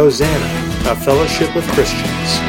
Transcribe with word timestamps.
Hosanna, 0.00 0.90
a 0.90 0.96
fellowship 0.96 1.54
with 1.54 1.68
Christians. 1.72 2.40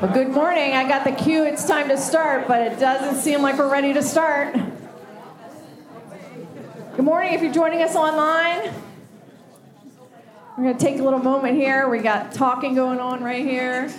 Well, 0.00 0.12
good 0.14 0.28
morning. 0.28 0.74
I 0.74 0.86
got 0.86 1.02
the 1.02 1.10
cue. 1.10 1.42
It's 1.42 1.64
time 1.64 1.88
to 1.88 1.98
start, 1.98 2.46
but 2.46 2.62
it 2.62 2.78
doesn't 2.78 3.20
seem 3.20 3.42
like 3.42 3.58
we're 3.58 3.68
ready 3.68 3.92
to 3.92 4.04
start. 4.04 4.54
Good 6.94 7.04
morning 7.04 7.34
if 7.34 7.42
you're 7.42 7.52
joining 7.52 7.82
us 7.82 7.96
online. 7.96 8.72
We're 10.56 10.62
going 10.62 10.78
to 10.78 10.80
take 10.80 11.00
a 11.00 11.02
little 11.02 11.18
moment 11.18 11.56
here. 11.56 11.88
We 11.88 11.98
got 11.98 12.30
talking 12.30 12.76
going 12.76 13.00
on 13.00 13.20
right 13.20 13.44
here. 13.44 13.92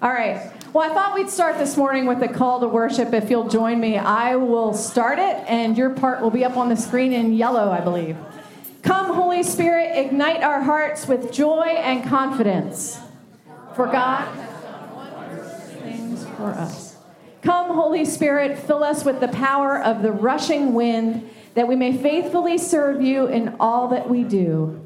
All 0.00 0.12
right. 0.12 0.48
Well, 0.72 0.88
I 0.88 0.94
thought 0.94 1.16
we'd 1.16 1.28
start 1.28 1.58
this 1.58 1.76
morning 1.76 2.06
with 2.06 2.22
a 2.22 2.28
call 2.28 2.60
to 2.60 2.68
worship. 2.68 3.12
If 3.12 3.30
you'll 3.30 3.48
join 3.48 3.80
me, 3.80 3.98
I 3.98 4.36
will 4.36 4.74
start 4.74 5.18
it, 5.18 5.44
and 5.48 5.76
your 5.76 5.90
part 5.90 6.22
will 6.22 6.30
be 6.30 6.44
up 6.44 6.56
on 6.56 6.68
the 6.68 6.76
screen 6.76 7.12
in 7.12 7.32
yellow, 7.32 7.72
I 7.72 7.80
believe. 7.80 8.16
Come, 8.82 9.14
Holy 9.14 9.42
Spirit, 9.42 9.96
ignite 9.96 10.42
our 10.42 10.62
hearts 10.62 11.06
with 11.06 11.32
joy 11.32 11.66
and 11.66 12.04
confidence. 12.04 12.98
For 13.74 13.86
God 13.86 14.28
things 15.82 16.26
for 16.36 16.50
us. 16.50 16.96
Come, 17.42 17.74
Holy 17.74 18.04
Spirit, 18.04 18.58
fill 18.58 18.84
us 18.84 19.04
with 19.04 19.20
the 19.20 19.28
power 19.28 19.80
of 19.80 20.02
the 20.02 20.12
rushing 20.12 20.74
wind, 20.74 21.28
that 21.54 21.66
we 21.66 21.76
may 21.76 21.96
faithfully 21.96 22.56
serve 22.56 23.02
you 23.02 23.26
in 23.26 23.56
all 23.58 23.88
that 23.88 24.08
we 24.08 24.22
do. 24.22 24.80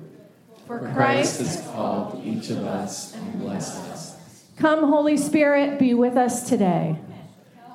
For 0.66 0.78
Christ 0.94 1.38
has 1.38 1.60
called 1.72 2.22
each 2.24 2.50
of 2.50 2.64
us 2.64 3.14
and 3.14 3.40
blessed 3.40 3.78
us. 3.90 4.16
Come, 4.56 4.88
Holy 4.88 5.16
Spirit, 5.16 5.78
be 5.78 5.94
with 5.94 6.16
us 6.16 6.48
today. 6.48 6.98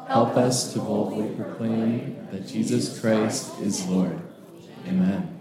Help 0.07 0.35
us 0.35 0.73
to 0.73 0.79
boldly 0.79 1.33
proclaim 1.35 2.27
that 2.31 2.47
Jesus 2.47 2.99
Christ 2.99 3.59
is 3.61 3.85
Lord. 3.87 4.19
Amen. 4.87 5.40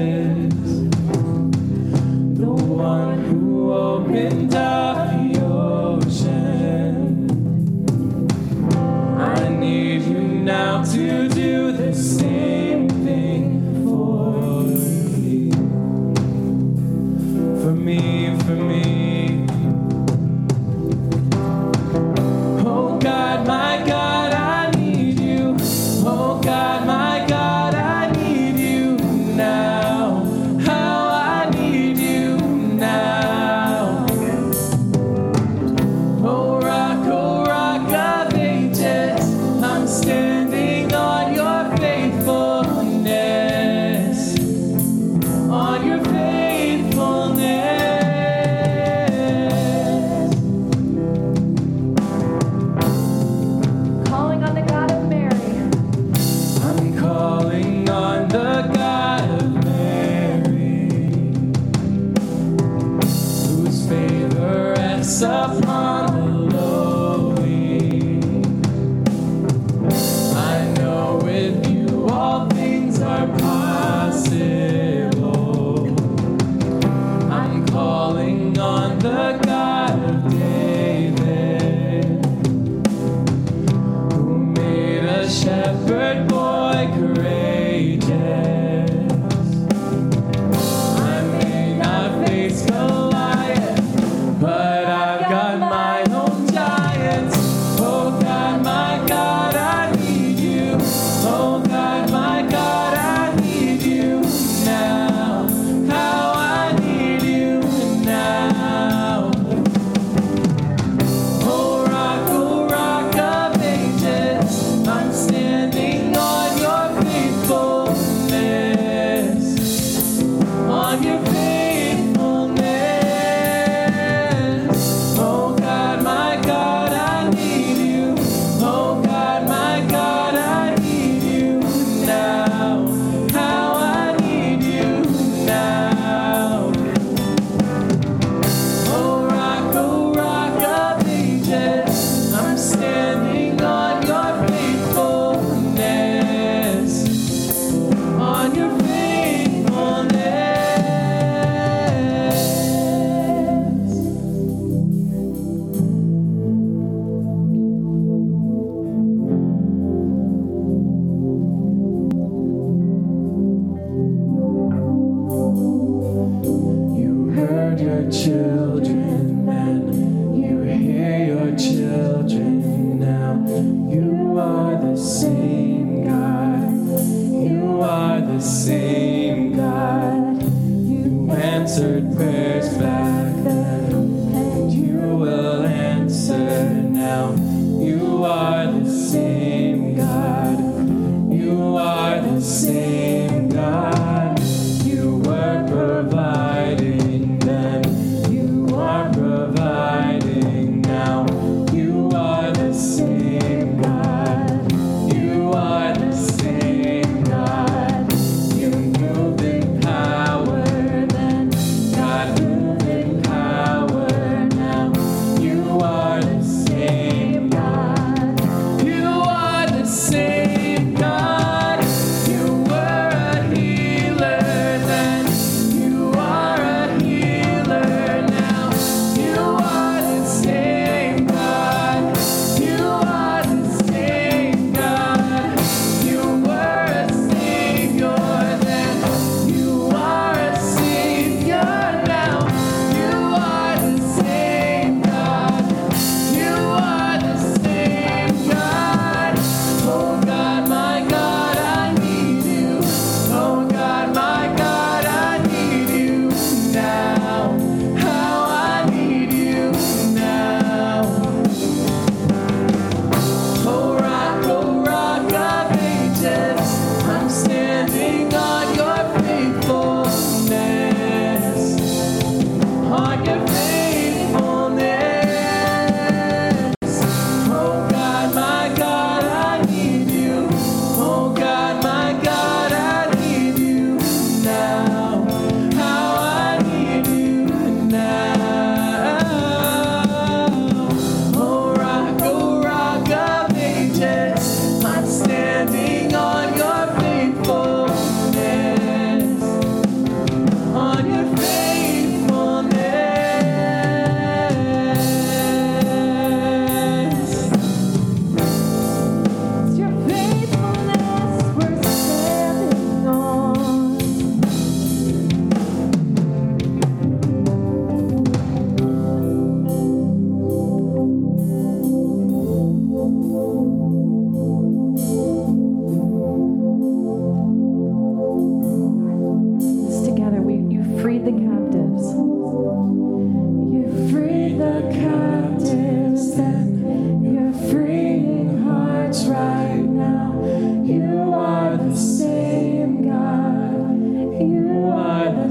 your 45.91 45.99
face. 46.05 46.40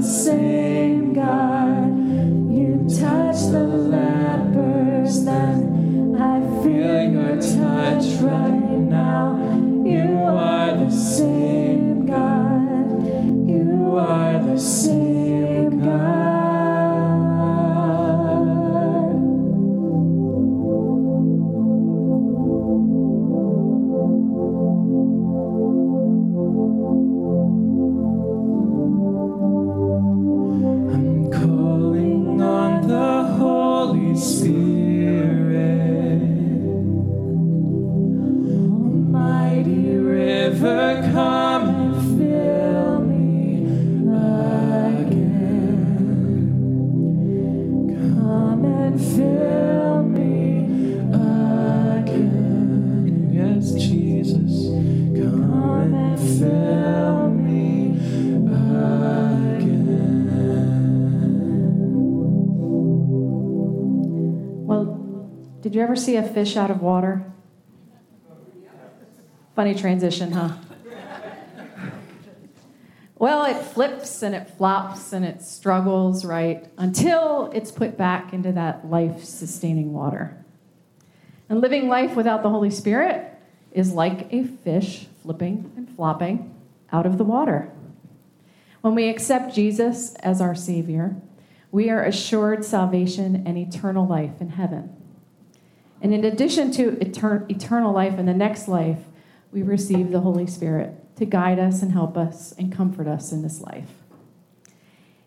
say. 0.01 0.60
Fish 66.41 66.57
out 66.57 66.71
of 66.71 66.81
water? 66.81 67.23
Funny 69.55 69.75
transition, 69.75 70.31
huh? 70.31 70.49
Well, 73.19 73.45
it 73.45 73.61
flips 73.61 74.23
and 74.23 74.33
it 74.33 74.49
flops 74.57 75.13
and 75.13 75.23
it 75.23 75.43
struggles, 75.43 76.25
right? 76.25 76.67
Until 76.79 77.51
it's 77.53 77.71
put 77.71 77.95
back 77.95 78.33
into 78.33 78.51
that 78.53 78.89
life 78.89 79.23
sustaining 79.23 79.93
water. 79.93 80.43
And 81.47 81.61
living 81.61 81.87
life 81.87 82.15
without 82.15 82.41
the 82.41 82.49
Holy 82.49 82.71
Spirit 82.71 83.31
is 83.71 83.93
like 83.93 84.33
a 84.33 84.43
fish 84.43 85.05
flipping 85.21 85.71
and 85.77 85.87
flopping 85.95 86.55
out 86.91 87.05
of 87.05 87.19
the 87.19 87.23
water. 87.23 87.71
When 88.81 88.95
we 88.95 89.09
accept 89.09 89.53
Jesus 89.53 90.15
as 90.15 90.41
our 90.41 90.55
Savior, 90.55 91.15
we 91.71 91.91
are 91.91 92.03
assured 92.03 92.65
salvation 92.65 93.43
and 93.45 93.59
eternal 93.59 94.07
life 94.07 94.41
in 94.41 94.49
heaven. 94.49 95.00
And 96.01 96.13
in 96.13 96.25
addition 96.25 96.71
to 96.71 96.91
etern- 96.93 97.49
eternal 97.49 97.93
life 97.93 98.17
in 98.17 98.25
the 98.25 98.33
next 98.33 98.67
life, 98.67 98.99
we 99.51 99.61
receive 99.61 100.11
the 100.11 100.21
Holy 100.21 100.47
Spirit 100.47 101.15
to 101.17 101.25
guide 101.25 101.59
us 101.59 101.81
and 101.81 101.91
help 101.91 102.17
us 102.17 102.53
and 102.57 102.71
comfort 102.71 103.07
us 103.07 103.31
in 103.31 103.43
this 103.43 103.61
life. 103.61 103.89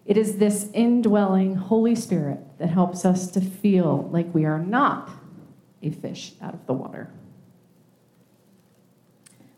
It 0.05 0.19
is 0.19 0.39
this 0.39 0.69
indwelling 0.75 1.55
Holy 1.55 1.95
Spirit 1.95 2.41
that 2.59 2.71
helps 2.71 3.05
us 3.05 3.31
to 3.33 3.41
feel 3.41 4.09
like 4.13 4.35
we 4.35 4.45
are 4.45 4.59
not 4.59 5.11
a 5.83 5.91
fish 5.91 6.33
out 6.43 6.55
of 6.55 6.67
the 6.67 6.73
water. 6.73 7.11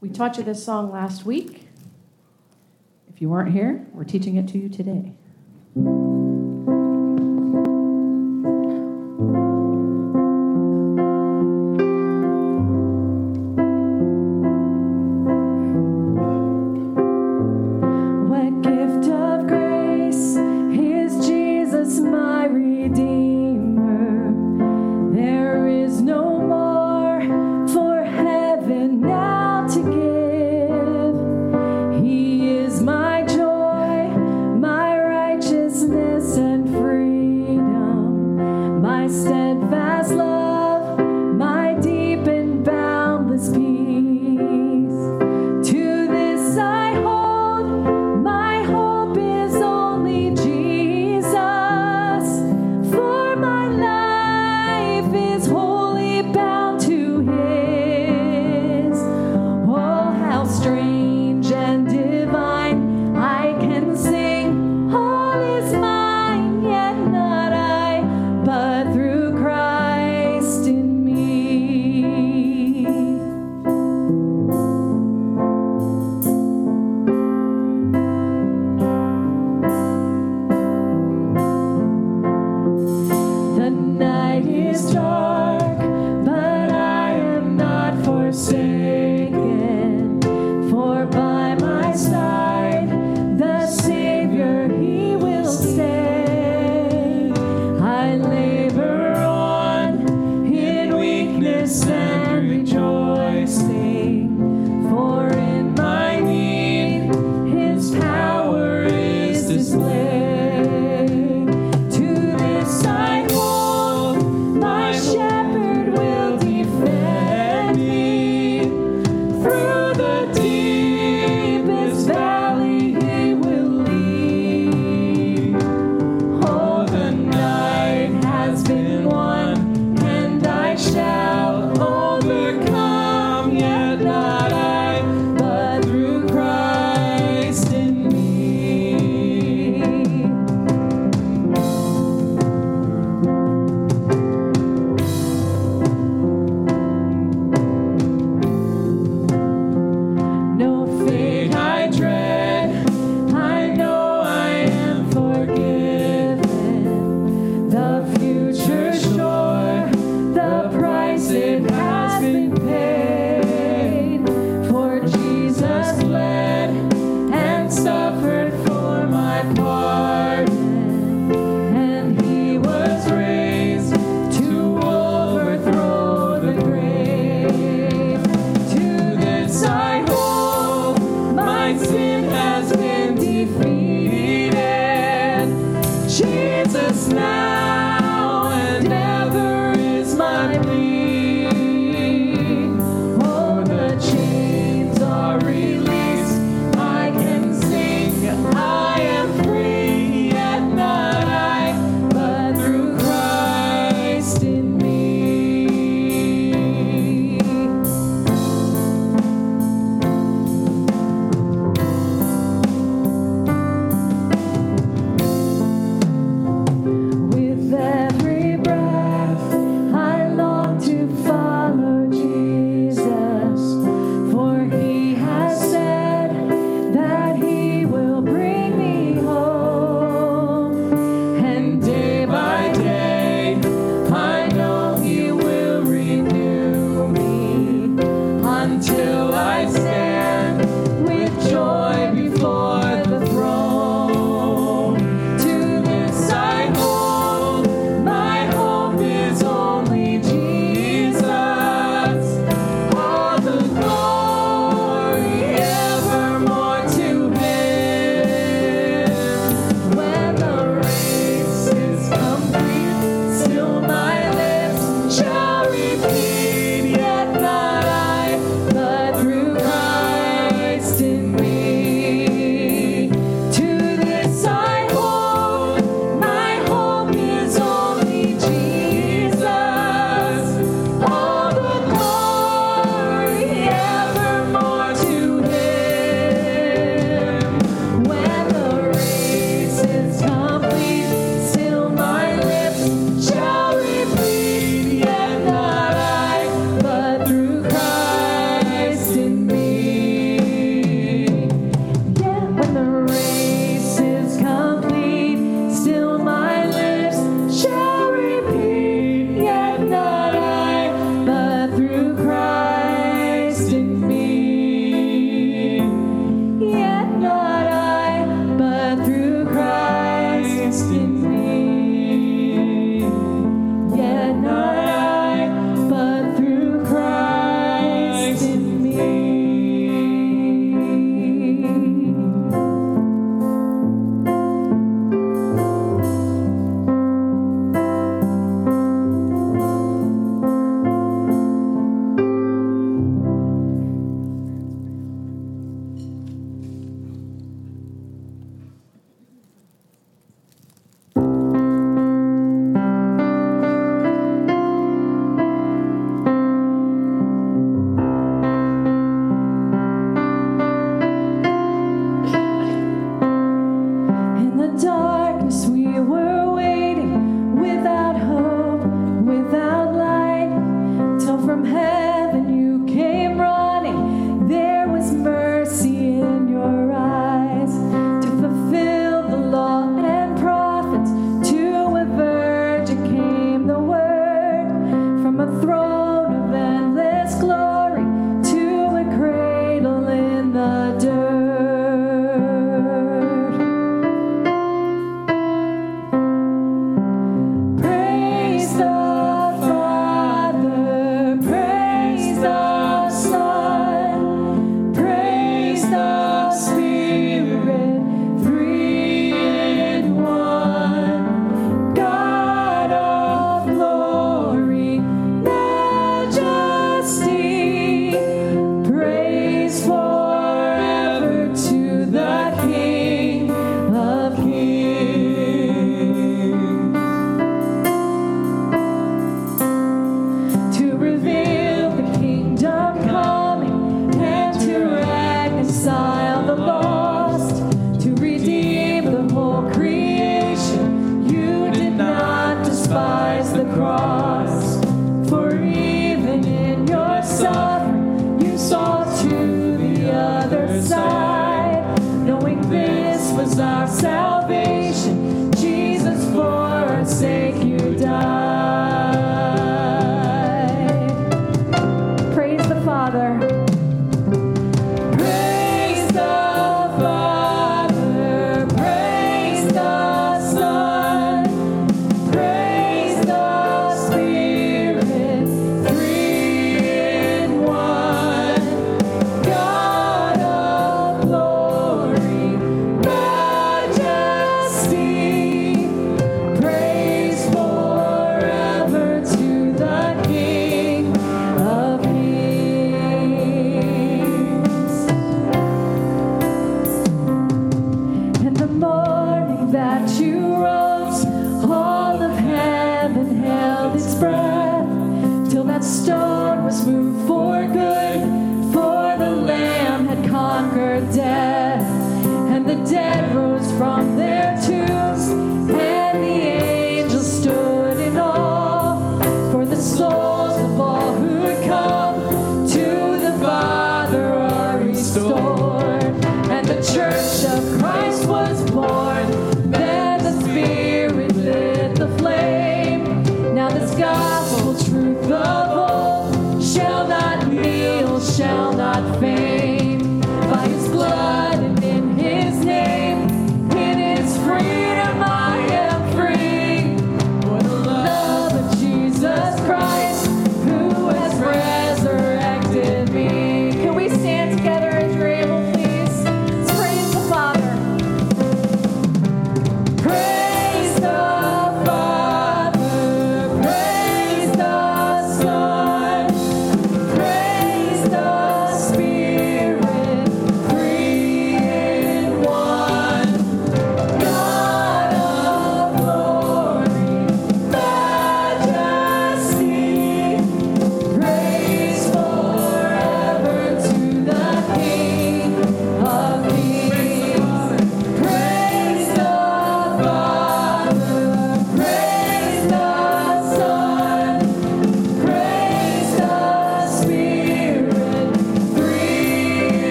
We 0.00 0.10
taught 0.10 0.36
you 0.36 0.42
this 0.42 0.64
song 0.64 0.90
last 0.90 1.24
week. 1.24 1.68
If 3.08 3.22
you 3.22 3.30
weren't 3.30 3.52
here, 3.52 3.86
we're 3.92 4.04
teaching 4.04 4.36
it 4.36 4.48
to 4.48 4.58
you 4.58 4.68
today. 4.68 5.14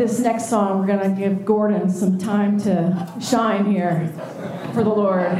this 0.00 0.18
next 0.18 0.48
song, 0.48 0.80
we're 0.80 0.86
going 0.86 1.14
to 1.14 1.20
give 1.20 1.44
Gordon 1.44 1.90
some 1.90 2.16
time 2.16 2.58
to 2.62 3.06
shine 3.20 3.66
here 3.70 4.10
for 4.72 4.82
the 4.82 4.88
Lord. 4.88 5.36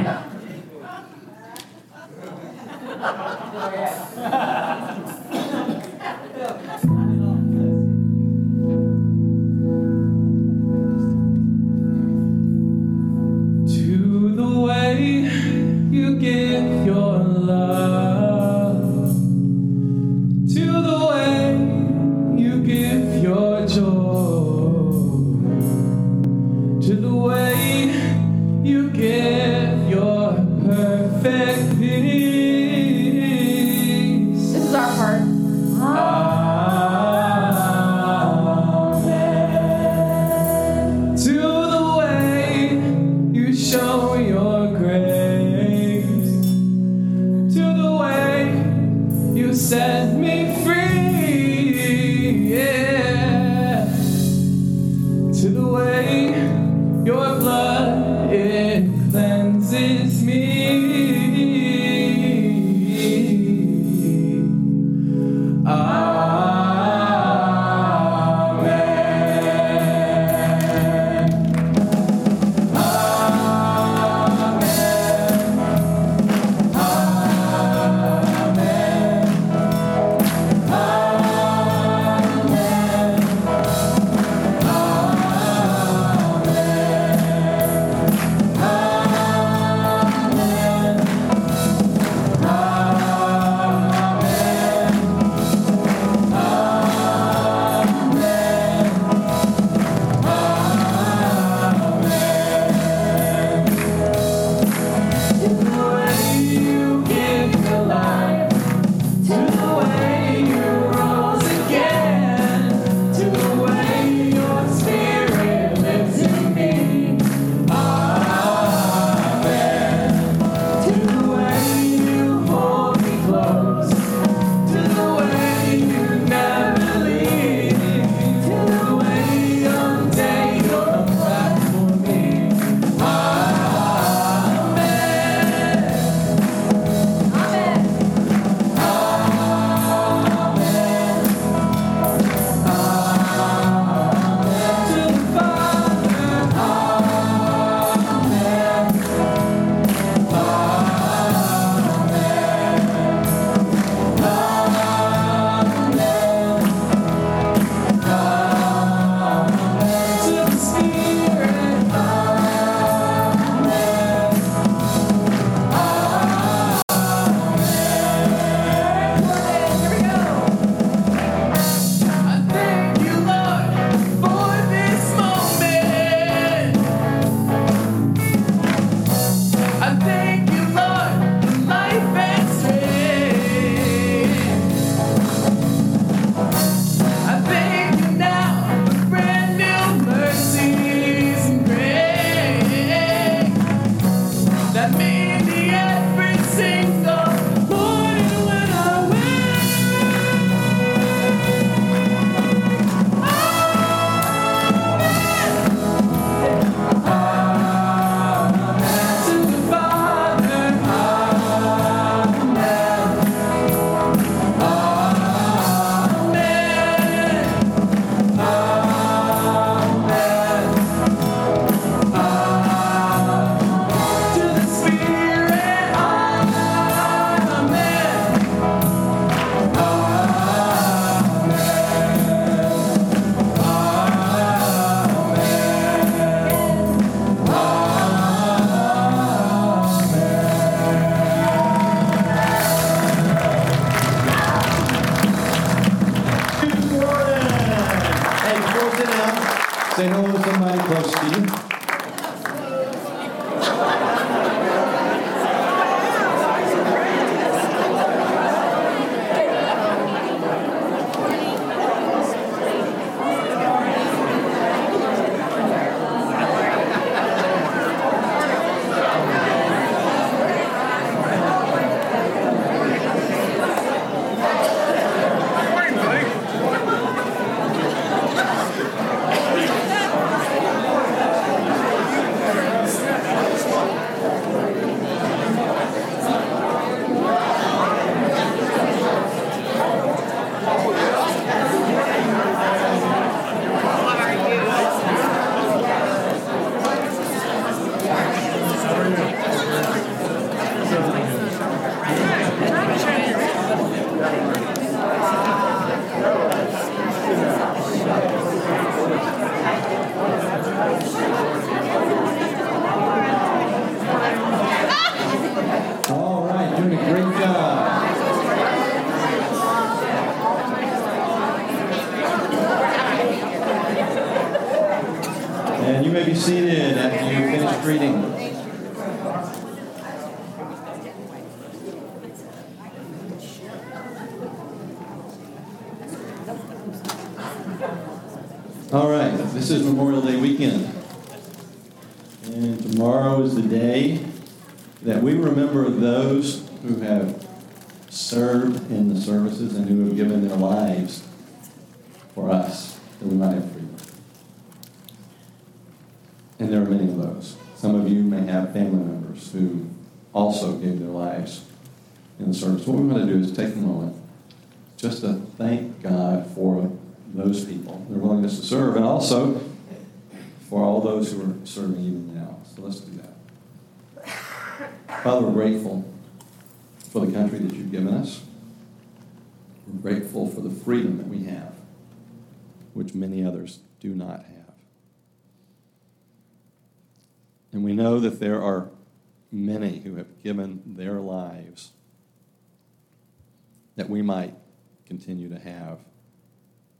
Have 395.81 395.99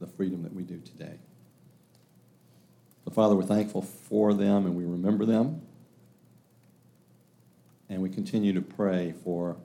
the 0.00 0.06
freedom 0.06 0.42
that 0.42 0.52
we 0.52 0.62
do 0.62 0.80
today. 0.80 1.18
So, 3.04 3.10
Father, 3.10 3.34
we're 3.34 3.42
thankful 3.42 3.82
for 3.82 4.34
them 4.34 4.66
and 4.66 4.74
we 4.74 4.84
remember 4.84 5.24
them. 5.24 5.62
And 7.88 8.00
we 8.00 8.08
continue 8.08 8.52
to 8.54 8.62
pray 8.62 9.14
for 9.24 9.56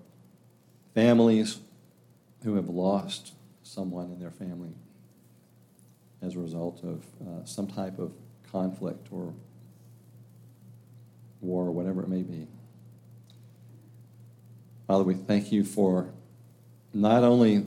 families 0.94 1.60
who 2.44 2.56
have 2.56 2.70
lost 2.70 3.34
someone 3.64 4.12
in 4.12 4.20
their 4.20 4.32
family 4.32 4.74
as 6.22 6.36
a 6.36 6.40
result 6.40 6.84
of 6.84 7.04
uh, 7.22 7.46
some 7.46 7.68
type 7.68 8.00
of 8.00 8.12
conflict 8.52 9.08
or 9.12 9.34
war 11.42 11.66
or 11.66 11.72
whatever 11.72 12.02
it 12.02 12.10
may 12.10 12.24
be. 12.24 12.48
Father, 14.88 15.04
we 15.04 15.14
thank 15.14 15.52
you 15.52 15.64
for 15.64 16.10
not 16.94 17.24
only 17.24 17.66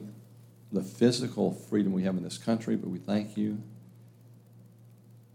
the 0.72 0.82
physical 0.82 1.52
freedom 1.52 1.92
we 1.92 2.04
have 2.04 2.16
in 2.16 2.22
this 2.22 2.38
country, 2.38 2.76
but 2.76 2.88
we 2.88 2.98
thank 2.98 3.36
you 3.36 3.62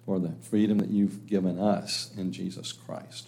for 0.05 0.19
the 0.19 0.33
freedom 0.41 0.77
that 0.77 0.89
you've 0.89 1.25
given 1.25 1.59
us 1.59 2.11
in 2.15 2.31
Jesus 2.31 2.71
Christ. 2.71 3.27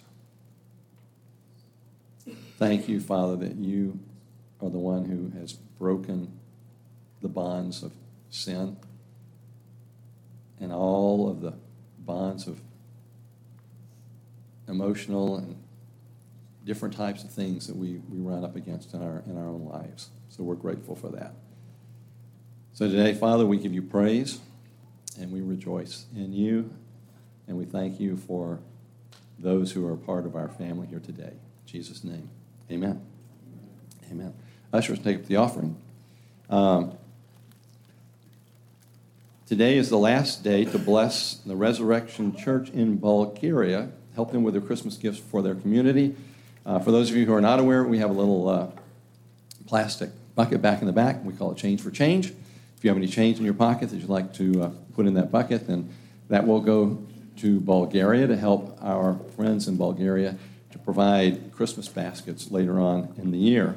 Thank 2.56 2.88
you, 2.88 3.00
Father, 3.00 3.36
that 3.36 3.56
you 3.56 3.98
are 4.60 4.70
the 4.70 4.78
one 4.78 5.04
who 5.04 5.38
has 5.38 5.52
broken 5.52 6.38
the 7.20 7.28
bonds 7.28 7.82
of 7.82 7.92
sin 8.30 8.76
and 10.60 10.72
all 10.72 11.28
of 11.28 11.40
the 11.40 11.54
bonds 11.98 12.46
of 12.46 12.60
emotional 14.68 15.36
and 15.36 15.56
different 16.64 16.94
types 16.94 17.24
of 17.24 17.30
things 17.30 17.66
that 17.66 17.76
we, 17.76 18.00
we 18.08 18.18
run 18.18 18.44
up 18.44 18.56
against 18.56 18.92
in 18.92 19.02
our, 19.02 19.22
in 19.26 19.36
our 19.36 19.48
own 19.48 19.64
lives. 19.64 20.10
So 20.28 20.42
we're 20.42 20.54
grateful 20.54 20.94
for 20.94 21.08
that. 21.10 21.34
So 22.78 22.88
today, 22.88 23.12
Father, 23.12 23.44
we 23.44 23.56
give 23.56 23.74
you 23.74 23.82
praise 23.82 24.38
and 25.18 25.32
we 25.32 25.40
rejoice 25.40 26.06
in 26.14 26.32
you 26.32 26.72
and 27.48 27.58
we 27.58 27.64
thank 27.64 27.98
you 27.98 28.16
for 28.16 28.60
those 29.36 29.72
who 29.72 29.84
are 29.88 29.96
part 29.96 30.26
of 30.26 30.36
our 30.36 30.46
family 30.46 30.86
here 30.86 31.00
today. 31.00 31.32
In 31.32 31.66
Jesus' 31.66 32.04
name, 32.04 32.30
amen. 32.70 33.04
Amen. 34.12 34.32
Ushers, 34.72 35.00
take 35.00 35.16
up 35.16 35.26
the 35.26 35.34
offering. 35.34 35.76
Um, 36.48 36.96
today 39.44 39.76
is 39.76 39.90
the 39.90 39.98
last 39.98 40.44
day 40.44 40.64
to 40.66 40.78
bless 40.78 41.34
the 41.34 41.56
Resurrection 41.56 42.36
Church 42.36 42.70
in 42.70 42.98
Bulgaria 42.98 43.90
help 44.14 44.30
them 44.30 44.44
with 44.44 44.54
their 44.54 44.62
Christmas 44.62 44.96
gifts 44.96 45.18
for 45.18 45.42
their 45.42 45.56
community. 45.56 46.14
Uh, 46.64 46.78
for 46.78 46.92
those 46.92 47.10
of 47.10 47.16
you 47.16 47.26
who 47.26 47.34
are 47.34 47.40
not 47.40 47.58
aware, 47.58 47.82
we 47.82 47.98
have 47.98 48.10
a 48.10 48.12
little 48.12 48.48
uh, 48.48 48.68
plastic 49.66 50.10
bucket 50.36 50.62
back 50.62 50.80
in 50.80 50.86
the 50.86 50.92
back. 50.92 51.24
We 51.24 51.32
call 51.32 51.50
it 51.50 51.58
change 51.58 51.80
for 51.80 51.90
change. 51.90 52.32
If 52.78 52.84
you 52.84 52.90
have 52.90 52.96
any 52.96 53.08
change 53.08 53.40
in 53.40 53.44
your 53.44 53.54
pocket 53.54 53.90
that 53.90 53.96
you'd 53.96 54.08
like 54.08 54.32
to 54.34 54.62
uh, 54.62 54.70
put 54.94 55.08
in 55.08 55.14
that 55.14 55.32
bucket, 55.32 55.66
then 55.66 55.92
that 56.28 56.46
will 56.46 56.60
go 56.60 57.04
to 57.38 57.58
Bulgaria 57.58 58.28
to 58.28 58.36
help 58.36 58.78
our 58.80 59.18
friends 59.34 59.66
in 59.66 59.76
Bulgaria 59.76 60.36
to 60.70 60.78
provide 60.78 61.50
Christmas 61.50 61.88
baskets 61.88 62.52
later 62.52 62.78
on 62.78 63.12
in 63.18 63.32
the 63.32 63.36
year. 63.36 63.74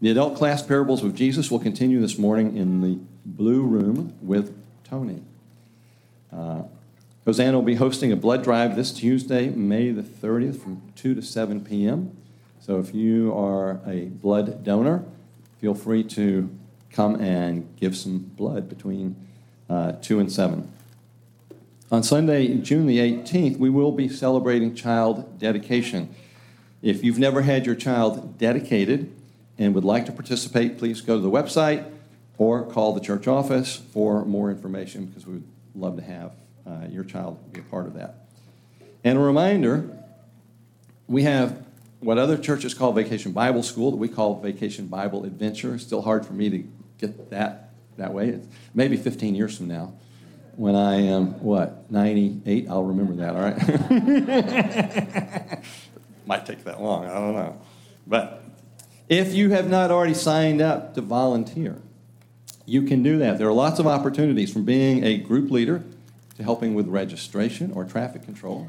The 0.00 0.12
adult 0.12 0.36
class 0.36 0.62
Parables 0.62 1.02
of 1.02 1.16
Jesus 1.16 1.50
will 1.50 1.58
continue 1.58 2.00
this 2.00 2.16
morning 2.16 2.56
in 2.56 2.80
the 2.80 3.00
blue 3.24 3.62
room 3.62 4.14
with 4.22 4.56
Tony. 4.84 5.22
Uh, 6.32 6.62
Hosanna 7.24 7.58
will 7.58 7.66
be 7.66 7.74
hosting 7.74 8.12
a 8.12 8.16
blood 8.16 8.44
drive 8.44 8.76
this 8.76 8.92
Tuesday, 8.92 9.48
May 9.48 9.90
the 9.90 10.02
30th, 10.02 10.60
from 10.60 10.80
2 10.94 11.16
to 11.16 11.22
7 11.22 11.64
p.m. 11.64 12.16
So 12.60 12.78
if 12.78 12.94
you 12.94 13.36
are 13.36 13.80
a 13.84 14.04
blood 14.04 14.62
donor, 14.62 15.02
feel 15.60 15.74
free 15.74 16.04
to 16.04 16.48
come 16.96 17.20
and 17.20 17.76
give 17.76 17.94
some 17.94 18.18
blood 18.18 18.68
between 18.68 19.14
uh, 19.68 19.92
2 19.92 20.18
and 20.18 20.32
7. 20.32 20.72
On 21.92 22.02
Sunday, 22.02 22.54
June 22.56 22.86
the 22.86 22.98
18th, 22.98 23.58
we 23.58 23.70
will 23.70 23.92
be 23.92 24.08
celebrating 24.08 24.74
child 24.74 25.38
dedication. 25.38 26.12
If 26.82 27.04
you've 27.04 27.18
never 27.18 27.42
had 27.42 27.66
your 27.66 27.74
child 27.74 28.38
dedicated 28.38 29.14
and 29.58 29.74
would 29.74 29.84
like 29.84 30.06
to 30.06 30.12
participate, 30.12 30.78
please 30.78 31.00
go 31.00 31.16
to 31.16 31.22
the 31.22 31.30
website 31.30 31.88
or 32.38 32.64
call 32.64 32.92
the 32.92 33.00
church 33.00 33.28
office 33.28 33.76
for 33.76 34.24
more 34.24 34.50
information 34.50 35.06
because 35.06 35.26
we 35.26 35.34
would 35.34 35.48
love 35.74 35.96
to 35.96 36.02
have 36.02 36.32
uh, 36.66 36.86
your 36.88 37.04
child 37.04 37.38
be 37.52 37.60
a 37.60 37.62
part 37.64 37.86
of 37.86 37.94
that. 37.94 38.26
And 39.04 39.18
a 39.18 39.20
reminder 39.20 39.88
we 41.06 41.22
have 41.22 41.64
what 42.00 42.18
other 42.18 42.36
churches 42.36 42.74
call 42.74 42.92
Vacation 42.92 43.32
Bible 43.32 43.62
School 43.62 43.90
that 43.90 43.96
we 43.96 44.08
call 44.08 44.40
Vacation 44.40 44.86
Bible 44.86 45.24
Adventure. 45.24 45.74
It's 45.74 45.84
still 45.84 46.02
hard 46.02 46.26
for 46.26 46.32
me 46.32 46.50
to 46.50 46.64
get 46.98 47.30
that 47.30 47.66
that 47.96 48.12
way. 48.12 48.40
Maybe 48.74 48.96
15 48.96 49.34
years 49.34 49.56
from 49.56 49.68
now. 49.68 49.94
When 50.56 50.74
I 50.74 50.96
am, 50.96 51.42
what, 51.42 51.90
98? 51.90 52.66
I'll 52.68 52.84
remember 52.84 53.14
that, 53.16 53.36
all 53.36 53.42
right? 53.42 55.62
Might 56.26 56.46
take 56.46 56.64
that 56.64 56.80
long, 56.80 57.06
I 57.06 57.14
don't 57.14 57.34
know. 57.34 57.60
But 58.06 58.42
if 59.08 59.34
you 59.34 59.50
have 59.50 59.68
not 59.68 59.90
already 59.90 60.14
signed 60.14 60.62
up 60.62 60.94
to 60.94 61.02
volunteer, 61.02 61.82
you 62.64 62.82
can 62.82 63.02
do 63.02 63.18
that. 63.18 63.38
There 63.38 63.46
are 63.46 63.52
lots 63.52 63.78
of 63.78 63.86
opportunities 63.86 64.52
from 64.52 64.64
being 64.64 65.04
a 65.04 65.18
group 65.18 65.50
leader 65.50 65.84
to 66.36 66.42
helping 66.42 66.74
with 66.74 66.88
registration 66.88 67.70
or 67.72 67.84
traffic 67.84 68.22
control. 68.22 68.68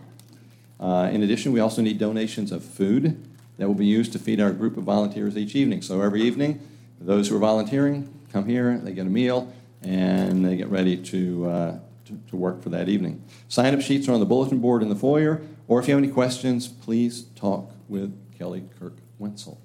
Uh, 0.79 1.09
in 1.11 1.23
addition, 1.23 1.53
we 1.53 1.59
also 1.59 1.81
need 1.81 1.97
donations 1.97 2.51
of 2.51 2.63
food 2.63 3.25
that 3.57 3.67
will 3.67 3.75
be 3.75 3.85
used 3.85 4.13
to 4.13 4.19
feed 4.19 4.39
our 4.39 4.51
group 4.51 4.77
of 4.77 4.83
volunteers 4.83 5.35
each 5.37 5.55
evening. 5.55 5.81
So 5.81 6.01
every 6.01 6.21
evening, 6.21 6.59
those 6.99 7.29
who 7.29 7.37
are 7.37 7.39
volunteering 7.39 8.13
come 8.31 8.47
here, 8.47 8.77
they 8.77 8.93
get 8.93 9.05
a 9.05 9.09
meal, 9.09 9.51
and 9.81 10.45
they 10.45 10.55
get 10.55 10.67
ready 10.69 10.97
to, 10.97 11.49
uh, 11.49 11.79
to, 12.05 12.19
to, 12.29 12.35
work 12.35 12.61
for 12.61 12.69
that 12.69 12.89
evening. 12.89 13.23
Sign 13.47 13.73
up 13.73 13.81
sheets 13.81 14.07
are 14.07 14.13
on 14.13 14.19
the 14.19 14.25
bulletin 14.25 14.59
board 14.59 14.81
in 14.81 14.89
the 14.89 14.95
foyer, 14.95 15.41
or 15.67 15.79
if 15.79 15.87
you 15.87 15.93
have 15.93 16.03
any 16.03 16.11
questions, 16.11 16.67
please 16.67 17.23
talk 17.35 17.71
with 17.87 18.13
Kelly 18.37 18.63
Kirk 18.79 18.93
Wenzel. 19.19 19.59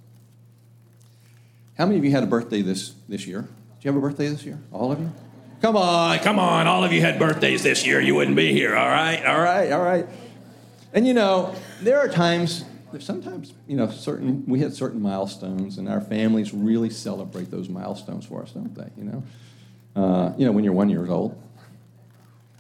How 1.79 1.87
many 1.87 1.99
of 1.99 2.05
you 2.05 2.11
had 2.11 2.23
a 2.23 2.27
birthday 2.27 2.63
this, 2.63 2.95
this 3.09 3.27
year? 3.27 3.43
Did 3.43 3.85
you 3.85 3.93
have 3.93 3.97
a 3.97 4.01
birthday 4.01 4.29
this 4.29 4.45
year? 4.45 4.61
All 4.71 4.93
of 4.93 5.01
you? 5.01 5.13
Come 5.63 5.77
on, 5.77 6.19
come 6.19 6.41
on. 6.41 6.67
All 6.67 6.83
of 6.83 6.93
you 6.93 7.01
had 7.01 7.21
birthdays 7.21 7.63
this 7.63 7.87
year. 7.87 8.01
You 8.01 8.17
wouldn't 8.17 8.37
be 8.37 8.53
here. 8.53 8.77
All 8.77 8.89
right, 8.89 9.25
all 9.25 9.41
right, 9.41 9.71
all 9.71 9.83
right. 9.83 10.07
And 10.93 11.07
you 11.07 11.15
know, 11.15 11.55
there 11.81 12.01
are 12.01 12.09
times, 12.09 12.65
sometimes, 13.01 13.55
you 13.67 13.77
know, 13.77 13.91
certain, 13.91 14.45
we 14.47 14.59
hit 14.59 14.75
certain 14.75 15.01
milestones, 15.01 15.79
and 15.79 15.89
our 15.89 16.01
families 16.01 16.53
really 16.53 16.91
celebrate 16.91 17.51
those 17.51 17.69
milestones 17.69 18.27
for 18.27 18.43
us, 18.43 18.53
don't 18.53 18.75
they? 18.75 18.89
You 18.97 19.05
know, 19.05 19.23
uh, 19.95 20.33
you 20.37 20.45
know, 20.47 20.53
when 20.53 20.65
you're 20.65 20.73
one 20.73 20.89
years 20.89 21.09
old, 21.09 21.41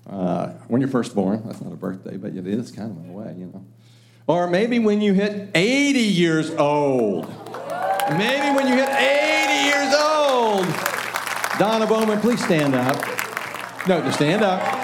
uh, 0.09 0.49
when 0.69 0.81
you're 0.81 0.91
first 0.91 1.15
born, 1.15 1.43
that's 1.47 1.61
not 1.61 1.73
a 1.73 1.77
birthday, 1.77 2.17
but 2.17 2.35
it 2.35 2.47
is 2.47 2.71
kind 2.71 2.91
of 2.91 3.05
in 3.05 3.11
a 3.11 3.13
way, 3.13 3.35
you 3.39 3.47
know. 3.47 3.65
Or 4.27 4.47
maybe 4.47 4.79
when 4.79 5.01
you 5.01 5.15
hit 5.15 5.51
80 5.55 5.99
years 5.99 6.51
old. 6.53 7.29
Maybe 8.11 8.55
when 8.57 8.69
you 8.69 8.75
hit 8.75 8.89
80 8.89 9.65
years 9.69 9.95
old. 9.95 10.67
Donna 11.59 11.87
Bowman, 11.87 12.21
please 12.21 12.43
stand 12.45 12.75
up. 12.75 12.97
No, 13.87 14.01
just 14.01 14.17
stand 14.17 14.43
up. 14.43 14.82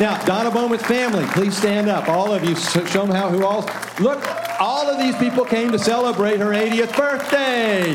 Now, 0.00 0.22
Donna 0.24 0.50
Bowman's 0.52 0.82
family, 0.82 1.24
please 1.32 1.56
stand 1.56 1.88
up. 1.88 2.08
All 2.08 2.32
of 2.32 2.44
you, 2.44 2.54
show 2.54 3.04
them 3.04 3.10
how, 3.10 3.30
who 3.30 3.44
all, 3.44 3.68
look, 3.98 4.24
all 4.60 4.88
of 4.88 4.98
these 4.98 5.16
people 5.16 5.44
came 5.44 5.72
to 5.72 5.78
celebrate 5.78 6.38
her 6.38 6.50
80th 6.50 6.96
birthday. 6.96 7.94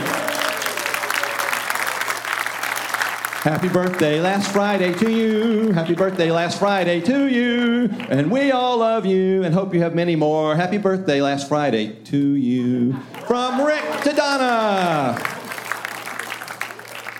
Happy 3.43 3.67
birthday 3.67 4.21
last 4.21 4.51
Friday 4.51 4.93
to 4.93 5.11
you. 5.11 5.71
Happy 5.73 5.95
birthday 5.95 6.31
last 6.31 6.59
Friday 6.59 7.01
to 7.01 7.27
you. 7.27 7.89
And 8.09 8.31
we 8.31 8.51
all 8.51 8.77
love 8.77 9.05
you 9.05 9.43
and 9.43 9.53
hope 9.53 9.73
you 9.73 9.81
have 9.81 9.93
many 9.93 10.15
more. 10.15 10.55
Happy 10.55 10.77
birthday 10.77 11.21
last 11.21 11.49
Friday 11.49 11.93
to 12.05 12.17
you. 12.17 12.93
From 13.27 13.65
Rick 13.65 13.83
to 14.03 14.13
Donna. 14.13 15.21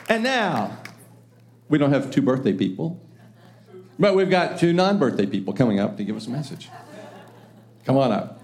And 0.08 0.24
now, 0.24 0.78
we 1.67 1.78
don't 1.78 1.91
have 1.91 2.10
two 2.10 2.22
birthday 2.22 2.54
people, 2.54 3.02
but 3.99 4.15
we've 4.15 4.29
got 4.29 4.60
two 4.60 4.73
non 4.73 4.97
birthday 4.97 5.25
people 5.25 5.53
coming 5.53 5.79
up 5.79 5.97
to 5.97 6.03
give 6.03 6.15
us 6.15 6.27
a 6.27 6.29
message. 6.29 6.69
Come 7.86 7.97
on 7.97 8.12
up. 8.12 8.41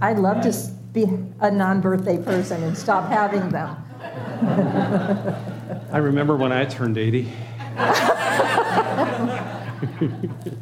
I'd 0.00 0.18
love 0.18 0.42
to 0.42 0.70
be 0.92 1.06
a 1.40 1.50
non 1.50 1.80
birthday 1.80 2.22
person 2.22 2.62
and 2.62 2.76
stop 2.76 3.08
having 3.08 3.48
them. 3.50 3.76
I 5.92 5.98
remember 5.98 6.36
when 6.36 6.52
I 6.52 6.64
turned 6.64 6.98
80. 6.98 7.30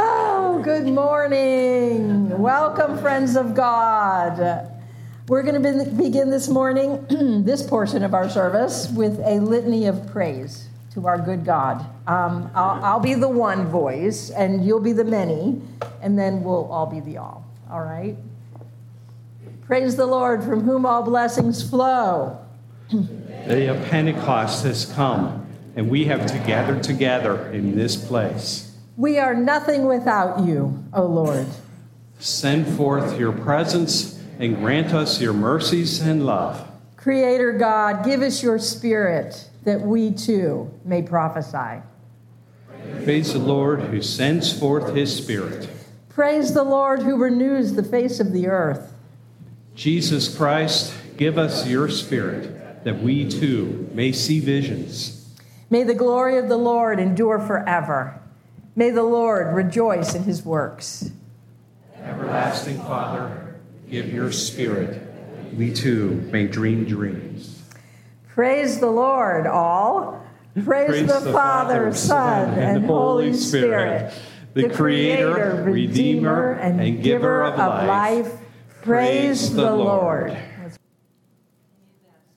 Oh, 0.00 0.60
good 0.62 0.86
morning. 0.86 2.36
Welcome, 2.38 2.98
friends 2.98 3.36
of 3.36 3.54
God. 3.54 4.68
We're 5.28 5.42
going 5.42 5.60
to 5.62 5.84
be- 5.84 5.90
begin 6.04 6.30
this 6.30 6.48
morning, 6.48 7.04
this 7.44 7.62
portion 7.62 8.02
of 8.02 8.14
our 8.14 8.28
service, 8.30 8.88
with 8.90 9.18
a 9.20 9.40
litany 9.40 9.86
of 9.86 10.10
praise 10.12 10.68
to 10.94 11.06
our 11.06 11.18
good 11.18 11.44
God. 11.44 11.84
Um, 12.08 12.50
I'll, 12.54 12.82
I'll 12.82 13.00
be 13.00 13.12
the 13.12 13.28
one 13.28 13.66
voice, 13.66 14.30
and 14.30 14.64
you'll 14.64 14.80
be 14.80 14.92
the 14.94 15.04
many, 15.04 15.60
and 16.00 16.18
then 16.18 16.42
we'll 16.42 16.64
all 16.72 16.86
be 16.86 17.00
the 17.00 17.18
all. 17.18 17.46
All 17.70 17.82
right? 17.82 18.16
Praise 19.66 19.94
the 19.94 20.06
Lord, 20.06 20.42
from 20.42 20.62
whom 20.62 20.86
all 20.86 21.02
blessings 21.02 21.68
flow. 21.68 22.38
The 22.90 23.02
day 23.46 23.66
of 23.66 23.84
Pentecost 23.90 24.64
has 24.64 24.86
come, 24.86 25.46
and 25.76 25.90
we 25.90 26.06
have 26.06 26.24
to 26.28 26.38
gather 26.38 26.80
together 26.80 27.50
in 27.52 27.76
this 27.76 27.94
place. 27.94 28.74
We 28.96 29.18
are 29.18 29.34
nothing 29.34 29.84
without 29.84 30.46
you, 30.46 30.82
O 30.94 31.04
Lord. 31.04 31.46
Send 32.18 32.66
forth 32.66 33.18
your 33.18 33.32
presence 33.32 34.18
and 34.38 34.56
grant 34.56 34.94
us 34.94 35.20
your 35.20 35.34
mercies 35.34 36.00
and 36.00 36.24
love. 36.24 36.66
Creator 36.96 37.52
God, 37.52 38.02
give 38.02 38.22
us 38.22 38.42
your 38.42 38.58
spirit 38.58 39.50
that 39.64 39.82
we 39.82 40.10
too 40.10 40.72
may 40.86 41.02
prophesy. 41.02 41.82
Praise 43.04 43.32
the 43.32 43.38
Lord 43.38 43.80
who 43.80 44.02
sends 44.02 44.52
forth 44.52 44.94
his 44.94 45.14
Spirit. 45.16 45.68
Praise 46.08 46.52
the 46.52 46.64
Lord 46.64 47.02
who 47.02 47.16
renews 47.16 47.74
the 47.74 47.82
face 47.82 48.20
of 48.20 48.32
the 48.32 48.48
earth. 48.48 48.92
Jesus 49.74 50.34
Christ, 50.34 50.92
give 51.16 51.38
us 51.38 51.66
your 51.66 51.88
Spirit 51.88 52.84
that 52.84 53.00
we 53.00 53.28
too 53.28 53.88
may 53.94 54.12
see 54.12 54.40
visions. 54.40 55.34
May 55.70 55.84
the 55.84 55.94
glory 55.94 56.38
of 56.38 56.48
the 56.48 56.56
Lord 56.56 56.98
endure 56.98 57.38
forever. 57.38 58.20
May 58.74 58.90
the 58.90 59.02
Lord 59.02 59.54
rejoice 59.54 60.14
in 60.14 60.22
his 60.22 60.44
works. 60.44 61.10
Everlasting 62.02 62.78
Father, 62.78 63.56
give 63.90 64.12
your 64.12 64.32
Spirit. 64.32 65.02
We 65.56 65.72
too 65.72 66.28
may 66.32 66.46
dream 66.46 66.84
dreams. 66.84 67.62
Praise 68.28 68.80
the 68.80 68.90
Lord, 68.90 69.46
all. 69.46 70.07
Praise, 70.64 71.06
the, 71.06 71.32
Father, 71.32 71.92
Son, 71.94 72.50
and 72.58 72.86
Holy 72.86 73.32
Spirit, 73.32 74.12
the 74.54 74.68
Creator, 74.68 75.64
Redeemer, 75.66 76.52
and 76.52 77.02
Giver 77.02 77.44
of 77.44 77.58
life. 77.58 78.32
Praise 78.82 79.54
the 79.54 79.74
Lord. 79.74 80.36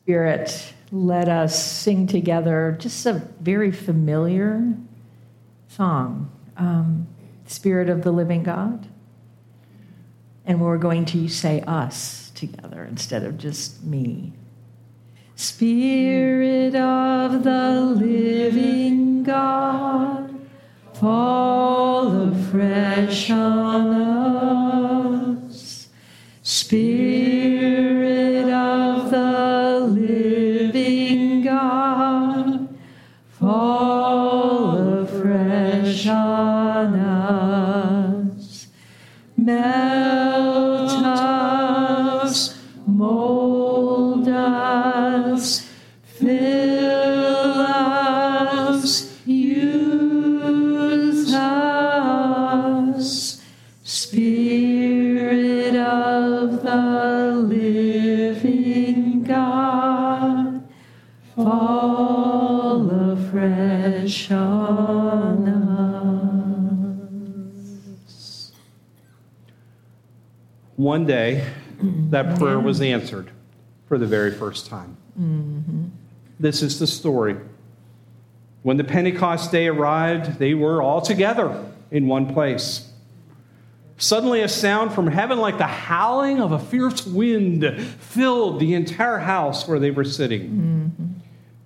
Spirit, 0.03 0.73
let 0.91 1.29
us 1.29 1.63
sing 1.63 2.07
together 2.07 2.75
just 2.79 3.05
a 3.05 3.13
very 3.39 3.71
familiar 3.71 4.73
song, 5.69 6.31
um, 6.57 7.07
Spirit 7.45 7.89
of 7.89 8.03
the 8.03 8.11
Living 8.11 8.43
God. 8.43 8.87
And 10.45 10.59
we're 10.59 10.77
going 10.77 11.05
to 11.05 11.29
say 11.29 11.61
us 11.61 12.31
together 12.35 12.83
instead 12.83 13.23
of 13.23 13.37
just 13.37 13.83
me. 13.83 14.33
Spirit 15.41 16.75
of 16.75 17.43
the 17.43 17.81
living 17.81 19.23
God, 19.23 20.39
fall 20.93 22.29
afresh 22.29 23.31
on 23.31 23.87
us. 25.47 25.87
Spirit 26.43 27.33
of 28.53 29.09
the 29.09 29.79
living 29.89 31.41
God, 31.41 32.77
fall 33.27 34.77
afresh 34.99 36.05
on 36.05 36.37
us. 36.37 36.50
One 70.75 71.05
day, 71.05 71.47
that 72.09 72.37
prayer 72.39 72.59
was 72.59 72.81
answered 72.81 73.29
for 73.87 73.97
the 73.97 74.05
very 74.07 74.31
first 74.31 74.65
time. 74.67 74.97
This 76.39 76.61
is 76.61 76.79
the 76.79 76.87
story. 76.87 77.37
When 78.63 78.77
the 78.77 78.83
Pentecost 78.83 79.51
day 79.51 79.67
arrived, 79.67 80.39
they 80.39 80.53
were 80.53 80.81
all 80.81 81.01
together 81.01 81.63
in 81.91 82.07
one 82.07 82.33
place. 82.33 82.91
Suddenly, 83.97 84.41
a 84.41 84.47
sound 84.47 84.93
from 84.93 85.07
heaven, 85.07 85.37
like 85.39 85.57
the 85.59 85.67
howling 85.67 86.39
of 86.41 86.51
a 86.51 86.59
fierce 86.59 87.05
wind, 87.05 87.63
filled 87.99 88.59
the 88.59 88.73
entire 88.73 89.19
house 89.19 89.67
where 89.67 89.77
they 89.79 89.91
were 89.91 90.03
sitting. 90.03 91.10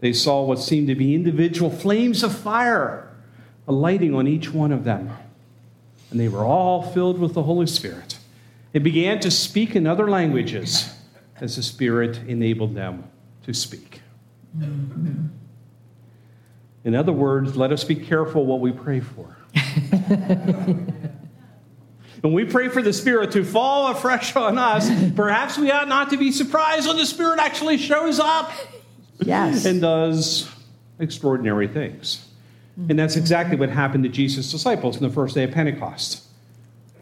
They 0.06 0.14
saw 0.14 0.44
what 0.44 0.60
seemed 0.60 0.86
to 0.90 0.94
be 0.94 1.16
individual 1.16 1.72
flames 1.72 2.22
of 2.22 2.38
fire 2.38 3.12
alighting 3.68 4.14
on 4.14 4.28
each 4.28 4.54
one 4.54 4.72
of 4.72 4.84
them. 4.84 5.10
And 6.12 6.20
they 6.20 6.28
were 6.28 6.46
all 6.46 6.84
filled 6.84 7.18
with 7.18 7.34
the 7.34 7.42
Holy 7.42 7.66
Spirit. 7.66 8.20
They 8.72 8.78
began 8.78 9.20
to 9.22 9.32
speak 9.32 9.76
in 9.76 9.88
other 9.88 10.08
languages 10.08 10.94
as 11.42 11.56
the 11.56 11.64
Spirit 11.64 12.20
enabled 12.28 12.76
them 12.76 13.06
to 13.46 13.54
speak. 13.56 14.02
In 14.60 15.32
other 16.86 17.12
words, 17.12 17.58
let 17.58 17.72
us 17.72 17.84
be 17.84 17.96
careful 17.96 18.46
what 18.46 18.60
we 18.60 18.72
pray 18.72 19.00
for. 19.00 19.36
when 22.22 22.34
we 22.34 22.46
pray 22.46 22.70
for 22.70 22.84
the 22.84 22.94
Spirit 22.94 23.32
to 23.32 23.44
fall 23.44 23.88
afresh 23.88 24.36
on 24.36 24.60
us, 24.60 24.88
perhaps 25.16 25.58
we 25.58 25.72
ought 25.72 25.88
not 25.88 26.12
to 26.12 26.18
be 26.18 26.32
surprised 26.32 26.88
when 26.88 26.98
the 26.98 27.08
Spirit 27.08 27.40
actually 27.40 27.80
shows 27.80 28.20
up 28.20 28.52
Yes. 29.20 29.66
and 29.66 29.82
does 29.82 30.50
extraordinary 31.00 31.68
things. 31.68 32.26
And 32.90 33.00
that's 33.00 33.16
exactly 33.16 33.56
what 33.56 33.70
happened 33.70 34.04
to 34.04 34.10
Jesus' 34.10 34.52
disciples 34.52 34.98
in 34.98 35.04
the 35.04 35.10
first 35.10 35.34
day 35.34 35.46
of 35.46 35.52
Pentecost. 35.52 36.24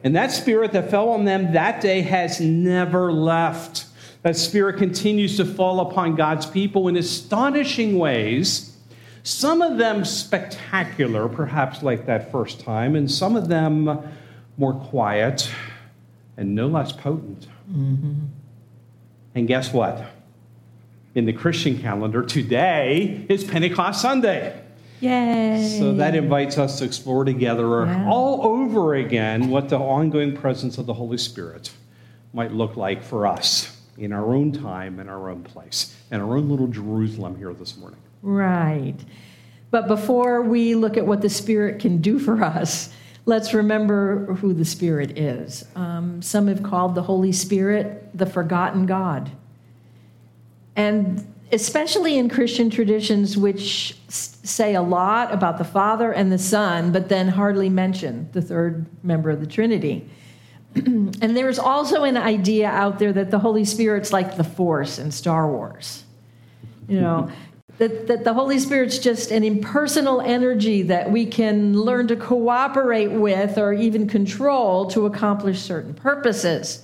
And 0.03 0.15
that 0.15 0.31
spirit 0.31 0.71
that 0.73 0.91
fell 0.91 1.09
on 1.09 1.25
them 1.25 1.53
that 1.53 1.81
day 1.81 2.01
has 2.01 2.39
never 2.39 3.11
left. 3.11 3.85
That 4.21 4.37
spirit 4.37 4.77
continues 4.77 5.37
to 5.37 5.45
fall 5.45 5.79
upon 5.79 6.15
God's 6.15 6.45
people 6.45 6.87
in 6.87 6.95
astonishing 6.95 7.97
ways, 7.97 8.77
some 9.23 9.61
of 9.61 9.77
them 9.77 10.05
spectacular, 10.05 11.27
perhaps 11.27 11.81
like 11.81 12.05
that 12.05 12.31
first 12.31 12.59
time, 12.59 12.95
and 12.95 13.09
some 13.09 13.35
of 13.35 13.47
them 13.47 13.99
more 14.57 14.73
quiet 14.73 15.49
and 16.37 16.53
no 16.53 16.67
less 16.67 16.91
potent. 16.91 17.47
Mm-hmm. 17.71 18.25
And 19.35 19.47
guess 19.47 19.73
what? 19.73 20.05
In 21.15 21.25
the 21.25 21.33
Christian 21.33 21.79
calendar, 21.79 22.23
today 22.23 23.25
is 23.29 23.43
Pentecost 23.43 24.01
Sunday. 24.01 24.59
Yay. 24.99 25.77
So 25.79 25.93
that 25.95 26.15
invites 26.15 26.57
us 26.57 26.79
to 26.79 26.85
explore 26.85 27.23
together 27.23 27.85
Yeah. 27.85 28.07
all 28.09 28.41
over 28.47 28.95
again 28.95 29.49
what 29.49 29.69
the 29.69 29.77
ongoing 29.77 30.35
presence 30.35 30.77
of 30.77 30.85
the 30.87 30.93
Holy 30.93 31.17
Spirit 31.17 31.71
might 32.33 32.51
look 32.51 32.77
like 32.77 33.03
for 33.03 33.27
us 33.27 33.79
in 33.97 34.11
our 34.11 34.33
own 34.33 34.51
time 34.51 34.99
and 34.99 35.07
our 35.09 35.29
own 35.29 35.43
place, 35.43 35.95
in 36.11 36.19
our 36.19 36.35
own 36.35 36.49
little 36.49 36.67
Jerusalem 36.67 37.35
here 37.37 37.53
this 37.53 37.77
morning. 37.77 37.99
Right. 38.23 38.95
But 39.69 39.87
before 39.87 40.41
we 40.41 40.73
look 40.73 40.97
at 40.97 41.05
what 41.05 41.21
the 41.21 41.29
Spirit 41.29 41.79
can 41.79 41.99
do 41.99 42.17
for 42.17 42.43
us, 42.43 42.89
let's 43.27 43.53
remember 43.53 44.33
who 44.35 44.53
the 44.53 44.65
Spirit 44.65 45.17
is. 45.19 45.65
Um, 45.75 46.23
some 46.23 46.47
have 46.47 46.63
called 46.63 46.95
the 46.95 47.03
Holy 47.03 47.31
Spirit 47.31 48.09
the 48.17 48.25
forgotten 48.25 48.87
God. 48.87 49.29
And 50.75 51.33
especially 51.51 52.17
in 52.17 52.29
Christian 52.29 52.69
traditions, 52.69 53.37
which 53.37 53.95
say 54.07 54.73
a 54.75 54.81
lot 54.81 55.31
about 55.33 55.57
the 55.57 55.63
Father 55.63 56.11
and 56.11 56.31
the 56.31 56.37
Son, 56.37 56.91
but 56.91 57.09
then 57.09 57.27
hardly 57.27 57.69
mention 57.69 58.27
the 58.31 58.41
third 58.41 58.85
member 59.03 59.29
of 59.29 59.39
the 59.39 59.47
Trinity. 59.47 60.09
and 60.75 61.37
there's 61.37 61.59
also 61.59 62.03
an 62.03 62.17
idea 62.17 62.67
out 62.67 62.97
there 62.97 63.13
that 63.13 63.29
the 63.29 63.39
Holy 63.39 63.65
Spirit's 63.65 64.11
like 64.11 64.35
the 64.35 64.43
Force 64.43 64.97
in 64.97 65.11
Star 65.11 65.47
Wars. 65.47 66.03
You 66.87 67.01
know, 67.01 67.31
that, 67.77 68.07
that 68.07 68.23
the 68.23 68.33
Holy 68.33 68.57
Spirit's 68.57 68.97
just 68.97 69.29
an 69.29 69.43
impersonal 69.43 70.21
energy 70.21 70.81
that 70.83 71.11
we 71.11 71.25
can 71.25 71.79
learn 71.79 72.07
to 72.07 72.15
cooperate 72.15 73.11
with 73.11 73.59
or 73.59 73.73
even 73.73 74.07
control 74.07 74.87
to 74.87 75.05
accomplish 75.05 75.59
certain 75.59 75.93
purposes. 75.93 76.83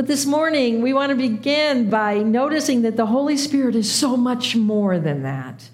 But 0.00 0.06
this 0.06 0.24
morning, 0.24 0.80
we 0.80 0.94
want 0.94 1.10
to 1.10 1.14
begin 1.14 1.90
by 1.90 2.22
noticing 2.22 2.80
that 2.82 2.96
the 2.96 3.04
Holy 3.04 3.36
Spirit 3.36 3.76
is 3.76 3.92
so 3.92 4.16
much 4.16 4.56
more 4.56 4.98
than 4.98 5.24
that. 5.24 5.68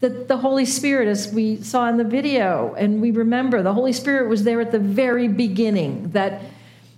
That 0.00 0.26
the 0.26 0.38
Holy 0.38 0.64
Spirit, 0.64 1.06
as 1.06 1.30
we 1.30 1.60
saw 1.60 1.86
in 1.90 1.98
the 1.98 2.04
video, 2.04 2.74
and 2.78 3.02
we 3.02 3.10
remember, 3.10 3.62
the 3.62 3.74
Holy 3.74 3.92
Spirit 3.92 4.30
was 4.30 4.44
there 4.44 4.62
at 4.62 4.72
the 4.72 4.78
very 4.78 5.28
beginning, 5.28 6.12
that 6.12 6.40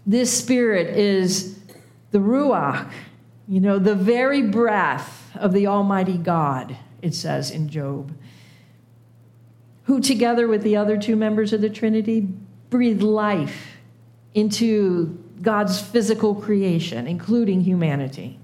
this 0.07 0.33
Spirit 0.33 0.97
is 0.97 1.59
the 2.13 2.19
Ruach, 2.19 2.89
you 3.49 3.59
know, 3.59 3.81
the 3.81 3.97
very 3.97 4.43
breath 4.43 5.29
of 5.35 5.53
the 5.53 5.67
Almighty 5.67 6.19
God, 6.19 6.77
it 7.03 7.17
says 7.17 7.51
in 7.51 7.69
Job, 7.69 8.17
who, 9.87 9.99
together 9.99 10.47
with 10.47 10.63
the 10.63 10.77
other 10.77 10.97
two 10.97 11.17
members 11.17 11.53
of 11.53 11.63
the 11.63 11.71
Trinity, 11.71 12.29
breathed 12.69 13.03
life 13.03 13.79
into 14.35 15.19
God's 15.43 15.81
physical 15.81 16.35
creation, 16.35 17.07
including 17.07 17.63
humanity. 17.63 18.39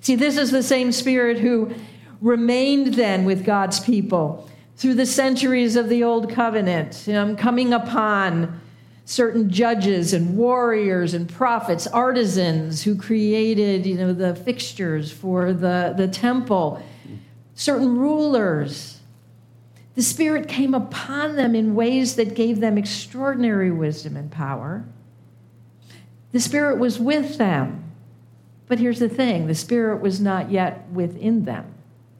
See, 0.00 0.16
this 0.16 0.36
is 0.36 0.50
the 0.50 0.62
same 0.62 0.92
Spirit 0.92 1.38
who 1.38 1.74
remained 2.20 2.94
then 2.94 3.24
with 3.24 3.44
God's 3.44 3.80
people 3.80 4.48
through 4.76 4.94
the 4.94 5.06
centuries 5.06 5.76
of 5.76 5.88
the 5.88 6.04
Old 6.04 6.30
Covenant, 6.30 7.04
coming 7.38 7.72
upon 7.72 8.60
certain 9.06 9.48
judges 9.48 10.12
and 10.12 10.36
warriors 10.36 11.14
and 11.14 11.28
prophets, 11.28 11.86
artisans 11.86 12.82
who 12.82 12.96
created 12.96 13.86
you 13.86 13.96
know, 13.96 14.12
the 14.12 14.34
fixtures 14.34 15.10
for 15.12 15.52
the, 15.52 15.94
the 15.96 16.08
temple, 16.08 16.82
certain 17.54 17.96
rulers. 17.96 19.00
The 19.94 20.02
Spirit 20.02 20.48
came 20.48 20.74
upon 20.74 21.36
them 21.36 21.54
in 21.54 21.74
ways 21.74 22.16
that 22.16 22.34
gave 22.34 22.60
them 22.60 22.76
extraordinary 22.76 23.70
wisdom 23.70 24.16
and 24.16 24.30
power. 24.30 24.84
The 26.36 26.42
Spirit 26.42 26.76
was 26.76 26.98
with 26.98 27.38
them. 27.38 27.82
But 28.66 28.78
here's 28.78 28.98
the 28.98 29.08
thing 29.08 29.46
the 29.46 29.54
Spirit 29.54 30.02
was 30.02 30.20
not 30.20 30.50
yet 30.50 30.86
within 30.92 31.46
them, 31.46 31.72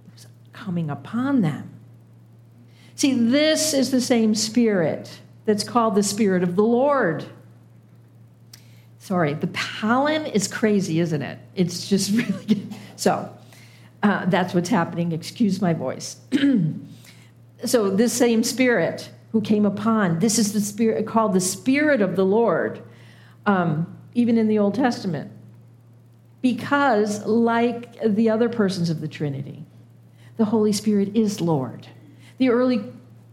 it 0.06 0.12
was 0.14 0.26
coming 0.54 0.88
upon 0.88 1.42
them. 1.42 1.68
See, 2.94 3.12
this 3.12 3.74
is 3.74 3.90
the 3.90 4.00
same 4.00 4.34
Spirit 4.34 5.20
that's 5.44 5.62
called 5.62 5.96
the 5.96 6.02
Spirit 6.02 6.42
of 6.42 6.56
the 6.56 6.64
Lord. 6.64 7.26
Sorry, 8.98 9.34
the 9.34 9.48
pollen 9.48 10.24
is 10.24 10.48
crazy, 10.48 10.98
isn't 11.00 11.20
it? 11.20 11.38
It's 11.54 11.86
just 11.86 12.10
really. 12.14 12.44
good. 12.46 12.74
So 12.96 13.30
uh, 14.02 14.24
that's 14.24 14.54
what's 14.54 14.70
happening. 14.70 15.12
Excuse 15.12 15.60
my 15.60 15.74
voice. 15.74 16.16
so, 17.66 17.90
this 17.90 18.14
same 18.14 18.42
Spirit 18.42 19.10
who 19.32 19.42
came 19.42 19.66
upon, 19.66 20.20
this 20.20 20.38
is 20.38 20.54
the 20.54 20.60
Spirit 20.62 21.06
called 21.06 21.34
the 21.34 21.40
Spirit 21.42 22.00
of 22.00 22.16
the 22.16 22.24
Lord. 22.24 22.82
Um, 23.44 23.92
even 24.16 24.38
in 24.38 24.48
the 24.48 24.58
Old 24.58 24.74
Testament. 24.74 25.30
Because, 26.40 27.24
like 27.26 28.00
the 28.02 28.30
other 28.30 28.48
persons 28.48 28.88
of 28.88 29.00
the 29.00 29.08
Trinity, 29.08 29.64
the 30.38 30.46
Holy 30.46 30.72
Spirit 30.72 31.14
is 31.14 31.40
Lord. 31.40 31.86
The 32.38 32.48
early 32.48 32.84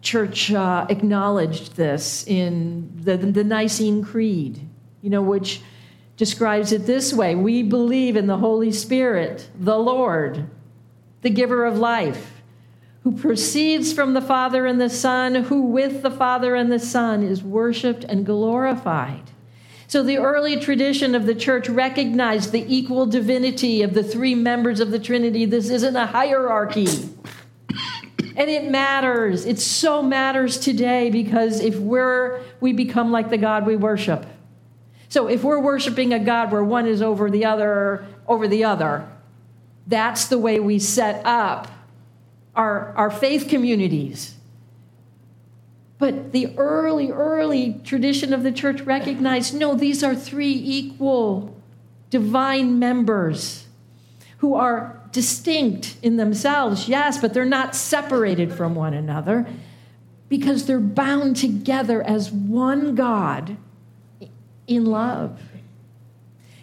church 0.02 0.52
uh, 0.52 0.86
acknowledged 0.90 1.76
this 1.76 2.28
in 2.28 2.92
the, 3.02 3.16
the 3.16 3.44
Nicene 3.44 4.04
Creed, 4.04 4.60
you 5.02 5.10
know, 5.10 5.22
which 5.22 5.62
describes 6.18 6.74
it 6.74 6.86
this 6.86 7.14
way 7.14 7.34
We 7.34 7.64
believe 7.64 8.18
in 8.18 8.28
the 8.28 8.38
Holy 8.38 8.72
Spirit, 8.72 9.50
the 9.58 9.78
Lord, 9.78 10.50
the 11.22 11.30
giver 11.30 11.66
of 11.66 11.80
life, 11.80 12.42
who 13.04 13.14
proceeds 13.14 13.94
from 13.94 14.14
the 14.14 14.22
Father 14.22 14.66
and 14.66 14.82
the 14.82 14.90
Son, 14.90 15.36
who 15.36 15.62
with 15.62 16.02
the 16.02 16.12
Father 16.12 16.56
and 16.56 16.70
the 16.70 16.80
Son 16.80 17.24
is 17.24 17.42
worshiped 17.42 18.04
and 18.04 18.26
glorified. 18.26 19.33
So 19.94 20.02
the 20.02 20.18
early 20.18 20.58
tradition 20.58 21.14
of 21.14 21.28
the 21.28 21.36
church 21.36 21.70
recognized 21.70 22.52
the 22.52 22.66
equal 22.68 23.06
divinity 23.06 23.84
of 23.84 23.94
the 23.94 24.02
three 24.02 24.34
members 24.34 24.80
of 24.80 24.90
the 24.90 24.98
Trinity. 24.98 25.46
This 25.46 25.70
isn't 25.70 25.96
a 25.96 26.08
hierarchy. 26.08 26.88
And 28.36 28.50
it 28.50 28.72
matters. 28.72 29.46
It 29.46 29.60
so 29.60 30.02
matters 30.02 30.58
today 30.58 31.12
because 31.12 31.60
if 31.60 31.76
we're 31.76 32.42
we 32.60 32.74
become 32.74 33.12
like 33.12 33.30
the 33.30 33.38
God 33.38 33.68
we 33.68 33.76
worship. 33.76 34.26
So 35.10 35.28
if 35.28 35.44
we're 35.44 35.60
worshiping 35.60 36.12
a 36.12 36.18
God 36.18 36.52
where 36.52 36.64
one 36.64 36.88
is 36.88 37.04
over 37.04 37.30
the 37.30 37.46
other 37.46 38.04
over 38.28 38.48
the 38.48 38.64
other, 38.64 39.08
that's 39.86 40.26
the 40.26 40.40
way 40.40 40.60
we 40.60 40.80
set 40.80 41.24
up 41.24 41.68
our, 42.56 42.96
our 42.96 43.12
faith 43.12 43.48
communities. 43.48 44.34
But 46.04 46.34
the 46.34 46.54
early, 46.58 47.12
early 47.12 47.80
tradition 47.86 48.34
of 48.34 48.44
the 48.44 48.52
church 48.52 48.82
recognized 48.82 49.54
no, 49.54 49.74
these 49.74 50.04
are 50.04 50.14
three 50.14 50.52
equal 50.52 51.56
divine 52.10 52.78
members 52.78 53.68
who 54.40 54.54
are 54.54 55.02
distinct 55.14 55.96
in 56.02 56.18
themselves, 56.18 56.90
yes, 56.90 57.20
but 57.20 57.34
they're 57.34 57.46
not 57.46 57.74
separated 57.74 58.52
from 58.52 58.76
one 58.76 58.94
another 58.94 59.48
because 60.28 60.66
they're 60.66 60.82
bound 60.82 61.38
together 61.38 62.04
as 62.04 62.30
one 62.30 62.96
God 62.96 63.56
in 64.68 64.86
love. 64.86 65.40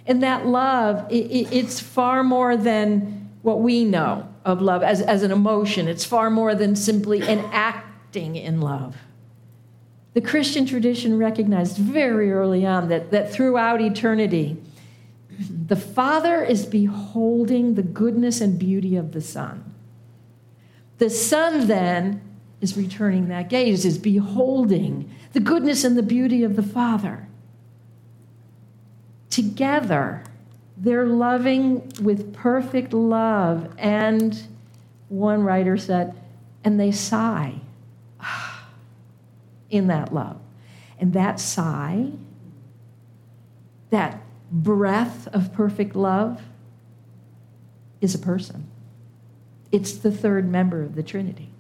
And 0.04 0.22
that 0.22 0.44
love, 0.44 1.06
it's 1.08 1.80
far 1.80 2.22
more 2.22 2.58
than 2.58 3.30
what 3.40 3.62
we 3.62 3.86
know 3.86 4.28
of 4.44 4.60
love 4.60 4.82
as, 4.82 5.00
as 5.00 5.22
an 5.22 5.30
emotion. 5.30 5.88
It's 5.88 6.04
far 6.04 6.28
more 6.28 6.54
than 6.54 6.76
simply 6.76 7.22
an 7.22 7.38
acting 7.52 8.36
in 8.36 8.60
love. 8.60 8.96
The 10.12 10.20
Christian 10.20 10.66
tradition 10.66 11.18
recognized 11.18 11.76
very 11.76 12.32
early 12.32 12.66
on 12.66 12.88
that, 12.88 13.10
that 13.12 13.32
throughout 13.32 13.80
eternity, 13.80 14.56
the 15.38 15.76
Father 15.76 16.42
is 16.42 16.66
beholding 16.66 17.74
the 17.74 17.82
goodness 17.82 18.40
and 18.40 18.58
beauty 18.58 18.96
of 18.96 19.12
the 19.12 19.20
Son. 19.20 19.72
The 20.98 21.10
Son 21.10 21.68
then 21.68 22.20
is 22.60 22.76
returning 22.76 23.28
that 23.28 23.48
gaze, 23.48 23.84
is 23.84 23.98
beholding 23.98 25.10
the 25.32 25.40
goodness 25.40 25.84
and 25.84 25.96
the 25.96 26.02
beauty 26.02 26.42
of 26.42 26.56
the 26.56 26.62
Father. 26.62 27.28
Together, 29.30 30.24
they're 30.76 31.06
loving 31.06 31.88
with 32.02 32.34
perfect 32.34 32.92
love, 32.92 33.72
and 33.78 34.42
one 35.08 35.42
writer 35.42 35.76
said, 35.76 36.20
and 36.64 36.80
they 36.80 36.90
sigh 36.90 37.60
in 39.70 39.86
that 39.86 40.12
love. 40.12 40.38
And 40.98 41.12
that 41.14 41.40
sigh, 41.40 42.10
that 43.90 44.20
breath 44.50 45.28
of 45.28 45.52
perfect 45.52 45.96
love, 45.96 46.42
is 48.00 48.14
a 48.14 48.18
person. 48.18 48.66
It's 49.72 49.92
the 49.92 50.10
third 50.10 50.50
member 50.50 50.82
of 50.82 50.94
the 50.94 51.02
Trinity. 51.02 51.50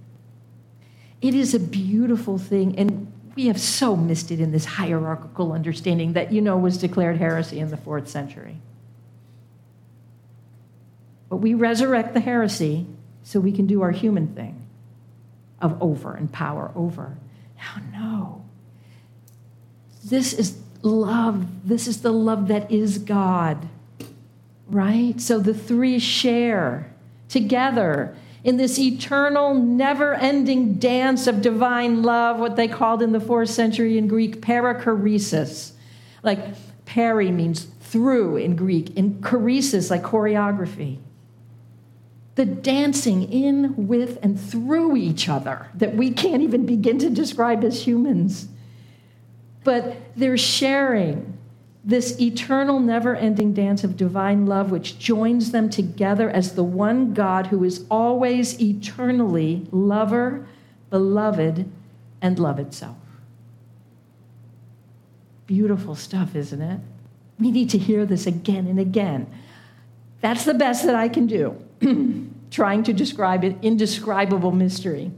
It 1.20 1.34
is 1.34 1.54
a 1.54 1.60
beautiful 1.60 2.38
thing, 2.38 2.78
and 2.78 3.12
we 3.36 3.46
have 3.46 3.60
so 3.60 3.94
missed 3.94 4.30
it 4.30 4.40
in 4.40 4.52
this 4.52 4.64
hierarchical 4.64 5.52
understanding 5.52 6.14
that, 6.14 6.32
you 6.32 6.40
know, 6.40 6.56
was 6.56 6.78
declared 6.78 7.18
heresy 7.18 7.60
in 7.60 7.70
the 7.70 7.76
fourth 7.76 8.08
century. 8.08 8.56
But 11.28 11.36
we 11.36 11.54
resurrect 11.54 12.14
the 12.14 12.20
heresy 12.20 12.86
so 13.22 13.38
we 13.38 13.52
can 13.52 13.66
do 13.66 13.82
our 13.82 13.92
human 13.92 14.34
thing 14.34 14.66
of 15.60 15.80
over 15.80 16.14
and 16.14 16.32
power 16.32 16.72
over. 16.74 17.16
Now, 17.60 17.82
no. 17.92 18.44
This 20.04 20.32
is 20.32 20.58
love. 20.82 21.68
This 21.68 21.86
is 21.86 22.02
the 22.02 22.12
love 22.12 22.48
that 22.48 22.70
is 22.70 22.98
God, 22.98 23.68
right? 24.66 25.20
So 25.20 25.38
the 25.38 25.54
three 25.54 25.98
share 25.98 26.92
together 27.28 28.16
in 28.42 28.56
this 28.56 28.78
eternal, 28.78 29.54
never 29.54 30.14
ending 30.14 30.74
dance 30.74 31.26
of 31.26 31.42
divine 31.42 32.02
love, 32.02 32.38
what 32.38 32.56
they 32.56 32.66
called 32.66 33.02
in 33.02 33.12
the 33.12 33.20
fourth 33.20 33.50
century 33.50 33.98
in 33.98 34.08
Greek 34.08 34.40
perichoresis. 34.40 35.72
Like 36.22 36.40
peri 36.86 37.30
means 37.30 37.64
through 37.80 38.36
in 38.36 38.56
Greek, 38.56 38.96
and 38.96 39.22
choresis, 39.22 39.90
like 39.90 40.02
choreography. 40.02 40.98
The 42.40 42.46
dancing 42.46 43.30
in, 43.30 43.86
with, 43.86 44.18
and 44.22 44.40
through 44.40 44.96
each 44.96 45.28
other 45.28 45.68
that 45.74 45.94
we 45.94 46.10
can't 46.10 46.40
even 46.40 46.64
begin 46.64 46.96
to 46.96 47.10
describe 47.10 47.62
as 47.62 47.86
humans. 47.86 48.48
But 49.62 49.98
they're 50.16 50.38
sharing 50.38 51.36
this 51.84 52.18
eternal, 52.18 52.80
never 52.80 53.14
ending 53.14 53.52
dance 53.52 53.84
of 53.84 53.94
divine 53.94 54.46
love, 54.46 54.70
which 54.70 54.98
joins 54.98 55.50
them 55.50 55.68
together 55.68 56.30
as 56.30 56.54
the 56.54 56.64
one 56.64 57.12
God 57.12 57.48
who 57.48 57.62
is 57.62 57.84
always 57.90 58.58
eternally 58.58 59.66
lover, 59.70 60.46
beloved, 60.88 61.70
and 62.22 62.38
love 62.38 62.58
itself. 62.58 62.96
Beautiful 65.46 65.94
stuff, 65.94 66.34
isn't 66.34 66.62
it? 66.62 66.80
We 67.38 67.50
need 67.50 67.68
to 67.68 67.78
hear 67.78 68.06
this 68.06 68.26
again 68.26 68.66
and 68.66 68.80
again. 68.80 69.26
That's 70.20 70.44
the 70.44 70.54
best 70.54 70.84
that 70.84 70.94
I 70.94 71.08
can 71.08 71.26
do, 71.26 71.56
trying 72.50 72.82
to 72.84 72.92
describe 72.92 73.44
an 73.44 73.58
indescribable 73.62 74.52
mystery. 74.52 75.12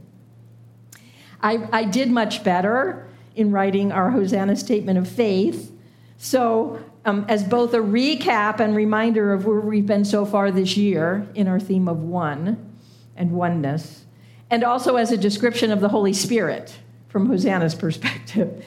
I, 1.41 1.67
I 1.71 1.83
did 1.83 2.09
much 2.09 2.43
better 2.43 3.07
in 3.35 3.51
writing 3.51 3.91
our 3.91 4.11
Hosanna 4.11 4.55
statement 4.55 4.97
of 4.97 5.07
faith. 5.07 5.71
So, 6.17 6.81
um, 7.05 7.25
as 7.27 7.43
both 7.43 7.73
a 7.73 7.79
recap 7.79 8.61
and 8.61 8.75
reminder 8.75 9.33
of 9.33 9.45
where 9.45 9.59
we've 9.59 9.85
been 9.85 10.05
so 10.05 10.25
far 10.25 10.51
this 10.51 10.77
year 10.77 11.27
in 11.35 11.49
our 11.49 11.59
theme 11.59 11.89
of 11.89 12.01
one 12.01 12.73
and 13.17 13.31
oneness, 13.31 14.05
and 14.49 14.63
also 14.63 14.95
as 14.95 15.11
a 15.11 15.17
description 15.17 15.71
of 15.71 15.81
the 15.81 15.89
Holy 15.89 16.13
Spirit 16.13 16.73
from 17.09 17.25
Hosanna's 17.25 17.75
perspective. 17.75 18.63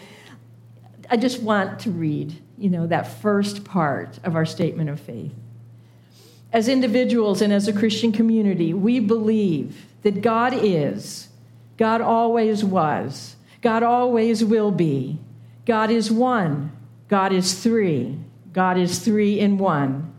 I 1.10 1.16
just 1.16 1.40
want 1.40 1.80
to 1.80 1.90
read, 1.90 2.36
you 2.58 2.68
know, 2.68 2.86
that 2.88 3.20
first 3.20 3.64
part 3.64 4.18
of 4.22 4.36
our 4.36 4.44
statement 4.44 4.90
of 4.90 5.00
faith. 5.00 5.32
As 6.56 6.68
individuals 6.68 7.42
and 7.42 7.52
as 7.52 7.68
a 7.68 7.72
Christian 7.74 8.12
community, 8.12 8.72
we 8.72 8.98
believe 8.98 9.84
that 10.00 10.22
God 10.22 10.54
is, 10.54 11.28
God 11.76 12.00
always 12.00 12.64
was, 12.64 13.36
God 13.60 13.82
always 13.82 14.42
will 14.42 14.70
be. 14.70 15.18
God 15.66 15.90
is 15.90 16.10
one, 16.10 16.72
God 17.08 17.30
is 17.30 17.62
three, 17.62 18.18
God 18.54 18.78
is 18.78 19.00
three 19.00 19.38
in 19.38 19.58
one. 19.58 20.10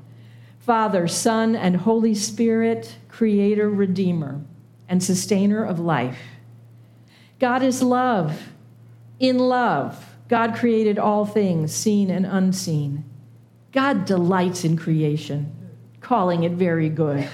Father, 0.60 1.08
Son, 1.08 1.56
and 1.56 1.78
Holy 1.78 2.14
Spirit, 2.14 2.98
Creator, 3.10 3.72
Redeemer, 3.72 4.40
and 4.88 5.04
Sustainer 5.04 5.66
of 5.66 5.80
life. 5.80 6.20
God 7.40 7.64
is 7.64 7.82
love. 7.82 8.50
In 9.20 9.40
love, 9.40 10.06
God 10.30 10.54
created 10.56 11.00
all 11.00 11.26
things, 11.26 11.74
seen 11.74 12.12
and 12.12 12.28
unseen. 12.28 13.06
God 13.72 14.06
delights 14.06 14.64
in 14.64 14.78
creation, 14.78 15.57
calling 16.02 16.44
it 16.44 16.54
very 16.54 16.90
good. 16.90 17.28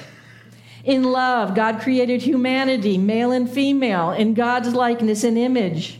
In 0.83 1.03
love, 1.03 1.55
God 1.55 1.79
created 1.79 2.21
humanity, 2.21 2.97
male 2.97 3.31
and 3.31 3.49
female, 3.49 4.11
in 4.11 4.33
God's 4.33 4.73
likeness 4.73 5.23
and 5.23 5.37
image. 5.37 5.99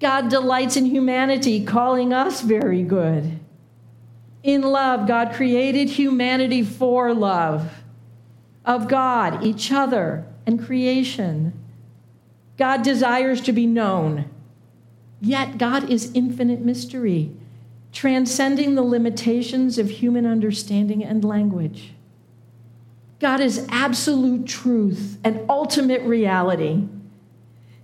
God 0.00 0.28
delights 0.28 0.76
in 0.76 0.84
humanity, 0.86 1.64
calling 1.64 2.12
us 2.12 2.42
very 2.42 2.82
good. 2.82 3.38
In 4.42 4.60
love, 4.60 5.08
God 5.08 5.32
created 5.32 5.88
humanity 5.88 6.62
for 6.62 7.14
love 7.14 7.70
of 8.64 8.88
God, 8.88 9.44
each 9.44 9.70
other, 9.72 10.26
and 10.46 10.62
creation. 10.62 11.52
God 12.56 12.82
desires 12.82 13.40
to 13.42 13.52
be 13.52 13.66
known. 13.66 14.30
Yet, 15.20 15.58
God 15.58 15.90
is 15.90 16.10
infinite 16.14 16.60
mystery, 16.60 17.30
transcending 17.94 18.74
the 18.74 18.82
limitations 18.82 19.78
of 19.78 19.88
human 19.88 20.26
understanding 20.26 21.02
and 21.02 21.24
language. 21.24 21.92
God 23.20 23.40
is 23.40 23.66
absolute 23.70 24.46
truth 24.46 25.16
and 25.22 25.48
ultimate 25.48 26.02
reality. 26.02 26.86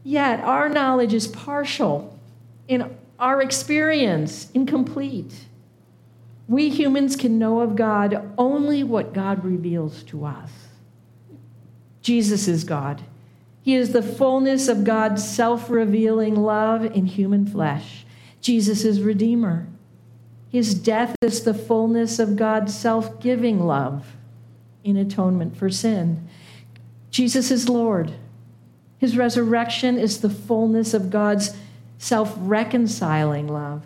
Yet, 0.02 0.40
our 0.40 0.68
knowledge 0.68 1.14
is 1.14 1.28
partial, 1.28 2.18
in 2.66 2.94
our 3.18 3.40
experience, 3.40 4.50
incomplete. 4.52 5.46
We 6.48 6.68
humans 6.68 7.14
can 7.14 7.38
know 7.38 7.60
of 7.60 7.76
God 7.76 8.32
only 8.36 8.82
what 8.82 9.14
God 9.14 9.44
reveals 9.44 10.02
to 10.04 10.24
us. 10.24 10.50
Jesus 12.02 12.48
is 12.48 12.64
God. 12.64 13.02
He 13.62 13.74
is 13.76 13.92
the 13.92 14.02
fullness 14.02 14.66
of 14.66 14.84
God's 14.84 15.26
self 15.26 15.70
revealing 15.70 16.34
love 16.34 16.84
in 16.84 17.06
human 17.06 17.46
flesh. 17.46 18.04
Jesus 18.40 18.84
is 18.84 19.02
Redeemer. 19.02 19.68
His 20.50 20.74
death 20.74 21.16
is 21.22 21.44
the 21.44 21.54
fullness 21.54 22.18
of 22.18 22.36
God's 22.36 22.76
self 22.76 23.20
giving 23.20 23.64
love 23.64 24.16
in 24.84 24.96
atonement 24.96 25.56
for 25.56 25.70
sin. 25.70 26.28
Jesus 27.10 27.50
is 27.50 27.68
Lord. 27.68 28.12
His 28.98 29.16
resurrection 29.16 29.98
is 29.98 30.20
the 30.20 30.28
fullness 30.28 30.92
of 30.92 31.10
God's 31.10 31.56
self 31.98 32.34
reconciling 32.38 33.48
love, 33.48 33.84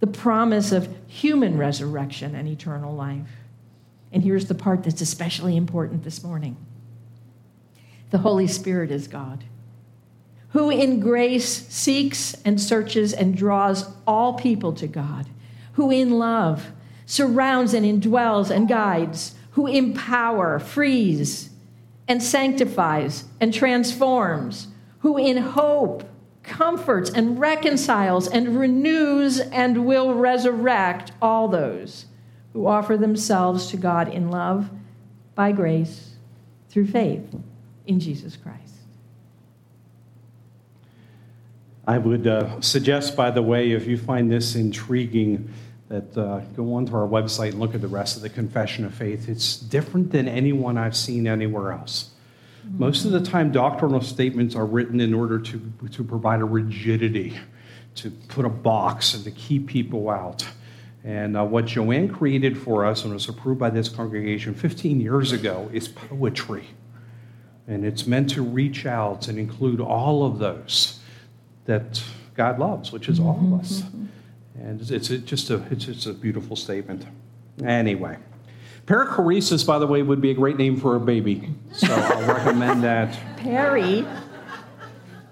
the 0.00 0.06
promise 0.06 0.72
of 0.72 0.88
human 1.06 1.58
resurrection 1.58 2.34
and 2.34 2.48
eternal 2.48 2.94
life. 2.94 3.28
And 4.12 4.22
here's 4.22 4.46
the 4.46 4.54
part 4.54 4.84
that's 4.84 5.00
especially 5.00 5.56
important 5.56 6.04
this 6.04 6.22
morning 6.22 6.56
the 8.10 8.18
Holy 8.18 8.46
Spirit 8.46 8.90
is 8.90 9.08
God, 9.08 9.44
who 10.50 10.70
in 10.70 11.00
grace 11.00 11.66
seeks 11.68 12.34
and 12.44 12.60
searches 12.60 13.12
and 13.12 13.36
draws 13.36 13.90
all 14.06 14.34
people 14.34 14.72
to 14.74 14.86
God, 14.86 15.26
who 15.76 15.90
in 15.90 16.10
love 16.10 16.72
surrounds 17.04 17.72
and 17.74 17.86
indwells 17.86 18.50
and 18.50 18.66
guides, 18.66 19.34
who 19.52 19.66
empower, 19.66 20.58
frees, 20.58 21.50
and 22.08 22.22
sanctifies 22.22 23.24
and 23.40 23.52
transforms, 23.52 24.68
who 25.00 25.16
in 25.18 25.36
hope 25.36 26.02
comforts 26.42 27.10
and 27.10 27.38
reconciles 27.38 28.26
and 28.26 28.58
renews 28.58 29.38
and 29.38 29.84
will 29.84 30.14
resurrect 30.14 31.12
all 31.20 31.48
those 31.48 32.06
who 32.52 32.66
offer 32.66 32.96
themselves 32.96 33.66
to 33.66 33.76
God 33.76 34.08
in 34.08 34.30
love 34.30 34.70
by 35.34 35.52
grace 35.52 36.14
through 36.70 36.86
faith 36.86 37.34
in 37.86 38.00
Jesus 38.00 38.36
Christ. 38.36 38.62
I 41.86 41.98
would 41.98 42.26
uh, 42.26 42.60
suggest, 42.60 43.14
by 43.14 43.30
the 43.30 43.42
way, 43.42 43.70
if 43.70 43.86
you 43.86 43.96
find 43.96 44.30
this 44.30 44.56
intriguing, 44.56 45.48
that 45.88 46.16
uh, 46.16 46.40
go 46.56 46.74
onto 46.74 46.94
our 46.96 47.06
website 47.06 47.50
and 47.50 47.60
look 47.60 47.74
at 47.74 47.80
the 47.80 47.88
rest 47.88 48.16
of 48.16 48.22
the 48.22 48.28
Confession 48.28 48.84
of 48.84 48.94
Faith. 48.94 49.28
It's 49.28 49.56
different 49.56 50.10
than 50.10 50.26
anyone 50.26 50.76
I've 50.76 50.96
seen 50.96 51.26
anywhere 51.26 51.72
else. 51.72 52.10
Mm-hmm. 52.66 52.78
Most 52.80 53.04
of 53.04 53.12
the 53.12 53.20
time, 53.20 53.52
doctrinal 53.52 54.00
statements 54.00 54.56
are 54.56 54.66
written 54.66 55.00
in 55.00 55.14
order 55.14 55.38
to, 55.38 55.72
to 55.92 56.04
provide 56.04 56.40
a 56.40 56.44
rigidity, 56.44 57.38
to 57.96 58.10
put 58.10 58.44
a 58.44 58.50
box, 58.50 59.14
and 59.14 59.22
to 59.24 59.30
keep 59.30 59.68
people 59.68 60.10
out. 60.10 60.46
And 61.04 61.36
uh, 61.36 61.44
what 61.44 61.66
Joanne 61.66 62.12
created 62.12 62.58
for 62.58 62.84
us 62.84 63.04
and 63.04 63.14
was 63.14 63.28
approved 63.28 63.60
by 63.60 63.70
this 63.70 63.88
congregation 63.88 64.54
15 64.54 65.00
years 65.00 65.30
ago 65.30 65.70
is 65.72 65.86
poetry. 65.86 66.66
And 67.68 67.84
it's 67.84 68.08
meant 68.08 68.30
to 68.30 68.42
reach 68.42 68.86
out 68.86 69.28
and 69.28 69.38
include 69.38 69.80
all 69.80 70.24
of 70.24 70.40
those 70.40 70.98
that 71.66 72.02
God 72.34 72.58
loves, 72.58 72.90
which 72.90 73.08
is 73.08 73.20
all 73.20 73.38
of 73.40 73.60
us. 73.60 73.84
And 74.60 74.80
it's, 74.80 74.90
it's 74.90 75.08
just 75.08 75.50
a, 75.50 75.62
it's 75.70 75.84
just 75.84 76.06
a 76.06 76.12
beautiful 76.12 76.56
statement. 76.56 77.06
Anyway, 77.64 78.18
perichoresis, 78.86 79.66
by 79.66 79.78
the 79.78 79.86
way, 79.86 80.02
would 80.02 80.20
be 80.20 80.30
a 80.30 80.34
great 80.34 80.56
name 80.56 80.76
for 80.76 80.96
a 80.96 81.00
baby. 81.00 81.50
So 81.72 81.88
I'll 81.92 82.26
recommend 82.34 82.82
that. 82.84 83.18
Perry. 83.36 84.06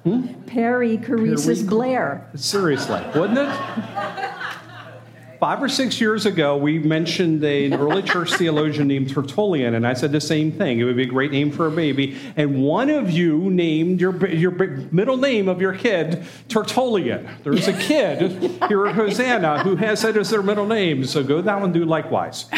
Hmm? 0.04 0.26
Perichoresis 0.46 1.66
Blair. 1.68 2.30
Seriously, 2.34 3.02
wouldn't 3.14 3.38
it? 3.38 4.34
Five 5.38 5.62
or 5.62 5.68
six 5.68 6.00
years 6.00 6.26
ago, 6.26 6.56
we 6.56 6.78
mentioned 6.78 7.42
an 7.44 7.74
early 7.74 8.02
church 8.02 8.32
theologian 8.38 8.88
named 8.88 9.10
Tertullian, 9.10 9.74
and 9.74 9.86
I 9.86 9.94
said 9.94 10.12
the 10.12 10.20
same 10.20 10.52
thing. 10.52 10.80
It 10.80 10.84
would 10.84 10.96
be 10.96 11.02
a 11.02 11.06
great 11.06 11.32
name 11.32 11.50
for 11.50 11.66
a 11.66 11.70
baby. 11.70 12.16
And 12.36 12.62
one 12.62 12.90
of 12.90 13.10
you 13.10 13.50
named 13.50 14.00
your, 14.00 14.26
your 14.28 14.52
middle 14.92 15.16
name 15.16 15.48
of 15.48 15.60
your 15.60 15.74
kid 15.74 16.24
Tertullian. 16.48 17.28
There's 17.42 17.68
a 17.68 17.72
kid 17.72 18.32
here 18.68 18.86
at 18.86 18.94
Hosanna 18.94 19.62
who 19.62 19.76
has 19.76 20.02
that 20.02 20.16
as 20.16 20.30
their 20.30 20.42
middle 20.42 20.66
name, 20.66 21.04
so 21.04 21.22
go 21.22 21.42
down 21.42 21.62
and 21.62 21.72
do 21.72 21.84
likewise. 21.84 22.46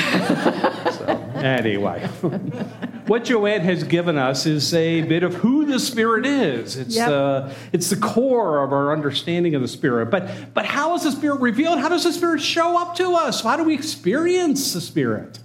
So, 0.86 1.25
anyway. 1.44 2.06
what 3.06 3.24
Joanne 3.24 3.60
has 3.62 3.84
given 3.84 4.18
us 4.18 4.46
is 4.46 4.72
a 4.74 5.02
bit 5.02 5.22
of 5.22 5.34
who 5.34 5.66
the 5.66 5.78
Spirit 5.78 6.26
is. 6.26 6.76
It's, 6.76 6.96
yep. 6.96 7.08
uh, 7.08 7.52
it's 7.72 7.90
the 7.90 7.96
core 7.96 8.62
of 8.62 8.72
our 8.72 8.92
understanding 8.92 9.54
of 9.54 9.62
the 9.62 9.68
Spirit. 9.68 10.10
But, 10.10 10.54
but 10.54 10.66
how 10.66 10.94
is 10.94 11.02
the 11.02 11.12
Spirit 11.12 11.40
revealed? 11.40 11.78
How 11.78 11.88
does 11.88 12.04
the 12.04 12.12
Spirit 12.12 12.40
show 12.40 12.80
up 12.80 12.96
to 12.96 13.14
us? 13.14 13.42
How 13.42 13.56
do 13.56 13.64
we 13.64 13.74
experience 13.74 14.72
the 14.72 14.80
Spirit? 14.80 15.38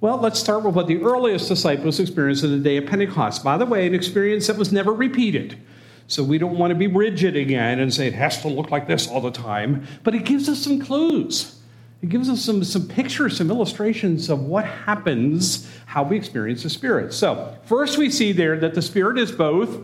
Well, 0.00 0.16
let's 0.16 0.40
start 0.40 0.64
with 0.64 0.74
what 0.74 0.86
the 0.86 1.02
earliest 1.02 1.48
disciples 1.48 2.00
experienced 2.00 2.42
in 2.42 2.52
the 2.52 2.58
day 2.58 2.78
of 2.78 2.86
Pentecost. 2.86 3.44
By 3.44 3.58
the 3.58 3.66
way, 3.66 3.86
an 3.86 3.94
experience 3.94 4.46
that 4.46 4.56
was 4.56 4.72
never 4.72 4.92
repeated. 4.92 5.58
So 6.06 6.24
we 6.24 6.38
don't 6.38 6.58
want 6.58 6.70
to 6.70 6.74
be 6.74 6.86
rigid 6.86 7.36
again 7.36 7.78
and 7.78 7.92
say 7.92 8.08
it 8.08 8.14
has 8.14 8.40
to 8.42 8.48
look 8.48 8.70
like 8.70 8.88
this 8.88 9.06
all 9.06 9.20
the 9.20 9.30
time. 9.30 9.86
But 10.02 10.14
it 10.14 10.24
gives 10.24 10.48
us 10.48 10.58
some 10.58 10.80
clues. 10.80 11.59
It 12.02 12.08
gives 12.08 12.30
us 12.30 12.42
some, 12.42 12.64
some 12.64 12.88
pictures, 12.88 13.36
some 13.36 13.50
illustrations 13.50 14.30
of 14.30 14.40
what 14.40 14.64
happens, 14.64 15.70
how 15.86 16.02
we 16.02 16.16
experience 16.16 16.62
the 16.62 16.70
Spirit. 16.70 17.12
So, 17.12 17.56
first 17.64 17.98
we 17.98 18.10
see 18.10 18.32
there 18.32 18.58
that 18.58 18.74
the 18.74 18.82
Spirit 18.82 19.18
is 19.18 19.30
both 19.30 19.78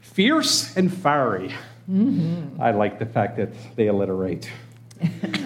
fierce 0.00 0.76
and 0.76 0.92
fiery. 0.92 1.54
Mm-hmm. 1.88 2.60
I 2.60 2.72
like 2.72 2.98
the 2.98 3.06
fact 3.06 3.36
that 3.36 3.50
they 3.76 3.88
alliterate. 3.88 4.50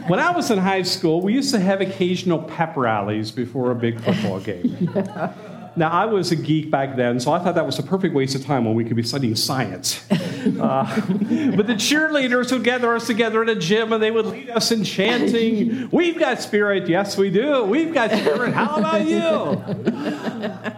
when 0.07 0.18
I 0.18 0.30
was 0.30 0.51
in 0.51 0.59
high 0.59 0.82
school, 0.82 1.20
we 1.20 1.34
used 1.34 1.51
to 1.51 1.61
have 1.61 1.82
occasional 1.82 2.38
pep 2.38 2.74
rallies 2.74 3.30
before 3.30 3.70
a 3.70 3.74
big 3.74 4.01
football 4.01 4.40
game. 4.40 4.90
yeah. 4.95 5.34
Now, 5.75 5.91
I 5.91 6.05
was 6.05 6.33
a 6.33 6.37
geek 6.37 6.70
back 6.70 6.97
then, 6.97 7.18
so 7.18 7.33
I 7.33 7.39
thought 7.39 7.55
that 7.55 7.64
was 7.64 7.79
a 7.79 7.83
perfect 7.83 8.14
waste 8.14 8.35
of 8.35 8.45
time 8.45 8.64
when 8.64 8.75
we 8.75 8.85
could 8.85 8.97
be 8.97 9.03
studying 9.03 9.37
science. 9.37 10.05
Uh, 10.43 10.85
but 11.07 11.68
the 11.68 11.75
cheerleaders 11.75 12.51
would 12.51 12.64
gather 12.64 12.97
us 12.97 13.07
together 13.07 13.45
in 13.45 13.49
a 13.49 13.55
gym 13.55 13.93
and 13.93 14.03
they 14.03 14.11
would 14.11 14.27
lead 14.27 14.51
us 14.51 14.73
in 14.73 14.83
chanting, 14.83 15.89
We've 15.93 16.18
got 16.18 16.41
spirit. 16.43 16.89
Yes, 16.89 17.16
we 17.16 17.31
do. 17.31 17.62
We've 17.62 17.95
got 17.95 18.11
spirit. 18.11 18.53
How 18.53 18.79
about 18.79 19.07
you? 19.07 19.23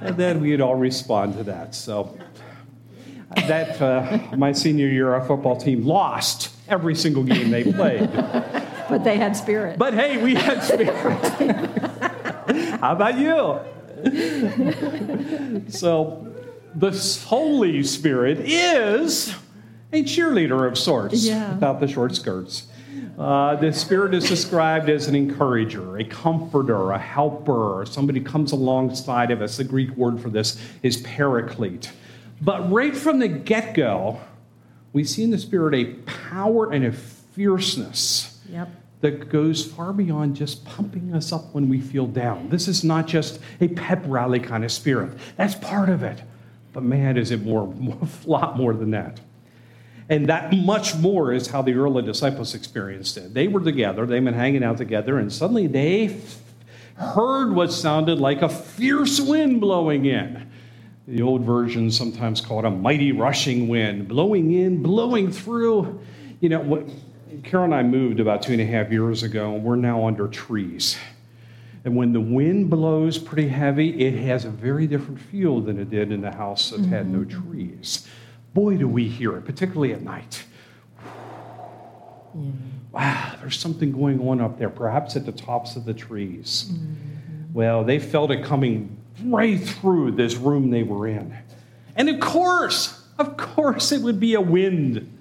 and 0.07 0.19
then 0.19 0.43
we'd 0.43 0.61
all 0.61 0.75
respond 0.75 1.39
to 1.39 1.45
that. 1.45 1.75
So, 1.75 2.15
that 3.37 3.81
uh, 3.81 4.37
my 4.37 4.53
senior 4.53 4.89
year, 4.89 5.15
our 5.15 5.25
football 5.25 5.57
team 5.57 5.87
lost 5.87 6.51
every 6.69 6.95
single 6.95 7.25
game 7.25 7.51
they 7.51 7.65
played. 7.65 8.11
But 8.89 9.03
they 9.03 9.17
had 9.17 9.37
spirit. 9.37 9.79
But 9.79 9.95
hey, 9.95 10.23
we 10.23 10.35
had 10.35 10.63
spirit. 10.63 10.91
How 12.81 12.93
about 12.93 13.19
you? 13.19 13.61
so, 15.69 16.27
the 16.75 17.25
Holy 17.27 17.83
Spirit 17.83 18.41
is 18.41 19.35
a 19.93 20.03
cheerleader 20.03 20.67
of 20.67 20.77
sorts 20.77 21.25
yeah. 21.25 21.55
without 21.55 21.81
the 21.81 21.89
short 21.89 22.15
skirts. 22.15 22.67
Uh, 23.19 23.55
the 23.57 23.73
Spirit 23.73 24.13
is 24.13 24.29
described 24.29 24.89
as 24.89 25.07
an 25.07 25.15
encourager, 25.15 25.99
a 25.99 26.05
comforter, 26.05 26.91
a 26.91 26.99
helper, 26.99 27.85
somebody 27.89 28.21
comes 28.21 28.51
alongside 28.53 29.31
of 29.31 29.41
us. 29.41 29.57
The 29.57 29.65
Greek 29.65 29.91
word 29.97 30.21
for 30.21 30.31
this 30.31 30.61
is 30.83 30.97
paraclete. 30.99 31.93
But 32.41 32.71
right 32.73 32.97
from 32.97 33.21
the 33.21 33.29
get 33.29 33.75
go, 33.75 34.21
we 34.93 35.05
see 35.05 35.23
in 35.23 35.31
the 35.31 35.39
Spirit 35.39 35.75
a 35.75 35.85
power 36.05 36.73
and 36.73 36.85
a 36.85 36.93
fierceness 36.93 38.41
yep. 38.49 38.69
That 39.05 39.29
goes 39.29 39.63
far 39.63 39.93
beyond 39.93 40.35
just 40.35 40.65
pumping 40.65 41.15
us 41.15 41.31
up 41.31 41.53
when 41.53 41.69
we 41.69 41.79
feel 41.79 42.07
down. 42.07 42.49
This 42.49 42.69
is 42.69 42.83
not 42.83 43.07
just 43.07 43.39
a 43.61 43.69
pep 43.69 44.03
rally 44.07 44.41
kind 44.41 44.65
of 44.65 44.73
spirit, 44.73 45.13
that's 45.37 45.55
part 45.57 45.91
of 45.91 46.03
it. 46.03 46.23
But 46.73 46.85
man, 46.85 47.19
is 47.19 47.31
it 47.31 47.45
more, 47.45 47.67
more 47.67 47.99
a 48.27 48.31
lot 48.31 48.57
more 48.57 48.73
than 48.73 48.93
that. 48.93 49.21
And 50.09 50.27
that 50.31 50.55
much 50.55 50.97
more 50.97 51.35
is 51.35 51.49
how 51.49 51.61
the 51.61 51.75
early 51.75 52.03
disciples 52.03 52.55
experienced 52.55 53.19
it. 53.19 53.35
They 53.35 53.47
were 53.47 53.61
together, 53.61 54.07
they've 54.07 54.25
been 54.25 54.33
hanging 54.33 54.65
out 54.65 54.79
together, 54.79 55.19
and 55.19 55.31
suddenly 55.31 55.67
they 55.67 56.19
heard 56.95 57.53
what 57.53 57.73
sounded 57.73 58.19
like 58.19 58.41
a 58.41 58.49
fierce 58.49 59.21
wind 59.21 59.61
blowing 59.61 60.07
in. 60.07 60.51
The 61.07 61.21
old 61.21 61.43
version 61.43 61.91
sometimes 61.91 62.41
called 62.41 62.65
a 62.65 62.71
mighty 62.71 63.13
rushing 63.13 63.69
wind, 63.69 64.09
blowing 64.09 64.53
in, 64.53 64.83
blowing 64.83 65.31
through. 65.31 66.01
You 66.41 66.49
know, 66.49 66.61
what, 66.61 66.89
Carol 67.43 67.65
and 67.65 67.75
I 67.75 67.83
moved 67.83 68.21
about 68.21 68.43
two 68.43 68.53
and 68.53 68.61
a 68.61 68.67
half 68.67 68.91
years 68.91 69.23
ago, 69.23 69.55
and 69.55 69.65
we're 69.65 69.77
now 69.77 70.07
under 70.07 70.29
trees. 70.29 70.97
And 71.85 71.97
when 71.97 72.13
the 72.13 72.21
wind 72.21 72.71
blows 72.71 73.19
pretty 73.19 73.49
heavy, 73.49 74.01
it 74.01 74.15
has 74.25 74.45
a 74.45 74.51
very 74.51 74.87
different 74.87 75.21
feel 75.21 75.61
than 75.61 75.79
it 75.79 75.91
did 75.91 76.13
in 76.13 76.23
the 76.23 76.31
house 76.31 76.71
that 76.71 76.81
mm-hmm. 76.81 76.93
had 76.93 77.07
no 77.09 77.19
mm-hmm. 77.21 77.51
trees. 77.51 78.09
Boy, 78.55 78.77
do 78.77 78.89
we 78.89 79.09
hear 79.09 79.37
it, 79.37 79.45
particularly 79.45 79.93
at 79.93 80.03
night. 80.03 80.45
Wow, 82.93 83.35
there's 83.41 83.59
something 83.59 83.93
going 83.93 84.27
on 84.27 84.41
up 84.41 84.59
there, 84.59 84.71
perhaps 84.71 85.17
at 85.17 85.27
the 85.27 85.33
tops 85.33 85.77
of 85.77 85.85
the 85.85 85.95
trees. 85.95 86.71
Mm-hmm. 86.73 87.53
Well, 87.53 87.85
they 87.85 87.99
felt 87.99 88.31
it 88.31 88.45
coming 88.45 88.97
right 89.25 89.61
through 89.61 90.13
this 90.13 90.37
room 90.37 90.71
they 90.71 90.83
were 90.83 91.07
in. 91.07 91.37
And 91.97 92.09
of 92.09 92.21
course, 92.21 93.05
of 93.19 93.37
course, 93.37 93.93
it 93.93 94.01
would 94.01 94.19
be 94.19 94.35
a 94.35 94.41
wind. 94.41 95.14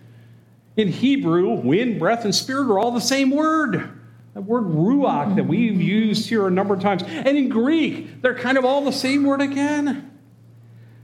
In 0.75 0.87
Hebrew, 0.87 1.51
wind, 1.51 1.99
breath, 1.99 2.25
and 2.25 2.33
spirit 2.33 2.67
are 2.67 2.79
all 2.79 2.91
the 2.91 3.01
same 3.01 3.29
word. 3.29 3.91
That 4.33 4.41
word 4.41 4.63
ruach 4.63 5.35
that 5.35 5.45
we've 5.45 5.79
used 5.79 6.27
here 6.27 6.47
a 6.47 6.51
number 6.51 6.73
of 6.73 6.81
times. 6.81 7.03
And 7.03 7.37
in 7.37 7.49
Greek, 7.49 8.21
they're 8.21 8.33
kind 8.33 8.57
of 8.57 8.65
all 8.65 8.83
the 8.83 8.91
same 8.91 9.23
word 9.23 9.41
again. 9.41 10.09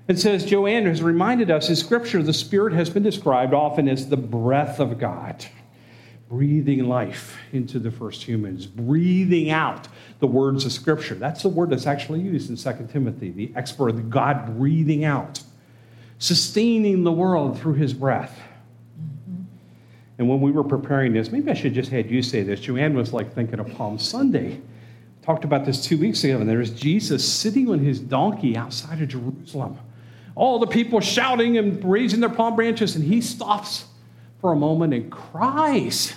It 0.08 0.18
says, 0.18 0.44
Joanne 0.44 0.88
has 0.88 1.04
reminded 1.04 1.52
us 1.52 1.70
in 1.70 1.76
Scripture, 1.76 2.24
the 2.24 2.34
Spirit 2.34 2.74
has 2.74 2.90
been 2.90 3.04
described 3.04 3.54
often 3.54 3.88
as 3.88 4.10
the 4.10 4.18
breath 4.18 4.80
of 4.80 4.98
God, 4.98 5.46
breathing 6.28 6.86
life 6.86 7.38
into 7.52 7.78
the 7.78 7.92
first 7.92 8.24
humans, 8.24 8.66
breathing 8.66 9.52
out 9.52 9.88
the 10.18 10.26
words 10.26 10.66
of 10.66 10.72
Scripture. 10.72 11.14
That's 11.14 11.44
the 11.44 11.50
word 11.50 11.70
that's 11.70 11.86
actually 11.86 12.22
used 12.22 12.50
in 12.50 12.58
2 12.58 12.88
Timothy, 12.92 13.30
the 13.30 13.52
expert 13.56 14.10
God 14.10 14.58
breathing 14.58 15.06
out, 15.06 15.44
sustaining 16.18 17.04
the 17.04 17.12
world 17.12 17.60
through 17.60 17.76
his 17.76 17.94
breath. 17.94 18.36
And 20.20 20.30
when 20.30 20.42
we 20.42 20.52
were 20.52 20.64
preparing 20.64 21.14
this, 21.14 21.32
maybe 21.32 21.50
I 21.50 21.56
should 21.56 21.74
just 21.74 21.90
had 21.90 22.12
you 22.12 22.22
say 22.22 22.44
this. 22.44 22.60
Joanne 22.60 22.94
was 22.94 23.14
like 23.14 23.34
thinking 23.34 23.60
of 23.60 23.68
Palm 23.76 23.98
Sunday. 23.98 24.62
Talked 25.24 25.46
about 25.46 25.66
this 25.66 25.84
two 25.84 25.98
weeks 25.98 26.24
ago, 26.24 26.40
and 26.40 26.48
there's 26.48 26.70
Jesus 26.72 27.28
sitting 27.28 27.70
on 27.70 27.80
his 27.80 28.00
donkey 28.00 28.56
outside 28.56 29.02
of 29.02 29.08
Jerusalem 29.08 29.80
all 30.40 30.58
the 30.58 30.68
people 30.68 31.02
shouting 31.02 31.58
and 31.58 31.84
raising 31.84 32.22
their 32.22 32.30
palm 32.30 32.56
branches, 32.56 32.96
and 32.96 33.04
he 33.04 33.20
stops 33.20 33.86
for 34.40 34.54
a 34.54 34.56
moment 34.56 34.94
and 34.94 35.12
cries, 35.12 36.14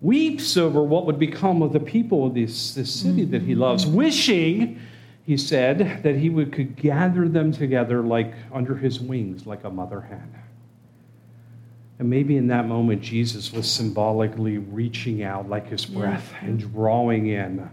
weeps 0.00 0.56
over 0.56 0.82
what 0.82 1.06
would 1.06 1.18
become 1.18 1.62
of 1.62 1.72
the 1.72 1.78
people 1.78 2.26
of 2.26 2.34
this, 2.34 2.74
this 2.74 2.92
city 2.92 3.24
that 3.24 3.42
he 3.42 3.54
loves, 3.54 3.86
wishing, 3.86 4.80
he 5.24 5.36
said, 5.36 6.02
that 6.02 6.16
he 6.16 6.28
would, 6.28 6.52
could 6.52 6.74
gather 6.74 7.28
them 7.28 7.52
together 7.52 8.02
like 8.02 8.34
under 8.52 8.74
his 8.74 8.98
wings, 8.98 9.46
like 9.46 9.62
a 9.62 9.70
mother 9.70 10.00
hen. 10.00 10.43
And 11.98 12.10
maybe 12.10 12.36
in 12.36 12.48
that 12.48 12.66
moment, 12.66 13.02
Jesus 13.02 13.52
was 13.52 13.70
symbolically 13.70 14.58
reaching 14.58 15.22
out 15.22 15.48
like 15.48 15.68
his 15.68 15.86
breath 15.86 16.32
yeah. 16.32 16.48
and 16.48 16.58
drawing 16.58 17.28
in, 17.28 17.70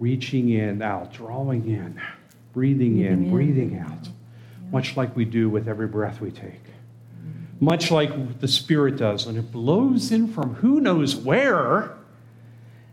reaching 0.00 0.50
in, 0.50 0.82
out, 0.82 1.12
drawing 1.12 1.68
in 1.68 2.00
breathing 2.54 3.00
in, 3.00 3.30
breathing 3.30 3.78
out, 3.78 4.08
much 4.70 4.96
like 4.96 5.14
we 5.16 5.24
do 5.24 5.50
with 5.50 5.68
every 5.68 5.88
breath 5.88 6.20
we 6.20 6.30
take. 6.30 6.62
Mm-hmm. 6.62 7.64
Much 7.64 7.90
like 7.90 8.40
the 8.40 8.48
Spirit 8.48 8.96
does 8.96 9.26
when 9.26 9.36
it 9.36 9.50
blows 9.50 10.12
in 10.12 10.28
from 10.28 10.54
who 10.54 10.80
knows 10.80 11.16
where 11.16 11.96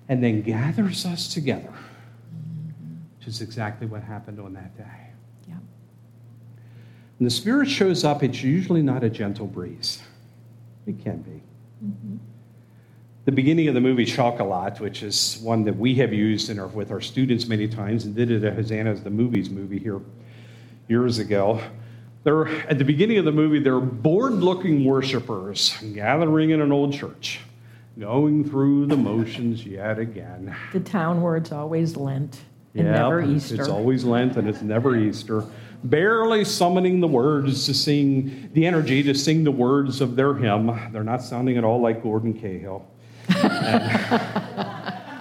and 0.09 0.21
then 0.21 0.41
gathers 0.41 1.05
us 1.05 1.31
together, 1.31 1.71
which 3.17 3.27
is 3.27 3.41
exactly 3.41 3.85
what 3.85 4.01
happened 4.01 4.39
on 4.39 4.53
that 4.53 4.75
day. 4.75 5.09
Yeah. 5.47 5.55
When 7.19 7.25
the 7.25 7.29
Spirit 7.29 7.69
shows 7.69 8.03
up, 8.03 8.23
it's 8.23 8.41
usually 8.41 8.81
not 8.81 9.03
a 9.03 9.09
gentle 9.09 9.47
breeze. 9.47 10.01
It 10.87 11.03
can 11.03 11.21
be. 11.21 11.41
Mm-hmm 11.85 12.17
the 13.25 13.31
beginning 13.31 13.67
of 13.67 13.75
the 13.75 13.81
movie 13.81 14.05
Chocolat, 14.05 14.79
which 14.79 15.03
is 15.03 15.37
one 15.41 15.63
that 15.65 15.77
we 15.77 15.95
have 15.95 16.11
used 16.11 16.49
in 16.49 16.57
our, 16.57 16.67
with 16.67 16.91
our 16.91 17.01
students 17.01 17.47
many 17.47 17.67
times 17.67 18.05
and 18.05 18.15
did 18.15 18.31
it 18.31 18.43
at 18.43 18.55
Hosanna's 18.55 19.03
the 19.03 19.11
Movies 19.11 19.49
movie 19.49 19.77
here 19.77 20.01
years 20.87 21.19
ago. 21.19 21.61
There, 22.23 22.47
at 22.67 22.77
the 22.77 22.83
beginning 22.83 23.17
of 23.17 23.25
the 23.25 23.31
movie, 23.31 23.59
there 23.59 23.75
are 23.75 23.79
bored 23.79 24.33
looking 24.33 24.85
worshipers 24.85 25.75
gathering 25.93 26.49
in 26.51 26.61
an 26.61 26.71
old 26.71 26.93
church, 26.93 27.39
going 27.99 28.47
through 28.47 28.87
the 28.87 28.97
motions 28.97 29.65
yet 29.65 29.99
again. 29.99 30.55
The 30.73 30.79
town 30.79 31.21
where 31.21 31.35
it's 31.37 31.51
always 31.51 31.95
Lent 31.95 32.41
and 32.73 32.85
yep, 32.85 32.95
never 32.95 33.21
Easter. 33.21 33.55
It's 33.55 33.69
always 33.69 34.03
Lent 34.03 34.37
and 34.37 34.47
it's 34.47 34.61
never 34.61 34.95
Easter. 34.95 35.43
Barely 35.83 36.45
summoning 36.45 36.99
the 36.99 37.07
words 37.07 37.65
to 37.65 37.73
sing, 37.73 38.49
the 38.53 38.65
energy 38.65 39.01
to 39.03 39.15
sing 39.15 39.43
the 39.43 39.51
words 39.51 39.99
of 40.01 40.15
their 40.15 40.33
hymn. 40.35 40.79
They're 40.91 41.03
not 41.03 41.21
sounding 41.23 41.57
at 41.57 41.63
all 41.63 41.81
like 41.81 42.03
Gordon 42.03 42.33
Cahill 42.33 42.85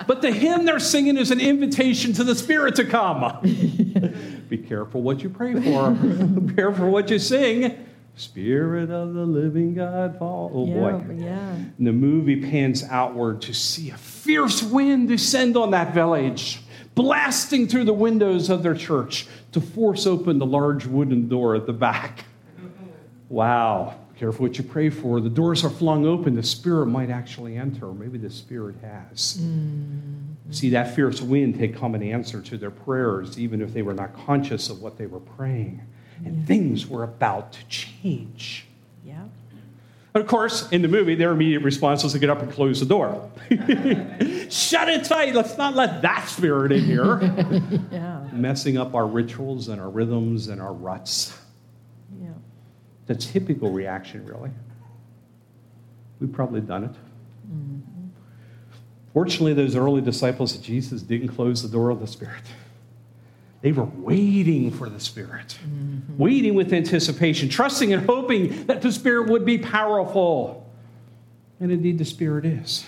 but 0.07 0.23
the 0.23 0.33
hymn 0.33 0.65
they're 0.65 0.81
singing 0.81 1.17
is 1.17 1.31
an 1.31 1.41
invitation 1.41 2.13
to 2.15 2.25
the 2.25 2.35
Spirit 2.35 2.75
to 2.77 2.85
come. 2.85 3.41
Be 4.49 4.59
careful 4.59 5.03
what 5.03 5.23
you 5.23 5.31
pray 5.31 5.55
for. 5.55 5.91
Be 5.93 6.55
careful 6.55 6.91
what 6.91 7.11
you 7.11 7.19
sing. 7.19 7.87
Spirit 8.17 8.91
of 8.91 9.15
the 9.15 9.25
living 9.25 9.75
God, 9.75 10.19
fall. 10.19 10.51
Oh 10.53 10.67
yeah, 10.67 10.75
boy. 10.75 11.15
Yeah. 11.17 11.55
And 11.79 11.87
the 11.87 11.93
movie 11.93 12.43
pans 12.43 12.83
outward 12.85 13.43
to 13.43 13.55
see 13.55 13.91
a 13.91 13.97
fierce 13.97 14.63
wind 14.63 15.09
descend 15.09 15.57
on 15.57 15.71
that 15.71 15.95
village, 15.95 16.61
blasting 16.95 17.69
through 17.69 17.85
the 17.85 17.93
windows 17.93 18.51
of 18.51 18.63
their 18.63 18.75
church 18.75 19.27
to 19.53 19.61
force 19.61 20.07
open 20.07 20.39
the 20.39 20.47
large 20.47 20.87
wooden 20.87 21.29
door 21.29 21.55
at 21.55 21.67
the 21.67 21.73
back. 21.73 22.25
Wow. 23.29 23.97
Careful 24.17 24.47
what 24.47 24.59
you 24.59 24.65
pray 24.65 24.91
for. 24.91 25.21
The 25.21 25.31
doors 25.31 25.65
are 25.65 25.71
flung 25.71 26.05
open. 26.05 26.35
The 26.35 26.43
Spirit 26.43 26.87
might 26.87 27.09
actually 27.09 27.57
enter. 27.57 27.87
Maybe 27.87 28.19
the 28.19 28.29
Spirit 28.29 28.77
has. 28.83 29.39
Mm-hmm. 29.41 30.53
See, 30.53 30.69
that 30.71 30.95
fierce 30.95 31.23
wind 31.23 31.57
had 31.57 31.75
come 31.75 31.95
in 31.95 32.03
answer 32.03 32.43
to 32.43 32.59
their 32.59 32.71
prayers, 32.71 33.39
even 33.39 33.63
if 33.63 33.73
they 33.73 33.83
were 33.83 33.95
not 33.95 34.15
conscious 34.27 34.69
of 34.69 34.83
what 34.83 34.99
they 34.99 35.07
were 35.07 35.21
praying. 35.21 35.81
And 36.25 36.39
yeah. 36.39 36.45
things 36.45 36.87
were 36.87 37.05
about 37.05 37.53
to 37.53 37.65
change. 37.69 38.67
Yeah. 39.05 39.23
Of 40.13 40.27
course, 40.27 40.69
in 40.71 40.83
the 40.83 40.89
movie, 40.89 41.15
their 41.15 41.31
immediate 41.31 41.63
response 41.63 42.03
was 42.03 42.13
to 42.15 42.19
get 42.19 42.31
up 42.31 42.43
and 42.43 42.51
close 42.51 42.81
the 42.81 42.87
door. 42.87 43.31
Shut 44.51 44.89
it 44.89 45.05
tight. 45.05 45.35
Let's 45.35 45.57
not 45.57 45.77
let 45.77 46.03
that 46.03 46.29
spirit 46.29 46.73
in 46.73 46.85
here. 46.85 47.21
Yeah. 47.93 48.27
Messing 48.33 48.79
up 48.79 48.95
our 48.95 49.07
rituals 49.07 49.69
and 49.69 49.81
our 49.81 49.91
rhythms 49.91 50.49
and 50.49 50.61
our 50.61 50.73
ruts. 50.73 51.37
Yeah. 52.21 52.29
The 53.07 53.15
typical 53.17 53.73
reaction, 53.73 54.25
really. 54.25 54.51
We've 56.21 56.33
probably 56.33 56.61
done 56.61 56.85
it. 56.85 56.93
Mm-hmm. 56.93 58.09
Fortunately, 59.13 59.55
those 59.55 59.75
early 59.75 60.01
disciples 60.01 60.55
of 60.55 60.63
Jesus 60.63 61.03
didn't 61.03 61.29
close 61.29 61.63
the 61.63 61.69
door 61.69 61.91
of 61.91 62.01
the 62.01 62.07
Spirit. 62.07 62.45
They 63.63 63.73
were 63.73 63.85
waiting 63.85 64.71
for 64.71 64.89
the 64.89 65.01
Spirit, 65.01 65.59
waiting 66.17 66.55
with 66.55 66.73
anticipation, 66.73 67.51
trusting 67.51 67.93
and 67.93 68.07
hoping 68.07 68.67
that 68.67 68.81
the 68.81 68.91
Spirit 68.91 69.29
would 69.29 69.45
be 69.45 69.59
powerful. 69.59 70.71
And 71.61 71.71
indeed, 71.71 71.99
the 71.99 72.07
Spirit 72.07 72.47
is. 72.47 72.87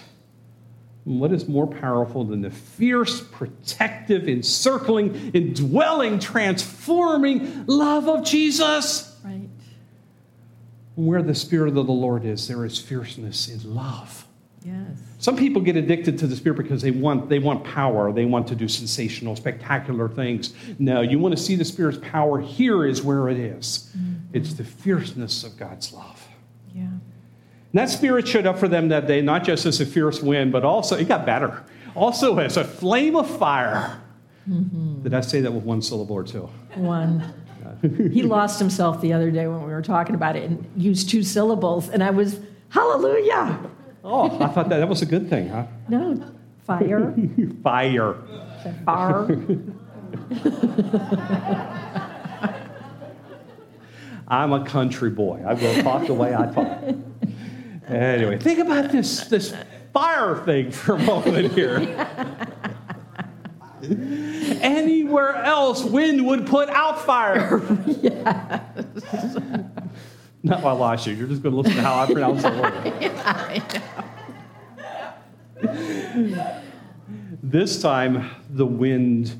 And 1.04 1.20
what 1.20 1.32
is 1.32 1.46
more 1.46 1.66
powerful 1.66 2.24
than 2.24 2.40
the 2.40 2.50
fierce, 2.50 3.20
protective, 3.20 4.28
encircling, 4.28 5.32
indwelling, 5.34 6.18
transforming 6.18 7.66
love 7.66 8.08
of 8.08 8.24
Jesus? 8.24 9.14
Right. 9.22 9.48
Where 10.94 11.22
the 11.22 11.34
Spirit 11.34 11.76
of 11.76 11.86
the 11.86 11.92
Lord 11.92 12.24
is, 12.24 12.48
there 12.48 12.64
is 12.64 12.78
fierceness 12.78 13.48
in 13.48 13.74
love. 13.74 14.26
Yes. 14.64 14.98
Some 15.18 15.36
people 15.36 15.60
get 15.60 15.76
addicted 15.76 16.18
to 16.18 16.26
the 16.26 16.36
Spirit 16.36 16.58
because 16.58 16.82
they 16.82 16.90
want, 16.90 17.28
they 17.28 17.38
want 17.38 17.64
power. 17.64 18.12
They 18.12 18.24
want 18.24 18.46
to 18.48 18.54
do 18.54 18.68
sensational, 18.68 19.34
spectacular 19.36 20.08
things. 20.08 20.54
No, 20.78 21.00
you 21.00 21.18
want 21.18 21.36
to 21.36 21.42
see 21.42 21.56
the 21.56 21.64
Spirit's 21.64 21.98
power. 21.98 22.40
Here 22.40 22.86
is 22.86 23.02
where 23.02 23.28
it 23.28 23.38
is. 23.38 23.90
Mm-hmm. 23.96 24.36
It's 24.36 24.54
the 24.54 24.64
fierceness 24.64 25.44
of 25.44 25.56
God's 25.56 25.92
love. 25.92 26.26
Yeah. 26.74 26.82
And 26.82 27.00
that 27.72 27.88
Spirit 27.88 28.28
showed 28.28 28.46
up 28.46 28.58
for 28.58 28.68
them 28.68 28.88
that 28.88 29.06
day, 29.06 29.20
not 29.20 29.44
just 29.44 29.66
as 29.66 29.80
a 29.80 29.86
fierce 29.86 30.22
wind, 30.22 30.52
but 30.52 30.64
also, 30.64 30.96
it 30.96 31.08
got 31.08 31.26
better, 31.26 31.64
also 31.94 32.38
as 32.38 32.56
a 32.56 32.64
flame 32.64 33.16
of 33.16 33.28
fire. 33.38 34.00
Mm-hmm. 34.48 35.02
Did 35.02 35.14
I 35.14 35.20
say 35.20 35.40
that 35.40 35.52
with 35.52 35.64
one 35.64 35.82
syllable 35.82 36.16
or 36.16 36.24
two? 36.24 36.48
One. 36.74 37.32
he 37.82 38.22
lost 38.24 38.58
himself 38.58 39.00
the 39.00 39.12
other 39.12 39.30
day 39.30 39.46
when 39.46 39.62
we 39.62 39.72
were 39.72 39.82
talking 39.82 40.14
about 40.14 40.36
it 40.36 40.44
and 40.44 40.68
used 40.76 41.08
two 41.08 41.22
syllables, 41.22 41.88
and 41.88 42.02
I 42.02 42.10
was, 42.10 42.40
hallelujah. 42.68 43.58
Oh, 44.04 44.24
I 44.42 44.48
thought 44.48 44.68
that, 44.68 44.78
that 44.78 44.88
was 44.88 45.00
a 45.02 45.06
good 45.06 45.28
thing, 45.30 45.48
huh? 45.48 45.64
No, 45.88 46.20
fire, 46.66 47.14
Fire. 47.62 48.14
fire. 48.84 49.28
I'm 54.28 54.52
a 54.52 54.64
country 54.64 55.10
boy. 55.10 55.42
I 55.46 55.54
will 55.54 55.82
talk 55.82 56.06
the 56.06 56.14
way 56.14 56.34
I 56.34 56.46
talk. 56.52 56.78
Anyway, 57.88 58.38
think 58.38 58.58
about 58.60 58.90
this, 58.90 59.26
this 59.26 59.54
fire 59.92 60.42
thing 60.44 60.70
for 60.70 60.94
a 60.94 60.98
moment 60.98 61.52
here. 61.52 61.78
Anywhere 64.62 65.34
else, 65.36 65.84
wind 65.84 66.24
would 66.26 66.46
put 66.46 66.70
out 66.70 67.04
fire. 67.04 67.60
Not 70.44 70.60
while 70.62 70.82
I 70.82 70.94
you. 70.96 71.12
You're 71.14 71.28
just 71.28 71.42
going 71.42 71.54
to 71.54 71.60
listen 71.60 71.76
to 71.76 71.82
how 71.82 72.00
I 72.00 72.06
pronounce 72.06 72.42
the 72.42 72.50
word. 72.50 72.72
This 77.42 77.82
time, 77.82 78.30
the 78.50 78.66
wind 78.66 79.34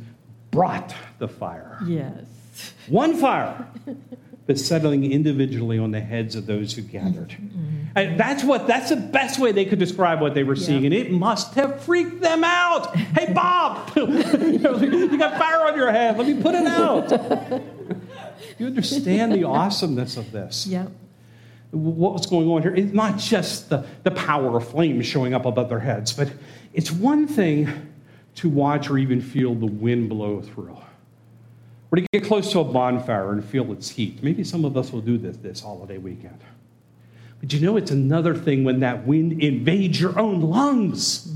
brought 0.50 0.94
the 1.18 1.28
fire. 1.28 1.78
Yes. 1.86 2.24
One 2.88 3.16
fire, 3.16 3.66
but 4.46 4.58
settling 4.58 5.10
individually 5.10 5.78
on 5.78 5.92
the 5.92 6.00
heads 6.00 6.34
of 6.34 6.46
those 6.46 6.74
who 6.74 6.82
gathered. 6.82 7.30
Mm-hmm. 7.30 7.68
And 7.94 8.18
that's 8.18 8.42
what 8.42 8.66
that's 8.66 8.88
the 8.88 8.96
best 8.96 9.38
way 9.38 9.52
they 9.52 9.64
could 9.64 9.78
describe 9.78 10.20
what 10.20 10.34
they 10.34 10.44
were 10.44 10.56
seeing, 10.56 10.84
and 10.84 10.94
it 10.94 11.10
must 11.10 11.54
have 11.54 11.82
freaked 11.82 12.20
them 12.20 12.42
out. 12.42 12.94
Hey, 12.96 13.32
Bob, 13.32 13.90
you 13.96 15.18
got 15.18 15.38
fire 15.38 15.66
on 15.68 15.76
your 15.76 15.90
head. 15.90 16.18
Let 16.18 16.26
me 16.26 16.42
put 16.42 16.54
it 16.54 16.66
out. 16.66 17.12
You 18.58 18.66
understand 18.66 19.32
the 19.32 19.44
awesomeness 19.44 20.16
of 20.16 20.32
this. 20.32 20.66
Yep. 20.66 20.90
What 21.72 22.12
was 22.12 22.26
going 22.26 22.48
on 22.48 22.62
here? 22.62 22.74
It's 22.74 22.92
not 22.92 23.18
just 23.18 23.70
the, 23.70 23.84
the 24.02 24.10
power 24.10 24.56
of 24.56 24.68
flames 24.68 25.06
showing 25.06 25.34
up 25.34 25.46
above 25.46 25.68
their 25.68 25.80
heads, 25.80 26.12
but 26.12 26.30
it's 26.72 26.90
one 26.90 27.26
thing 27.26 27.90
to 28.36 28.48
watch 28.48 28.88
or 28.90 28.98
even 28.98 29.20
feel 29.20 29.54
the 29.54 29.66
wind 29.66 30.08
blow 30.08 30.40
through. 30.40 30.76
Or 31.90 31.96
to 31.96 32.06
get 32.12 32.24
close 32.24 32.52
to 32.52 32.60
a 32.60 32.64
bonfire 32.64 33.32
and 33.32 33.44
feel 33.44 33.72
its 33.72 33.88
heat. 33.88 34.22
Maybe 34.22 34.44
some 34.44 34.64
of 34.64 34.76
us 34.76 34.92
will 34.92 35.00
do 35.00 35.18
this 35.18 35.36
this 35.38 35.60
holiday 35.60 35.98
weekend. 35.98 36.40
But 37.40 37.52
you 37.52 37.60
know, 37.60 37.76
it's 37.76 37.90
another 37.90 38.34
thing 38.34 38.64
when 38.64 38.80
that 38.80 39.06
wind 39.06 39.42
invades 39.42 40.00
your 40.00 40.18
own 40.18 40.40
lungs. 40.42 41.30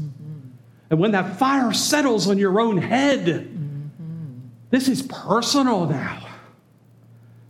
And 0.88 1.00
when 1.00 1.12
that 1.12 1.38
fire 1.38 1.72
settles 1.72 2.28
on 2.28 2.38
your 2.38 2.60
own 2.60 2.78
head. 2.78 3.26
Mm-hmm. 3.26 4.38
This 4.70 4.88
is 4.88 5.02
personal 5.02 5.86
now. 5.86 6.26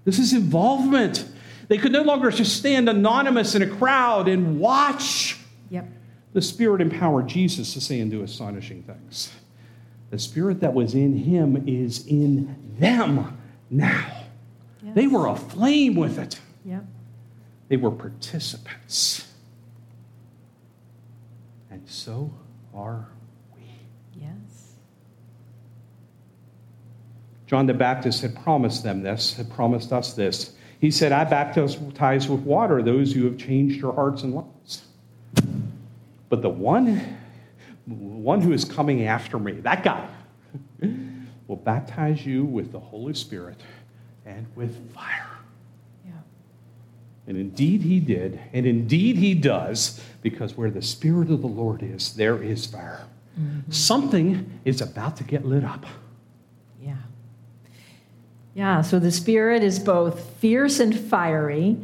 This 0.05 0.19
is 0.19 0.33
involvement. 0.33 1.29
They 1.69 1.79
could 1.79 1.93
no 1.93 2.03
longer 2.03 2.31
just 2.31 2.57
stand 2.57 2.89
anonymous 2.89 3.55
in 3.55 3.63
a 3.63 3.67
crowd 3.67 4.29
and 4.29 4.61
watch. 4.61 5.39
Yep. 5.71 5.89
The 6.33 6.43
Spirit 6.43 6.81
empowered 6.81 7.27
Jesus 7.27 7.73
to 7.75 7.81
say 7.81 8.01
and 8.01 8.11
do 8.11 8.23
astonishing 8.23 8.83
things. 8.83 9.33
The 10.11 10.19
Spirit 10.19 10.61
that 10.61 10.75
was 10.75 10.95
in 10.95 11.17
him 11.17 11.65
is 11.67 12.07
in 12.07 12.57
them 12.79 13.39
now. 13.71 14.13
They 14.95 15.09
were 15.09 15.27
aflame 15.27 15.97
with 15.97 16.19
it, 16.19 16.39
Yep. 16.65 16.85
they 17.69 17.77
were 17.77 17.91
participants. 17.91 19.27
And 21.71 21.83
so 21.87 22.33
are 22.73 23.09
we. 23.55 23.63
Yes. 24.21 24.75
John 27.47 27.67
the 27.67 27.75
Baptist 27.75 28.23
had 28.23 28.37
promised 28.37 28.85
them 28.85 29.03
this, 29.03 29.35
had 29.35 29.51
promised 29.51 29.93
us 29.93 30.15
this. 30.15 30.55
He 30.81 30.91
said, 30.91 31.13
I 31.13 31.25
baptize 31.25 31.79
with 31.79 32.41
water 32.41 32.83
those 32.83 33.13
who 33.13 33.25
have 33.25 33.39
changed 33.39 33.81
your 33.81 33.93
hearts 33.93 34.23
and 34.23 34.35
lives. 34.35 34.83
But 36.29 36.43
the 36.43 36.51
one, 36.51 37.19
one 37.87 38.41
who 38.41 38.53
is 38.53 38.65
coming 38.65 39.05
after 39.05 39.39
me, 39.39 39.53
that 39.61 39.83
guy, 39.83 40.09
will 41.47 41.57
baptize 41.57 42.27
you 42.27 42.45
with 42.45 42.73
the 42.73 42.81
Holy 42.81 43.15
Spirit 43.15 43.61
and 44.27 44.47
with 44.57 44.93
fire. 44.93 45.31
Yeah. 46.05 46.13
And 47.27 47.37
indeed 47.37 47.83
he 47.83 48.01
did, 48.01 48.41
and 48.53 48.67
indeed 48.67 49.17
he 49.17 49.35
does, 49.35 50.03
because 50.21 50.57
where 50.57 50.71
the 50.71 50.83
Spirit 50.83 51.31
of 51.31 51.41
the 51.41 51.49
Lord 51.49 51.83
is, 51.83 52.15
there 52.15 52.43
is 52.43 52.67
fire. 52.67 53.07
Mm-hmm. 53.41 53.71
Something 53.71 54.61
is 54.65 54.81
about 54.81 55.17
to 55.19 55.25
get 55.25 55.45
lit 55.47 55.65
up. 55.65 55.87
Yeah. 58.57 58.81
So 58.81 58.99
the 58.99 59.13
Spirit 59.13 59.63
is 59.63 59.79
both 59.79 60.19
fierce 60.39 60.81
and 60.81 60.99
fiery. 60.99 61.77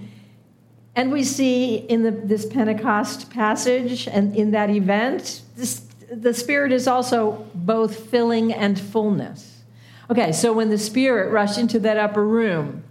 And 0.97 1.13
we 1.13 1.23
see 1.23 1.77
in 1.77 2.03
the, 2.03 2.11
this 2.11 2.47
Pentecost 2.47 3.29
passage 3.29 4.09
and 4.09 4.35
in 4.35 4.53
that 4.53 4.71
event, 4.71 5.43
this, 5.55 5.83
the 6.11 6.33
Spirit 6.33 6.73
is 6.73 6.89
also 6.89 7.47
both 7.55 8.09
filling 8.09 8.55
and 8.55 8.81
fullness. 8.81 9.61
Okay, 10.09 10.33
so 10.33 10.55
when 10.55 10.71
the 10.71 10.79
Spirit 10.79 11.31
rushed 11.31 11.59
into 11.59 11.79
that 11.81 11.99
upper 11.99 12.27
room, 12.27 12.85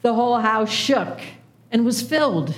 the 0.00 0.14
whole 0.14 0.38
house 0.38 0.70
shook 0.70 1.20
and 1.70 1.84
was 1.84 2.00
filled. 2.00 2.54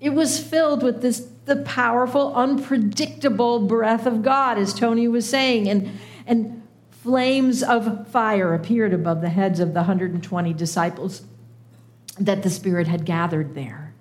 It 0.00 0.14
was 0.14 0.42
filled 0.42 0.82
with 0.82 1.02
this 1.02 1.28
the 1.44 1.56
powerful, 1.56 2.34
unpredictable 2.34 3.60
breath 3.60 4.06
of 4.06 4.22
God, 4.22 4.56
as 4.56 4.72
Tony 4.72 5.08
was 5.08 5.28
saying, 5.28 5.68
and 5.68 5.90
and 6.26 6.59
flames 7.02 7.62
of 7.62 8.08
fire 8.08 8.52
appeared 8.54 8.92
above 8.92 9.22
the 9.22 9.30
heads 9.30 9.58
of 9.58 9.68
the 9.68 9.80
120 9.80 10.52
disciples 10.52 11.22
that 12.18 12.42
the 12.42 12.50
Spirit 12.50 12.86
had 12.88 13.06
gathered 13.06 13.54
there. 13.54 13.94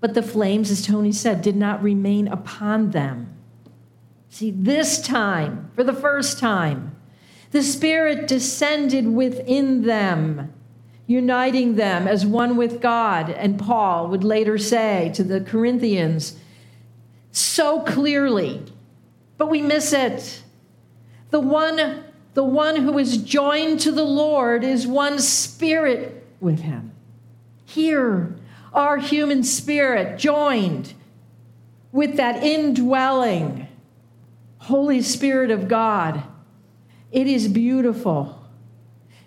But 0.00 0.14
the 0.14 0.22
flames, 0.22 0.70
as 0.70 0.86
Tony 0.86 1.10
said, 1.10 1.42
did 1.42 1.56
not 1.56 1.82
remain 1.82 2.28
upon 2.28 2.90
them. 2.90 3.34
See, 4.28 4.52
this 4.52 5.00
time, 5.00 5.70
for 5.74 5.82
the 5.82 5.92
first 5.92 6.38
time, 6.38 6.94
the 7.50 7.62
Spirit 7.62 8.28
descended 8.28 9.08
within 9.08 9.82
them, 9.82 10.52
uniting 11.06 11.74
them 11.74 12.06
as 12.06 12.24
one 12.24 12.56
with 12.56 12.80
God. 12.80 13.30
And 13.30 13.58
Paul 13.58 14.08
would 14.08 14.22
later 14.22 14.58
say 14.58 15.10
to 15.14 15.24
the 15.24 15.40
Corinthians 15.40 16.36
so 17.32 17.80
clearly, 17.80 18.62
but 19.38 19.50
we 19.50 19.60
miss 19.60 19.92
it. 19.92 20.43
The 21.34 21.40
one, 21.40 22.04
the 22.34 22.44
one 22.44 22.76
who 22.76 22.96
is 22.96 23.16
joined 23.16 23.80
to 23.80 23.90
the 23.90 24.04
Lord 24.04 24.62
is 24.62 24.86
one 24.86 25.18
spirit 25.18 26.24
with 26.38 26.60
him. 26.60 26.92
Here, 27.64 28.36
our 28.72 28.98
human 28.98 29.42
spirit 29.42 30.16
joined 30.16 30.94
with 31.90 32.18
that 32.18 32.44
indwelling 32.44 33.66
Holy 34.58 35.02
Spirit 35.02 35.50
of 35.50 35.66
God. 35.66 36.22
It 37.10 37.26
is 37.26 37.48
beautiful. 37.48 38.40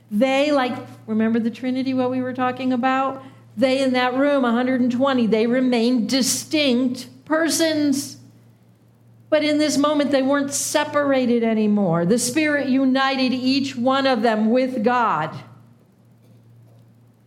They, 0.09 0.53
like, 0.53 0.77
remember 1.07 1.39
the 1.39 1.51
Trinity, 1.51 1.93
what 1.93 2.09
we 2.09 2.21
were 2.21 2.33
talking 2.33 2.71
about? 2.71 3.21
They 3.57 3.83
in 3.83 3.91
that 3.91 4.13
room, 4.13 4.43
120, 4.43 5.27
they 5.27 5.45
remain 5.45 6.07
distinct 6.07 7.09
persons. 7.25 8.16
But 9.29 9.43
in 9.43 9.57
this 9.57 9.77
moment, 9.77 10.11
they 10.11 10.21
weren't 10.21 10.53
separated 10.53 11.43
anymore. 11.43 12.05
The 12.05 12.19
Spirit 12.19 12.69
united 12.69 13.33
each 13.33 13.75
one 13.75 14.07
of 14.07 14.21
them 14.21 14.49
with 14.51 14.83
God 14.83 15.37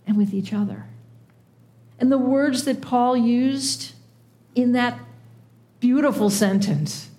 and 0.06 0.16
with 0.16 0.32
each 0.32 0.52
other. 0.52 0.86
And 1.98 2.10
the 2.10 2.18
words 2.18 2.64
that 2.64 2.80
Paul 2.80 3.16
used 3.16 3.92
in 4.54 4.72
that 4.72 4.98
beautiful 5.78 6.30
sentence 6.30 7.10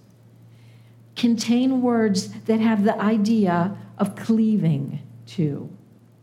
contain 1.16 1.84
words 1.84 2.30
that 2.46 2.60
have 2.60 2.84
the 2.84 3.00
idea 3.00 3.78
of 4.00 4.16
cleaving 4.16 5.00
to, 5.28 5.70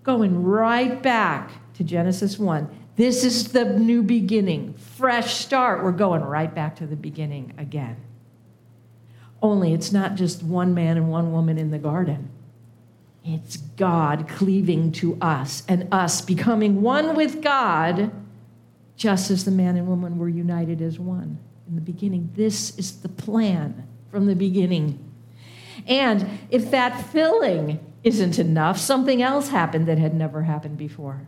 going 0.03 0.43
right 0.43 1.01
back 1.01 1.51
to 1.75 1.85
Genesis 1.85 2.39
1. 2.39 2.69
This 2.97 3.23
is 3.23 3.53
the 3.53 3.65
new 3.79 4.03
beginning, 4.03 4.75
fresh 4.75 5.35
start. 5.35 5.85
We're 5.85 5.93
going 5.93 6.23
right 6.23 6.53
back 6.53 6.75
to 6.77 6.87
the 6.87 6.97
beginning 6.97 7.55
again. 7.57 7.97
Only 9.41 9.73
it's 9.73 9.93
not 9.93 10.17
just 10.17 10.43
one 10.43 10.75
man 10.75 10.97
and 10.97 11.11
one 11.11 11.33
woman 11.33 11.59
in 11.59 11.71
the 11.71 11.79
garden. 11.79 12.31
It's 13.25 13.57
God 13.57 14.27
cleaving 14.29 14.91
to 14.93 15.17
us 15.21 15.63
and 15.69 15.87
us 15.93 16.21
becoming 16.21 16.83
one 16.83 17.15
with 17.15 17.43
God, 17.43 18.11
just 18.97 19.31
as 19.31 19.45
the 19.45 19.51
man 19.51 19.77
and 19.77 19.87
woman 19.87 20.19
were 20.19 20.29
united 20.29 20.81
as 20.81 20.99
one 20.99 21.39
in 21.69 21.75
the 21.75 21.81
beginning. 21.81 22.31
This 22.35 22.77
is 22.79 23.01
the 23.01 23.09
plan 23.09 23.87
from 24.11 24.27
the 24.27 24.35
beginning. 24.35 24.99
And 25.87 26.27
if 26.51 26.71
that 26.71 27.11
filling 27.13 27.79
isn't 28.03 28.39
enough, 28.39 28.79
something 28.79 29.23
else 29.23 29.49
happened 29.49 29.87
that 29.87 29.99
had 29.99 30.15
never 30.15 30.43
happened 30.43 30.79
before. 30.79 31.27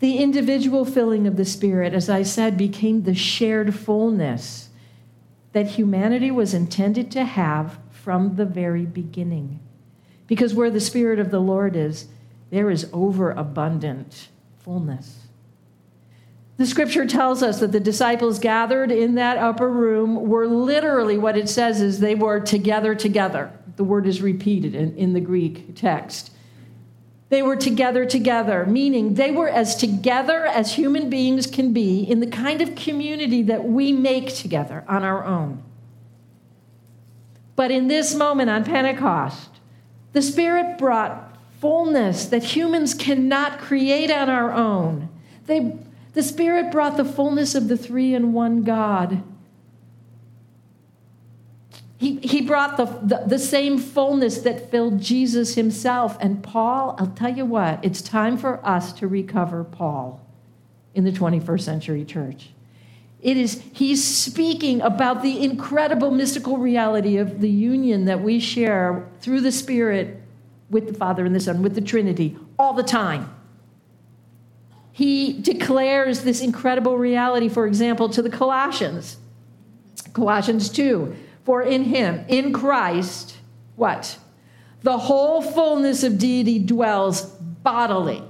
The 0.00 0.18
individual 0.18 0.84
filling 0.84 1.26
of 1.26 1.36
the 1.36 1.44
Spirit, 1.44 1.94
as 1.94 2.10
I 2.10 2.24
said, 2.24 2.58
became 2.58 3.04
the 3.04 3.14
shared 3.14 3.74
fullness 3.74 4.63
that 5.54 5.68
humanity 5.68 6.30
was 6.30 6.52
intended 6.52 7.10
to 7.12 7.24
have 7.24 7.78
from 7.90 8.36
the 8.36 8.44
very 8.44 8.84
beginning. 8.84 9.60
Because 10.26 10.52
where 10.52 10.70
the 10.70 10.80
Spirit 10.80 11.18
of 11.18 11.30
the 11.30 11.40
Lord 11.40 11.76
is, 11.76 12.08
there 12.50 12.70
is 12.70 12.90
overabundant 12.92 14.28
fullness. 14.58 15.20
The 16.56 16.66
scripture 16.66 17.06
tells 17.06 17.42
us 17.42 17.60
that 17.60 17.72
the 17.72 17.80
disciples 17.80 18.38
gathered 18.38 18.90
in 18.90 19.14
that 19.14 19.38
upper 19.38 19.70
room 19.70 20.28
were 20.28 20.46
literally 20.46 21.18
what 21.18 21.36
it 21.36 21.48
says 21.48 21.80
is 21.80 21.98
they 22.00 22.14
were 22.14 22.40
together 22.40 22.94
together. 22.94 23.52
The 23.76 23.84
word 23.84 24.06
is 24.06 24.22
repeated 24.22 24.74
in, 24.74 24.96
in 24.96 25.12
the 25.12 25.20
Greek 25.20 25.74
text. 25.76 26.32
They 27.34 27.42
were 27.42 27.56
together 27.56 28.04
together, 28.06 28.64
meaning 28.64 29.14
they 29.14 29.32
were 29.32 29.48
as 29.48 29.74
together 29.74 30.46
as 30.46 30.74
human 30.74 31.10
beings 31.10 31.48
can 31.48 31.72
be 31.72 32.00
in 32.04 32.20
the 32.20 32.28
kind 32.28 32.60
of 32.60 32.76
community 32.76 33.42
that 33.42 33.64
we 33.64 33.92
make 33.92 34.32
together 34.32 34.84
on 34.86 35.02
our 35.02 35.24
own. 35.24 35.60
But 37.56 37.72
in 37.72 37.88
this 37.88 38.14
moment 38.14 38.50
on 38.50 38.62
Pentecost, 38.62 39.50
the 40.12 40.22
Spirit 40.22 40.78
brought 40.78 41.36
fullness 41.60 42.26
that 42.26 42.44
humans 42.44 42.94
cannot 42.94 43.58
create 43.58 44.12
on 44.12 44.30
our 44.30 44.52
own. 44.52 45.08
They 45.46 45.76
the 46.12 46.22
Spirit 46.22 46.70
brought 46.70 46.96
the 46.96 47.04
fullness 47.04 47.56
of 47.56 47.66
the 47.66 47.76
three 47.76 48.14
in 48.14 48.32
one 48.32 48.62
God. 48.62 49.24
He, 52.04 52.16
he 52.16 52.42
brought 52.42 52.76
the, 52.76 52.84
the, 52.84 53.24
the, 53.26 53.38
same 53.38 53.78
fullness 53.78 54.42
that 54.42 54.70
filled 54.70 55.00
Jesus 55.00 55.54
himself. 55.54 56.18
And 56.20 56.42
Paul, 56.42 56.96
I'll 56.98 57.06
tell 57.06 57.34
you 57.34 57.46
what, 57.46 57.82
it's 57.82 58.02
time 58.02 58.36
for 58.36 58.60
us 58.66 58.92
to 58.94 59.08
recover 59.08 59.64
Paul 59.64 60.20
in 60.94 61.04
the 61.04 61.12
21st 61.12 61.62
century 61.62 62.04
church. 62.04 62.50
It 63.22 63.38
is, 63.38 63.62
he's 63.72 64.04
speaking 64.04 64.82
about 64.82 65.22
the 65.22 65.42
incredible 65.42 66.10
mystical 66.10 66.58
reality 66.58 67.16
of 67.16 67.40
the 67.40 67.48
union 67.48 68.04
that 68.04 68.20
we 68.20 68.38
share 68.38 69.08
through 69.20 69.40
the 69.40 69.52
Spirit 69.52 70.20
with 70.68 70.88
the 70.88 70.94
Father 70.94 71.24
and 71.24 71.34
the 71.34 71.40
Son, 71.40 71.62
with 71.62 71.74
the 71.74 71.80
Trinity, 71.80 72.36
all 72.58 72.74
the 72.74 72.82
time 72.82 73.34
he 74.94 75.32
declares 75.40 76.22
this 76.22 76.40
incredible 76.40 76.96
reality, 76.96 77.48
for 77.48 77.66
example, 77.66 78.08
to 78.10 78.22
the 78.22 78.30
Colossians. 78.30 79.16
Colossians 80.12 80.68
2 80.68 81.16
For 81.44 81.62
in 81.62 81.84
him, 81.84 82.24
in 82.28 82.52
Christ, 82.52 83.36
what? 83.76 84.18
The 84.82 84.98
whole 84.98 85.42
fullness 85.42 86.02
of 86.02 86.18
deity 86.18 86.58
dwells 86.58 87.22
bodily. 87.22 88.22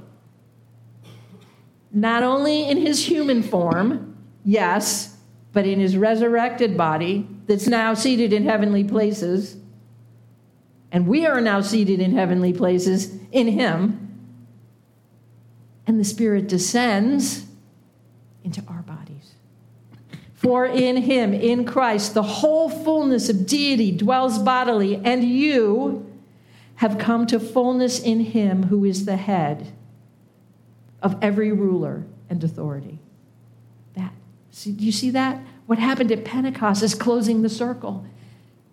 Not 1.93 2.23
only 2.23 2.69
in 2.69 2.79
his 2.79 3.07
human 3.07 3.43
form, 3.43 4.17
yes, 4.45 5.17
but 5.53 5.67
in 5.67 5.79
his 5.79 5.97
resurrected 5.97 6.77
body 6.77 7.29
that's 7.47 7.69
now 7.69 7.95
seated 7.95 8.33
in 8.33 8.45
heavenly 8.45 8.83
places. 8.83 9.57
And 10.91 11.07
we 11.07 11.27
are 11.27 11.41
now 11.41 11.61
seated 11.61 12.01
in 12.01 12.13
heavenly 12.13 12.53
places 12.53 13.17
in 13.31 13.49
him 13.49 14.05
and 15.87 16.01
the 16.01 16.05
Spirit 16.05 16.49
descends 16.49 17.47
into 18.43 18.63
our. 18.69 18.74
For 20.45 20.67
in 20.67 20.99
him, 20.99 21.33
in 21.33 21.65
Christ, 21.65 22.13
the 22.13 22.23
whole 22.23 22.69
fullness 22.69 23.31
of 23.31 23.47
deity 23.47 23.91
dwells 23.91 24.39
bodily, 24.39 25.01
and 25.03 25.25
you 25.25 26.07
have 26.75 26.99
come 26.99 27.27
to 27.29 27.41
fullness 27.41 27.99
in 27.99 28.21
him 28.21 28.65
who 28.65 28.85
is 28.85 29.07
the 29.07 29.17
head 29.17 29.73
of 31.03 31.17
every 31.23 31.51
ruler 31.51 32.05
and 32.29 32.45
authority. 32.45 32.99
That. 33.95 34.13
See, 34.51 34.73
do 34.73 34.85
you 34.85 34.93
see 34.93 35.09
that? 35.13 35.41
What 35.65 35.79
happened 35.79 36.13
at 36.13 36.27
Pentecost 36.27 36.83
is 36.83 36.95
closing 36.95 37.41
the 37.41 37.49
circle. 37.49 38.05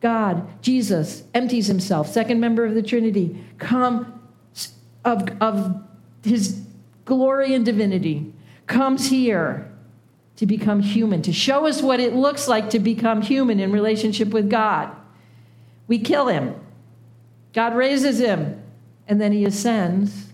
God, 0.02 0.62
Jesus, 0.62 1.24
empties 1.34 1.68
himself, 1.68 2.12
second 2.12 2.42
member 2.42 2.66
of 2.66 2.76
the 2.76 2.84
Trinity, 2.84 3.42
come 3.60 4.20
of, 5.06 5.30
of 5.40 5.82
his 6.22 6.64
glory 7.06 7.54
and 7.54 7.66
divinity, 7.66 8.34
comes 8.68 9.10
here 9.10 9.71
to 10.42 10.48
become 10.48 10.82
human, 10.82 11.22
to 11.22 11.32
show 11.32 11.68
us 11.68 11.84
what 11.84 12.00
it 12.00 12.16
looks 12.16 12.48
like 12.48 12.72
to 12.72 12.80
become 12.80 13.22
human 13.22 13.60
in 13.60 13.72
relationship 13.72 14.30
with 14.30 14.50
God. 14.50 14.90
We 15.88 16.00
kill 16.00 16.30
him, 16.30 16.56
God 17.54 17.76
raises 17.76 18.18
him, 18.18 18.60
and 19.08 19.22
then 19.22 19.34
he 19.34 19.46
ascends. 19.46 20.30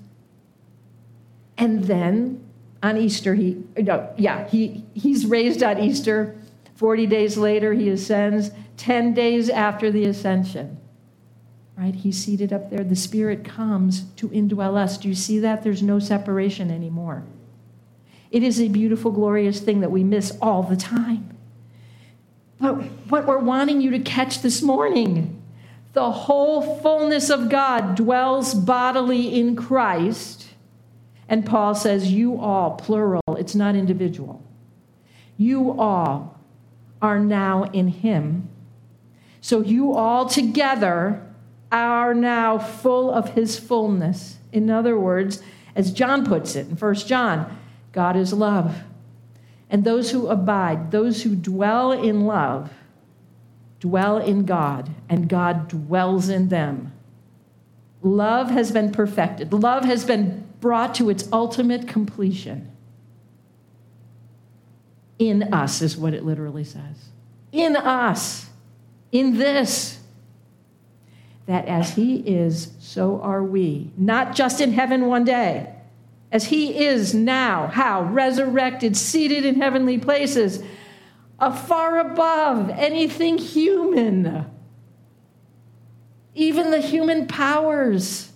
And 1.58 1.84
then 1.84 2.42
on 2.82 2.96
Easter, 2.96 3.36
he, 3.36 3.62
no, 3.78 4.10
yeah, 4.16 4.48
he, 4.48 4.86
he's 4.94 5.26
raised 5.26 5.62
on 5.62 5.78
Easter. 5.78 6.38
40 6.76 7.06
days 7.08 7.38
later, 7.38 7.74
he 7.74 7.90
ascends. 7.90 8.52
10 8.78 9.14
days 9.14 9.50
after 9.50 9.92
the 9.92 10.06
ascension, 10.06 10.80
right? 11.78 11.96
He's 11.96 12.18
seated 12.18 12.54
up 12.54 12.70
there. 12.70 12.86
The 12.86 12.96
Spirit 12.96 13.44
comes 13.44 14.04
to 14.16 14.30
indwell 14.30 14.78
us. 14.78 14.98
Do 14.98 15.10
you 15.10 15.16
see 15.16 15.40
that? 15.40 15.64
There's 15.64 15.84
no 15.84 16.00
separation 16.00 16.72
anymore. 16.72 17.26
It 18.32 18.44
is 18.44 18.60
a 18.60 18.68
beautiful, 18.68 19.12
glorious 19.12 19.60
thing 19.60 19.82
that 19.82 19.92
we 19.92 20.04
miss 20.04 20.38
all 20.42 20.64
the 20.64 20.76
time. 20.76 21.36
But 22.60 22.76
what 23.10 23.26
we're 23.26 23.38
wanting 23.38 23.82
you 23.82 23.92
to 23.92 24.00
catch 24.00 24.42
this 24.42 24.62
morning 24.62 25.34
the 25.94 26.12
whole 26.12 26.80
fullness 26.80 27.32
of 27.32 27.50
God 27.50 27.96
dwells 27.96 28.54
bodily 28.54 29.34
in 29.34 29.56
Christ. 29.56 30.48
And 31.28 31.44
Paul 31.44 31.74
says, 31.74 32.12
You 32.12 32.40
all, 32.40 32.76
plural, 32.76 33.24
it's 33.30 33.56
not 33.56 33.76
individual. 33.76 34.44
You 35.38 35.80
all 35.80 36.40
are 37.02 37.20
now 37.20 37.64
in 37.74 37.88
Him. 37.88 38.48
So 39.42 39.62
you 39.62 39.94
all 39.94 40.28
together 40.28 41.26
are 41.72 42.14
now 42.14 42.58
full 42.58 43.12
of 43.12 43.30
his 43.30 43.60
fullness. 43.60 44.38
In 44.52 44.70
other 44.70 45.00
words, 45.00 45.42
as 45.76 45.92
John 45.92 46.26
puts 46.26 46.56
it 46.56 46.68
in 46.68 46.76
1 46.76 46.96
John, 46.96 47.58
God 47.98 48.16
is 48.16 48.32
love. 48.32 48.84
And 49.72 49.84
those 49.84 50.12
who 50.12 50.28
abide, 50.28 50.92
those 50.92 51.24
who 51.24 51.36
dwell 51.36 51.92
in 51.92 52.28
love, 52.28 52.72
dwell 53.80 54.20
in 54.20 54.46
God, 54.46 54.92
and 55.10 55.28
God 55.28 55.68
dwells 55.68 56.30
in 56.30 56.50
them. 56.50 56.94
Love 58.04 58.52
has 58.52 58.72
been 58.72 58.92
perfected, 58.92 59.52
love 59.52 59.84
has 59.86 60.06
been 60.06 60.48
brought 60.62 60.94
to 60.94 61.10
its 61.10 61.28
ultimate 61.34 61.88
completion. 61.88 62.72
In 65.18 65.52
us, 65.52 65.82
is 65.82 65.98
what 65.98 66.14
it 66.14 66.24
literally 66.24 66.66
says. 66.66 67.10
In 67.52 67.76
us. 67.76 68.46
In 69.12 69.40
this 69.40 69.98
that 71.48 71.66
as 71.66 71.96
he 71.96 72.18
is, 72.18 72.74
so 72.78 73.20
are 73.22 73.42
we. 73.42 73.90
Not 73.98 74.36
just 74.36 74.62
in 74.62 74.74
heaven 74.74 75.08
one 75.08 75.24
day, 75.24 75.74
as 76.32 76.46
he 76.46 76.86
is 76.86 77.14
now, 77.14 77.68
how? 77.68 78.04
Resurrected, 78.04 78.98
seated 78.98 79.46
in 79.46 79.56
heavenly 79.56 79.98
places, 79.98 80.62
far 81.40 82.00
above 82.00 82.70
anything 82.72 83.38
human, 83.38 84.46
even 86.36 86.72
the 86.72 86.82
human 86.82 87.28
powers 87.28 88.32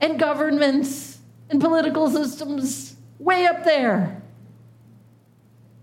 and 0.00 0.18
governments 0.18 1.18
and 1.48 1.60
political 1.60 2.10
systems, 2.10 2.96
way 3.18 3.46
up 3.46 3.64
there. 3.64 4.22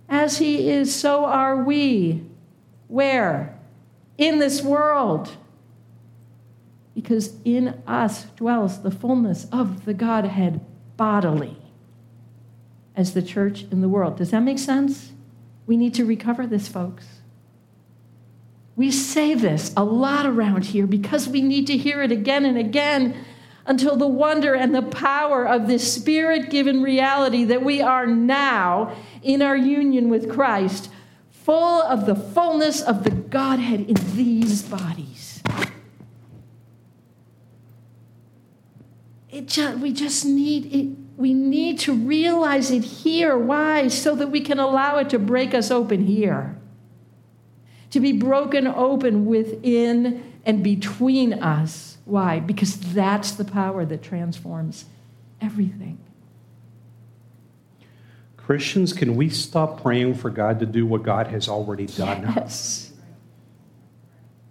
As 0.09 0.37
he 0.37 0.69
is, 0.69 0.93
so 0.93 1.25
are 1.25 1.63
we. 1.63 2.23
Where? 2.89 3.57
In 4.17 4.39
this 4.39 4.61
world. 4.61 5.35
Because 6.93 7.33
in 7.45 7.81
us 7.87 8.25
dwells 8.35 8.83
the 8.83 8.91
fullness 8.91 9.47
of 9.51 9.85
the 9.85 9.93
Godhead 9.93 10.59
bodily 10.97 11.57
as 12.95 13.13
the 13.13 13.21
church 13.21 13.65
in 13.71 13.81
the 13.81 13.89
world. 13.89 14.17
Does 14.17 14.31
that 14.31 14.41
make 14.41 14.59
sense? 14.59 15.11
We 15.65 15.77
need 15.77 15.93
to 15.95 16.05
recover 16.05 16.45
this, 16.45 16.67
folks. 16.67 17.05
We 18.75 18.91
say 18.91 19.33
this 19.33 19.71
a 19.77 19.83
lot 19.83 20.25
around 20.25 20.65
here 20.65 20.87
because 20.87 21.27
we 21.27 21.41
need 21.41 21.67
to 21.67 21.77
hear 21.77 22.01
it 22.01 22.11
again 22.11 22.45
and 22.45 22.57
again 22.57 23.15
until 23.65 23.95
the 23.95 24.07
wonder 24.07 24.53
and 24.53 24.75
the 24.75 24.81
power 24.81 25.47
of 25.47 25.67
this 25.67 25.93
spirit 25.93 26.49
given 26.49 26.81
reality 26.81 27.45
that 27.45 27.63
we 27.63 27.81
are 27.81 28.05
now 28.05 28.95
in 29.21 29.41
our 29.41 29.55
union 29.55 30.09
with 30.09 30.29
Christ, 30.29 30.89
full 31.29 31.81
of 31.83 32.05
the 32.05 32.15
fullness 32.15 32.81
of 32.81 33.03
the 33.03 33.11
Godhead 33.11 33.81
in 33.81 33.95
these 34.15 34.63
bodies. 34.63 35.41
It 39.33 39.47
just, 39.47 39.79
we 39.79 39.91
just 39.91 40.25
need 40.25 40.73
it. 40.73 40.95
We 41.17 41.33
need 41.33 41.79
to 41.79 41.93
realize 41.93 42.69
it 42.69 42.83
here. 42.83 43.35
Why? 43.37 43.87
So 43.87 44.15
that 44.15 44.27
we 44.27 44.41
can 44.41 44.59
allow 44.59 44.97
it 44.99 45.09
to 45.09 45.19
break 45.19 45.55
us 45.55 45.71
open 45.71 46.05
here. 46.05 46.55
To 47.91 47.99
be 47.99 48.11
broken 48.11 48.67
open 48.67 49.25
within 49.25 50.39
and 50.45 50.63
between 50.63 51.33
us. 51.33 51.97
Why? 52.05 52.39
Because 52.41 52.79
that's 52.93 53.31
the 53.31 53.45
power 53.45 53.85
that 53.85 54.03
transforms 54.03 54.85
everything. 55.41 55.97
Christians, 58.37 58.93
can 58.93 59.15
we 59.15 59.29
stop 59.29 59.81
praying 59.81 60.15
for 60.15 60.29
God 60.29 60.59
to 60.59 60.65
do 60.65 60.85
what 60.85 61.01
God 61.01 61.27
has 61.27 61.47
already 61.47 61.87
done? 61.87 62.21
Yes. 62.35 62.82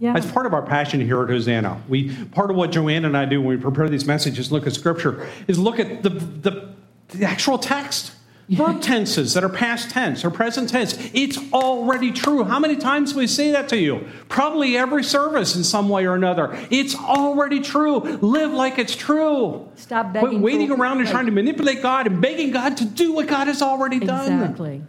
Yeah. 0.02 0.14
That's 0.14 0.28
part 0.28 0.46
of 0.46 0.52
our 0.52 0.62
passion 0.62 1.00
here 1.00 1.22
at 1.22 1.28
Hosanna. 1.28 1.80
We 1.88 2.12
part 2.32 2.50
of 2.50 2.56
what 2.56 2.72
Joanne 2.72 3.04
and 3.04 3.16
I 3.16 3.24
do 3.24 3.40
when 3.40 3.56
we 3.56 3.62
prepare 3.62 3.88
these 3.88 4.04
messages, 4.04 4.50
look 4.50 4.66
at 4.66 4.72
Scripture, 4.72 5.28
is 5.46 5.60
look 5.60 5.78
at 5.78 6.02
the, 6.02 6.08
the, 6.08 6.74
the 7.08 7.24
actual 7.24 7.56
text. 7.56 8.12
Verb 8.48 8.82
tenses 8.82 9.32
that 9.32 9.44
are 9.44 9.48
past 9.48 9.90
tense 9.90 10.24
or 10.24 10.30
present 10.30 10.68
tense. 10.68 10.98
It's 11.14 11.38
already 11.54 12.10
true. 12.10 12.42
How 12.44 12.58
many 12.58 12.76
times 12.76 13.14
we 13.14 13.26
say 13.26 13.52
that 13.52 13.68
to 13.70 13.78
you? 13.78 14.06
Probably 14.28 14.76
every 14.76 15.04
service 15.04 15.54
in 15.56 15.64
some 15.64 15.88
way 15.88 16.04
or 16.04 16.16
another. 16.16 16.50
It's 16.68 16.94
already 16.96 17.60
true. 17.60 18.00
Live 18.00 18.52
like 18.52 18.78
it's 18.78 18.94
true. 18.96 19.70
Stop 19.76 20.12
begging. 20.12 20.28
Quit 20.28 20.42
waiting 20.42 20.70
around 20.72 20.98
and 20.98 21.08
trying 21.08 21.26
to 21.26 21.32
manipulate 21.32 21.80
God 21.80 22.08
and 22.08 22.20
begging 22.20 22.50
God 22.50 22.76
to 22.78 22.84
do 22.84 23.12
what 23.12 23.28
God 23.28 23.46
has 23.46 23.62
already 23.62 24.00
done. 24.00 24.30
Exactly. 24.32 24.82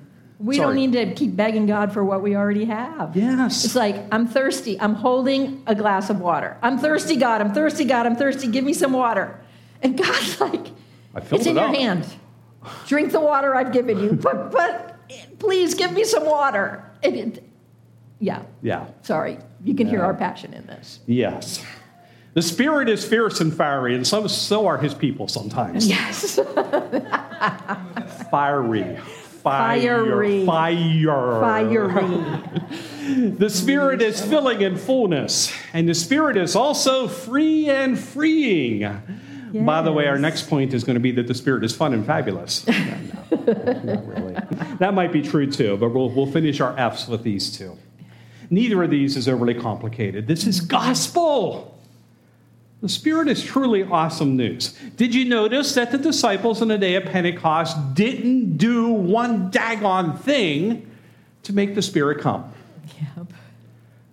We 0.43 0.57
Sorry. 0.57 0.67
don't 0.67 0.75
need 0.75 0.91
to 0.93 1.13
keep 1.13 1.37
begging 1.37 1.67
God 1.67 1.93
for 1.93 2.03
what 2.03 2.21
we 2.21 2.35
already 2.35 2.65
have. 2.65 3.15
Yes. 3.15 3.63
It's 3.63 3.75
like, 3.75 3.95
I'm 4.11 4.27
thirsty. 4.27 4.77
I'm 4.79 4.93
holding 4.93 5.63
a 5.67 5.73
glass 5.73 6.09
of 6.09 6.19
water. 6.19 6.57
I'm 6.61 6.77
thirsty, 6.77 7.15
God. 7.15 7.39
I'm 7.39 7.53
thirsty, 7.53 7.85
God. 7.85 8.05
I'm 8.05 8.17
thirsty. 8.17 8.47
Give 8.47 8.65
me 8.65 8.73
some 8.73 8.91
water. 8.91 9.39
And 9.81 9.97
God's 9.97 10.41
like, 10.41 10.67
it's 11.15 11.45
in 11.45 11.55
it 11.57 11.61
your 11.61 11.69
up." 11.69 11.75
hand. 11.75 12.05
Drink 12.87 13.13
the 13.13 13.21
water 13.21 13.55
I've 13.55 13.71
given 13.71 13.99
you. 13.99 14.13
But, 14.13 14.51
but 14.51 14.97
please 15.39 15.75
give 15.75 15.93
me 15.93 16.03
some 16.03 16.25
water. 16.25 16.83
And 17.03 17.15
it, 17.15 17.43
yeah, 18.19 18.43
Yeah. 18.61 18.87
sorry. 19.01 19.37
You 19.63 19.75
can 19.75 19.87
hear 19.87 20.01
our 20.01 20.13
passion 20.13 20.53
in 20.53 20.65
this. 20.67 20.99
Yes. 21.05 21.63
The 22.33 22.41
Spirit 22.41 22.89
is 22.89 23.05
fierce 23.05 23.39
and 23.39 23.53
fiery, 23.53 23.95
and 23.95 24.05
so, 24.05 24.27
so 24.27 24.65
are 24.67 24.77
his 24.77 24.93
people 24.93 25.27
sometimes. 25.29 25.87
Yes. 25.87 26.37
Fiery. 28.31 28.97
Fiery. 29.43 30.45
Fire. 30.45 31.41
Fiery. 31.41 32.41
The 33.31 33.49
Spirit 33.49 34.01
is 34.01 34.21
filling 34.21 34.61
in 34.61 34.77
fullness, 34.77 35.53
and 35.73 35.89
the 35.89 35.93
Spirit 35.93 36.37
is 36.37 36.55
also 36.55 37.09
free 37.09 37.69
and 37.69 37.99
freeing. 37.99 38.79
By 39.53 39.81
the 39.81 39.91
way, 39.91 40.07
our 40.07 40.17
next 40.17 40.49
point 40.49 40.73
is 40.73 40.83
going 40.83 40.95
to 40.95 40.99
be 41.01 41.11
that 41.11 41.27
the 41.27 41.33
Spirit 41.33 41.63
is 41.63 41.75
fun 41.75 41.93
and 41.93 42.05
fabulous. 42.05 42.65
No, 43.33 43.51
no, 43.53 43.73
not 43.81 44.07
really. 44.07 44.33
That 44.77 44.93
might 44.93 45.11
be 45.11 45.21
true 45.21 45.49
too, 45.49 45.75
but 45.77 45.89
we'll, 45.89 46.09
we'll 46.09 46.31
finish 46.31 46.61
our 46.61 46.77
F's 46.77 47.07
with 47.07 47.23
these 47.23 47.51
two. 47.57 47.77
Neither 48.51 48.83
of 48.83 48.91
these 48.91 49.17
is 49.17 49.27
overly 49.27 49.55
complicated. 49.55 50.27
This 50.27 50.45
is 50.45 50.61
gospel. 50.61 51.77
The 52.83 52.89
Spirit 52.89 53.29
is 53.29 53.41
truly 53.41 53.83
awesome 53.83 54.35
news. 54.35 54.77
Did 54.97 55.15
you 55.15 55.23
notice 55.23 55.73
that 55.75 55.93
the 55.93 55.97
disciples 55.97 56.61
on 56.61 56.67
the 56.67 56.77
day 56.77 56.95
of 56.95 57.05
Pentecost 57.05 57.93
didn't 57.93 58.57
do 58.57 58.89
one 58.89 59.49
daggone 59.49 60.19
thing 60.19 60.91
to 61.43 61.53
make 61.53 61.75
the 61.75 61.81
Spirit 61.81 62.19
come? 62.19 62.51
Yep. 63.15 63.27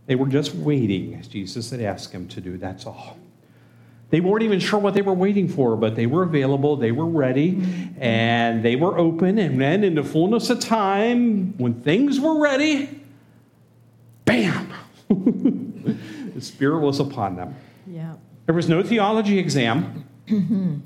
They 0.07 0.15
were 0.15 0.29
just 0.29 0.55
waiting, 0.55 1.17
as 1.17 1.27
Jesus 1.27 1.71
had 1.71 1.81
asked 1.81 2.13
them 2.13 2.29
to 2.29 2.41
do. 2.41 2.59
That's 2.59 2.87
all. 2.87 3.19
They 4.11 4.21
weren't 4.21 4.45
even 4.45 4.61
sure 4.61 4.79
what 4.79 4.95
they 4.95 5.03
were 5.03 5.15
waiting 5.15 5.49
for, 5.49 5.75
but 5.77 5.97
they 5.97 6.07
were 6.07 6.23
available, 6.23 6.77
they 6.77 6.93
were 6.93 7.07
ready, 7.07 7.55
mm-hmm. 7.55 8.01
and 8.01 8.65
they 8.65 8.77
were 8.77 8.97
open. 8.97 9.39
And 9.41 9.61
then, 9.61 9.83
in 9.83 9.97
the 9.97 10.05
fullness 10.05 10.49
of 10.49 10.61
time, 10.61 11.59
when 11.59 11.75
things 11.83 12.21
were 12.21 12.39
ready, 12.39 13.01
bam! 14.25 14.73
the 15.09 16.41
Spirit 16.41 16.83
was 16.83 17.01
upon 17.01 17.35
them. 17.35 17.57
There 18.51 18.57
was 18.57 18.69
no 18.69 18.83
theology 18.83 19.39
exam, 19.39 20.05
mm-hmm. 20.27 20.79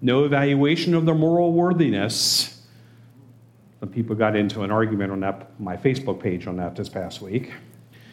no 0.00 0.24
evaluation 0.24 0.94
of 0.94 1.06
their 1.06 1.14
moral 1.14 1.52
worthiness. 1.52 2.60
Some 3.78 3.90
people 3.90 4.16
got 4.16 4.34
into 4.34 4.64
an 4.64 4.72
argument 4.72 5.12
on 5.12 5.20
that, 5.20 5.60
my 5.60 5.76
Facebook 5.76 6.20
page 6.20 6.48
on 6.48 6.56
that 6.56 6.74
this 6.74 6.88
past 6.88 7.22
week. 7.22 7.52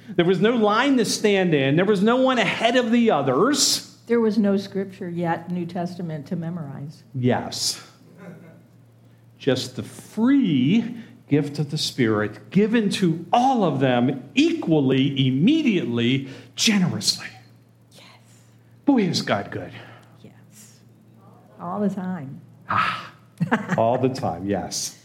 There 0.10 0.24
was 0.24 0.40
no 0.40 0.52
line 0.52 0.98
to 0.98 1.06
stand 1.06 1.56
in, 1.56 1.78
there 1.78 1.84
was 1.84 2.04
no 2.04 2.18
one 2.18 2.38
ahead 2.38 2.76
of 2.76 2.92
the 2.92 3.10
others. 3.10 3.98
There 4.06 4.20
was 4.20 4.38
no 4.38 4.56
scripture 4.56 5.10
yet, 5.10 5.50
New 5.50 5.66
Testament, 5.66 6.28
to 6.28 6.36
memorize. 6.36 7.02
Yes. 7.16 7.82
Just 9.40 9.78
the 9.78 9.82
free 9.82 10.96
gift 11.28 11.58
of 11.58 11.72
the 11.72 11.80
Spirit 11.80 12.52
given 12.52 12.92
to 12.92 13.26
all 13.34 13.64
of 13.64 13.80
them 13.80 14.30
equally, 14.36 15.28
immediately, 15.28 16.28
generously. 16.56 17.26
Boy, 18.86 19.02
is 19.02 19.22
God 19.22 19.52
good. 19.52 19.72
Yes. 20.22 20.80
All 21.60 21.80
the 21.80 21.90
time. 21.90 22.40
Ah, 22.70 23.14
all 23.78 23.98
the 23.98 24.10
time, 24.10 24.46
yes. 24.46 24.98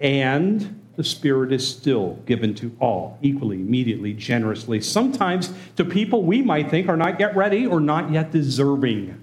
And 0.00 0.80
the 0.96 1.04
Spirit 1.04 1.52
is 1.52 1.66
still 1.66 2.14
given 2.26 2.54
to 2.56 2.76
all 2.80 3.18
equally, 3.22 3.56
immediately, 3.56 4.12
generously, 4.12 4.80
sometimes 4.80 5.52
to 5.76 5.84
people 5.84 6.22
we 6.22 6.42
might 6.42 6.70
think 6.70 6.88
are 6.88 6.96
not 6.96 7.18
yet 7.18 7.34
ready 7.34 7.66
or 7.66 7.80
not 7.80 8.10
yet 8.10 8.30
deserving. 8.30 9.18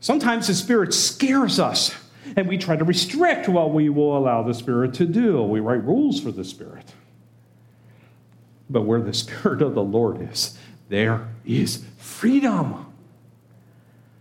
Sometimes 0.00 0.46
the 0.46 0.54
Spirit 0.54 0.92
scares 0.92 1.58
us, 1.58 1.94
and 2.36 2.46
we 2.46 2.58
try 2.58 2.76
to 2.76 2.84
restrict 2.84 3.48
what 3.48 3.72
we 3.72 3.88
will 3.88 4.16
allow 4.16 4.42
the 4.42 4.54
Spirit 4.54 4.94
to 4.94 5.06
do. 5.06 5.42
We 5.42 5.60
write 5.60 5.84
rules 5.84 6.20
for 6.20 6.30
the 6.30 6.44
Spirit. 6.44 6.92
But 8.68 8.82
where 8.82 9.00
the 9.00 9.14
Spirit 9.14 9.62
of 9.62 9.74
the 9.74 9.82
Lord 9.82 10.20
is, 10.30 10.58
there 10.88 11.28
is 11.44 11.84
freedom 11.98 12.88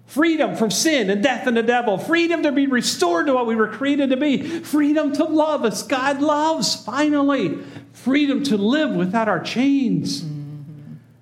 freedom 0.07 0.55
from 0.55 0.72
sin 0.72 1.09
and 1.09 1.22
death 1.22 1.45
and 1.45 1.55
the 1.55 1.61
devil, 1.61 1.97
freedom 1.97 2.41
to 2.41 2.51
be 2.51 2.65
restored 2.65 3.28
to 3.28 3.34
what 3.34 3.45
we 3.45 3.55
were 3.55 3.68
created 3.68 4.09
to 4.09 4.18
be, 4.18 4.41
freedom 4.61 5.13
to 5.13 5.24
love 5.24 5.65
as 5.65 5.84
God 5.84 6.22
loves, 6.22 6.76
finally, 6.84 7.59
freedom 7.93 8.41
to 8.45 8.57
live 8.57 8.95
without 8.95 9.28
our 9.28 9.39
chains. 9.39 10.26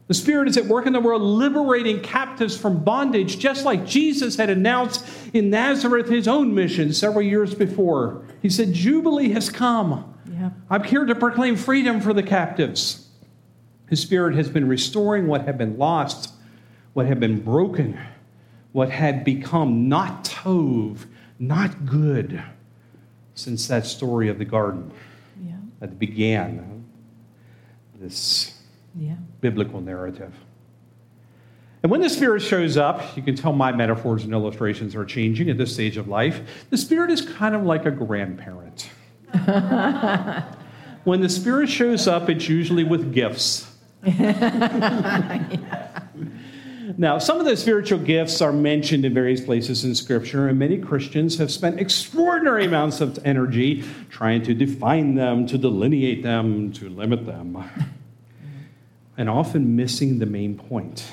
The 0.08 0.14
Spirit 0.14 0.48
is 0.48 0.56
at 0.56 0.66
work 0.66 0.86
in 0.86 0.94
the 0.94 1.00
world, 1.00 1.24
liberating 1.24 2.00
captives 2.00 2.56
from 2.56 2.84
bondage, 2.84 3.40
just 3.40 3.66
like 3.66 3.88
Jesus 3.88 4.36
had 4.36 4.52
announced 4.52 5.04
in 5.34 5.50
Nazareth 5.50 6.08
his 6.08 6.28
own 6.28 6.54
mission 6.54 6.94
several 6.94 7.24
years 7.24 7.56
before. 7.56 8.24
He 8.44 8.52
said, 8.52 8.72
Jubilee 8.72 9.30
has 9.30 9.50
come. 9.50 10.14
Yeah. 10.32 10.52
I'm 10.70 10.84
here 10.84 11.06
to 11.06 11.16
proclaim 11.16 11.56
freedom 11.56 12.02
for 12.02 12.14
the 12.14 12.22
captives. 12.22 13.05
His 13.88 14.00
Spirit 14.02 14.36
has 14.36 14.50
been 14.50 14.68
restoring 14.68 15.28
what 15.28 15.46
had 15.46 15.58
been 15.58 15.78
lost, 15.78 16.34
what 16.94 17.06
had 17.06 17.20
been 17.20 17.42
broken, 17.42 18.00
what 18.72 18.90
had 18.90 19.24
become 19.24 19.88
not 19.88 20.24
tov, 20.26 21.06
not 21.40 21.86
good, 21.86 22.42
since 23.36 23.68
that 23.68 23.86
story 23.86 24.30
of 24.30 24.40
the 24.40 24.46
garden 24.46 24.92
Yeah. 25.46 25.56
that 25.80 26.00
began 26.00 26.84
this 28.00 28.60
Yeah. 28.98 29.16
biblical 29.42 29.82
narrative. 29.82 30.34
And 31.84 31.92
when 31.92 32.02
the 32.02 32.10
Spirit 32.10 32.42
shows 32.42 32.78
up, 32.78 33.16
you 33.16 33.22
can 33.22 33.36
tell 33.36 33.54
my 33.54 33.72
metaphors 33.72 34.24
and 34.24 34.34
illustrations 34.34 34.96
are 34.96 35.06
changing 35.06 35.50
at 35.52 35.58
this 35.60 35.72
stage 35.72 35.98
of 35.98 36.08
life. 36.08 36.66
The 36.72 36.78
Spirit 36.78 37.12
is 37.12 37.22
kind 37.22 37.54
of 37.54 37.64
like 37.64 37.86
a 37.86 37.92
grandparent. 37.92 38.90
when 41.04 41.22
the 41.22 41.30
Spirit 41.30 41.70
shows 41.70 42.08
up, 42.08 42.28
it's 42.30 42.50
usually 42.50 42.84
with 42.84 43.14
gifts. 43.14 43.72
Now, 46.98 47.18
some 47.18 47.40
of 47.40 47.46
the 47.46 47.58
spiritual 47.58 48.00
gifts 48.00 48.42
are 48.42 48.54
mentioned 48.54 49.06
in 49.06 49.14
various 49.14 49.42
places 49.42 49.84
in 49.84 49.96
Scripture, 49.96 50.48
and 50.48 50.60
many 50.60 50.78
Christians 50.78 51.38
have 51.40 51.52
spent 51.52 51.80
extraordinary 51.80 52.66
amounts 52.66 53.02
of 53.02 53.20
energy 53.26 53.84
trying 54.10 54.44
to 54.44 54.54
define 54.54 55.16
them, 55.16 55.48
to 55.48 55.58
delineate 55.58 56.24
them, 56.24 56.72
to 56.74 56.88
limit 56.90 57.26
them, 57.26 57.64
and 59.18 59.30
often 59.30 59.76
missing 59.76 60.20
the 60.20 60.26
main 60.26 60.58
point. 60.58 61.06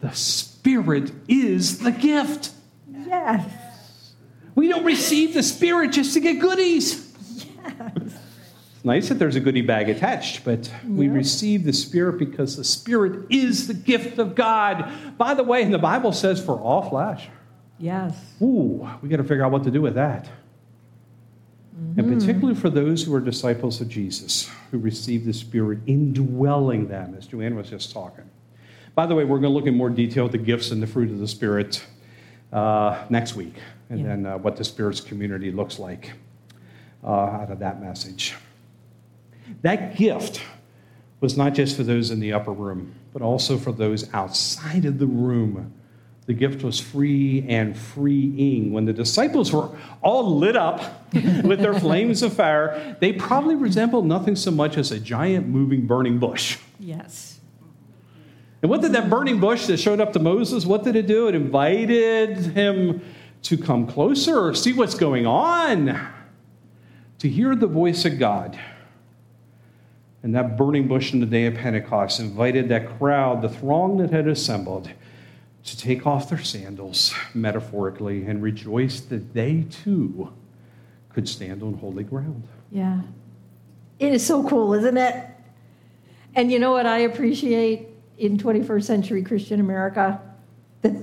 The 0.00 0.12
Spirit 0.12 1.10
is 1.28 1.78
the 1.78 1.92
gift. 1.92 2.50
Yes. 2.90 4.12
We 4.54 4.68
don't 4.68 4.84
receive 4.84 5.34
the 5.34 5.42
Spirit 5.42 5.92
just 5.92 6.12
to 6.14 6.20
get 6.20 6.40
goodies. 6.40 7.10
It's 8.82 8.86
nice 8.88 9.08
that 9.10 9.20
there's 9.20 9.36
a 9.36 9.40
goodie 9.40 9.60
bag 9.60 9.88
attached, 9.88 10.44
but 10.44 10.68
we 10.84 11.06
receive 11.06 11.62
the 11.62 11.72
Spirit 11.72 12.18
because 12.18 12.56
the 12.56 12.64
Spirit 12.64 13.26
is 13.30 13.68
the 13.68 13.74
gift 13.74 14.18
of 14.18 14.34
God. 14.34 14.90
By 15.16 15.34
the 15.34 15.44
way, 15.44 15.62
and 15.62 15.72
the 15.72 15.78
Bible 15.78 16.10
says 16.12 16.44
for 16.44 16.58
all 16.58 16.90
flesh. 16.90 17.28
Yes. 17.78 18.18
Ooh, 18.42 18.90
we 19.00 19.08
got 19.08 19.18
to 19.18 19.22
figure 19.22 19.44
out 19.44 19.52
what 19.52 19.62
to 19.62 19.70
do 19.70 19.80
with 19.80 19.94
that. 19.94 20.28
And 21.96 22.12
particularly 22.18 22.56
for 22.56 22.70
those 22.70 23.04
who 23.04 23.14
are 23.14 23.20
disciples 23.20 23.80
of 23.80 23.88
Jesus, 23.88 24.50
who 24.72 24.78
receive 24.78 25.26
the 25.26 25.32
Spirit 25.32 25.78
indwelling 25.86 26.88
them, 26.88 27.14
as 27.16 27.28
Joanne 27.28 27.54
was 27.54 27.70
just 27.70 27.92
talking. 27.92 28.28
By 28.96 29.06
the 29.06 29.14
way, 29.14 29.22
we're 29.22 29.38
going 29.38 29.52
to 29.52 29.56
look 29.56 29.66
in 29.66 29.76
more 29.76 29.90
detail 29.90 30.26
at 30.26 30.32
the 30.32 30.38
gifts 30.38 30.72
and 30.72 30.82
the 30.82 30.88
fruit 30.88 31.08
of 31.12 31.20
the 31.20 31.28
Spirit 31.28 31.84
uh, 32.52 33.04
next 33.10 33.36
week, 33.36 33.54
and 33.90 34.00
Yeah. 34.00 34.06
then 34.06 34.26
uh, 34.26 34.38
what 34.38 34.56
the 34.56 34.64
Spirit's 34.64 35.00
community 35.00 35.52
looks 35.52 35.78
like 35.78 36.10
uh, 37.04 37.10
out 37.12 37.52
of 37.52 37.60
that 37.60 37.80
message. 37.80 38.34
That 39.62 39.96
gift 39.96 40.42
was 41.20 41.36
not 41.36 41.54
just 41.54 41.76
for 41.76 41.84
those 41.84 42.10
in 42.10 42.18
the 42.18 42.32
upper 42.32 42.52
room, 42.52 42.94
but 43.12 43.22
also 43.22 43.56
for 43.56 43.70
those 43.70 44.12
outside 44.12 44.84
of 44.84 44.98
the 44.98 45.06
room. 45.06 45.72
The 46.26 46.34
gift 46.34 46.62
was 46.62 46.78
free 46.80 47.44
and 47.48 47.76
freeing. 47.76 48.72
When 48.72 48.84
the 48.84 48.92
disciples 48.92 49.52
were 49.52 49.70
all 50.02 50.36
lit 50.36 50.56
up 50.56 51.12
with 51.12 51.60
their 51.60 51.78
flames 51.78 52.22
of 52.22 52.32
fire, 52.32 52.96
they 53.00 53.12
probably 53.12 53.54
resembled 53.54 54.06
nothing 54.06 54.36
so 54.36 54.50
much 54.50 54.76
as 54.76 54.92
a 54.92 54.98
giant 55.00 55.48
moving 55.48 55.86
burning 55.86 56.18
bush. 56.18 56.58
Yes. 56.78 57.40
And 58.62 58.70
what 58.70 58.80
did 58.80 58.92
that 58.92 59.10
burning 59.10 59.40
bush 59.40 59.66
that 59.66 59.78
showed 59.78 60.00
up 60.00 60.12
to 60.12 60.20
Moses, 60.20 60.64
what 60.64 60.84
did 60.84 60.94
it 60.94 61.08
do? 61.08 61.26
It 61.26 61.34
invited 61.34 62.38
him 62.38 63.02
to 63.42 63.58
come 63.58 63.88
closer, 63.88 64.54
see 64.54 64.72
what's 64.72 64.94
going 64.94 65.26
on, 65.26 66.08
to 67.18 67.28
hear 67.28 67.56
the 67.56 67.66
voice 67.66 68.04
of 68.04 68.20
God. 68.20 68.58
And 70.22 70.34
that 70.34 70.56
burning 70.56 70.86
bush 70.86 71.12
in 71.12 71.20
the 71.20 71.26
day 71.26 71.46
of 71.46 71.54
Pentecost 71.54 72.20
invited 72.20 72.68
that 72.68 72.98
crowd, 72.98 73.42
the 73.42 73.48
throng 73.48 73.98
that 73.98 74.10
had 74.10 74.28
assembled, 74.28 74.88
to 75.64 75.76
take 75.76 76.06
off 76.06 76.28
their 76.28 76.42
sandals, 76.42 77.12
metaphorically, 77.34 78.24
and 78.26 78.42
rejoice 78.42 79.00
that 79.00 79.34
they 79.34 79.62
too 79.70 80.32
could 81.08 81.28
stand 81.28 81.62
on 81.62 81.74
holy 81.74 82.04
ground. 82.04 82.44
Yeah. 82.70 83.00
It 83.98 84.12
is 84.12 84.24
so 84.24 84.46
cool, 84.48 84.74
isn't 84.74 84.96
it? 84.96 85.26
And 86.34 86.50
you 86.50 86.58
know 86.58 86.72
what 86.72 86.86
I 86.86 86.98
appreciate 86.98 87.88
in 88.18 88.38
21st 88.38 88.84
century 88.84 89.22
Christian 89.22 89.60
America? 89.60 90.20
That 90.82 90.94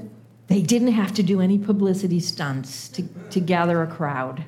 they 0.47 0.61
didn't 0.61 0.93
have 0.93 1.13
to 1.13 1.23
do 1.23 1.41
any 1.41 1.57
publicity 1.57 2.19
stunts 2.19 2.89
to, 2.89 3.03
to 3.29 3.39
gather 3.39 3.81
a 3.83 3.87
crowd. 3.87 4.43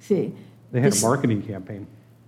See, 0.00 0.32
They 0.72 0.80
had 0.80 0.92
this- 0.92 1.02
a 1.02 1.06
marketing 1.06 1.42
campaign. 1.42 1.86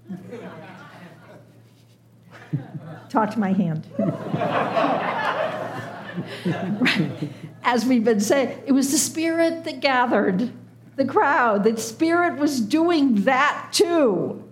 touch 3.09 3.36
my 3.36 3.52
hand. 3.52 3.86
As 7.62 7.84
we've 7.84 8.04
been 8.04 8.20
saying, 8.20 8.62
it 8.66 8.72
was 8.72 8.90
the 8.90 8.98
Spirit 8.98 9.64
that 9.64 9.80
gathered 9.80 10.50
the 10.96 11.04
crowd. 11.04 11.64
The 11.64 11.76
Spirit 11.76 12.38
was 12.38 12.61
doing 12.61 13.24
that 13.24 13.68
too. 13.72 14.44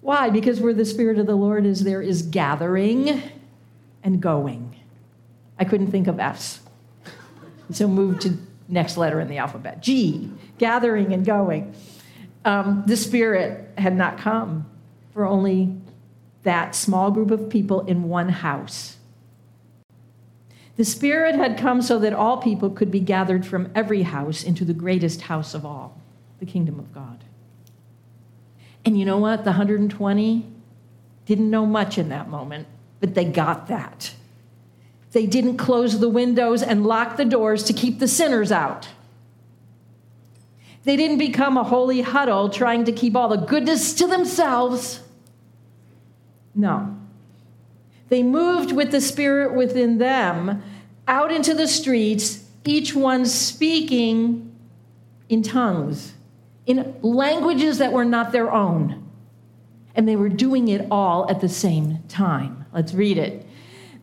Why? 0.00 0.30
Because 0.30 0.60
where 0.60 0.74
the 0.74 0.84
Spirit 0.84 1.18
of 1.18 1.26
the 1.26 1.34
Lord 1.34 1.64
is, 1.64 1.84
there 1.84 2.02
is 2.02 2.22
gathering 2.22 3.22
and 4.02 4.20
going. 4.20 4.76
I 5.58 5.64
couldn't 5.64 5.90
think 5.90 6.08
of 6.08 6.18
S. 6.18 6.60
So 7.70 7.86
move 7.86 8.18
to 8.20 8.36
next 8.68 8.96
letter 8.96 9.20
in 9.20 9.28
the 9.28 9.38
alphabet. 9.38 9.82
G, 9.82 10.30
gathering 10.58 11.12
and 11.12 11.24
going. 11.24 11.74
Um, 12.44 12.82
the 12.86 12.96
Spirit 12.96 13.70
had 13.78 13.96
not 13.96 14.18
come 14.18 14.68
for 15.12 15.24
only 15.24 15.76
that 16.42 16.74
small 16.74 17.10
group 17.10 17.30
of 17.30 17.48
people 17.48 17.82
in 17.82 18.04
one 18.04 18.28
house. 18.28 18.96
The 20.76 20.84
Spirit 20.84 21.34
had 21.34 21.58
come 21.58 21.82
so 21.82 21.98
that 21.98 22.12
all 22.12 22.38
people 22.38 22.70
could 22.70 22.90
be 22.90 23.00
gathered 23.00 23.46
from 23.46 23.70
every 23.74 24.02
house 24.02 24.42
into 24.42 24.64
the 24.64 24.72
greatest 24.72 25.22
house 25.22 25.54
of 25.54 25.64
all, 25.64 26.00
the 26.40 26.46
kingdom 26.46 26.78
of 26.78 26.92
God. 26.94 27.22
And 28.84 28.98
you 28.98 29.04
know 29.04 29.18
what? 29.18 29.44
The 29.44 29.50
120 29.50 30.46
didn't 31.26 31.50
know 31.50 31.66
much 31.66 31.98
in 31.98 32.08
that 32.08 32.28
moment, 32.28 32.66
but 33.00 33.14
they 33.14 33.24
got 33.24 33.68
that. 33.68 34.14
They 35.12 35.26
didn't 35.26 35.58
close 35.58 36.00
the 36.00 36.08
windows 36.08 36.62
and 36.62 36.86
lock 36.86 37.16
the 37.16 37.24
doors 37.24 37.62
to 37.64 37.72
keep 37.72 37.98
the 37.98 38.08
sinners 38.08 38.50
out. 38.50 38.88
They 40.84 40.96
didn't 40.96 41.18
become 41.18 41.56
a 41.56 41.64
holy 41.64 42.00
huddle 42.00 42.48
trying 42.48 42.84
to 42.84 42.92
keep 42.92 43.14
all 43.14 43.28
the 43.28 43.36
goodness 43.36 43.94
to 43.94 44.06
themselves. 44.06 45.00
No. 46.54 46.96
They 48.08 48.22
moved 48.22 48.72
with 48.72 48.90
the 48.90 49.00
Spirit 49.00 49.54
within 49.54 49.98
them 49.98 50.62
out 51.06 51.32
into 51.32 51.54
the 51.54 51.68
streets, 51.68 52.44
each 52.64 52.94
one 52.94 53.26
speaking 53.26 54.54
in 55.28 55.42
tongues, 55.42 56.14
in 56.66 56.96
languages 57.00 57.78
that 57.78 57.92
were 57.92 58.04
not 58.04 58.32
their 58.32 58.52
own. 58.52 59.08
And 59.94 60.08
they 60.08 60.16
were 60.16 60.28
doing 60.28 60.68
it 60.68 60.86
all 60.90 61.30
at 61.30 61.40
the 61.40 61.48
same 61.48 61.98
time. 62.08 62.64
Let's 62.72 62.94
read 62.94 63.18
it. 63.18 63.46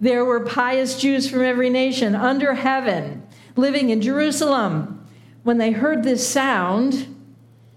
There 0.02 0.24
were 0.24 0.40
pious 0.42 1.00
Jews 1.00 1.30
from 1.30 1.42
every 1.42 1.70
nation 1.70 2.16
under 2.16 2.54
heaven 2.54 3.24
living 3.56 3.90
in 3.90 4.02
Jerusalem. 4.02 4.99
When 5.44 5.58
they 5.58 5.72
heard 5.72 6.04
this 6.04 6.28
sound, 6.28 7.16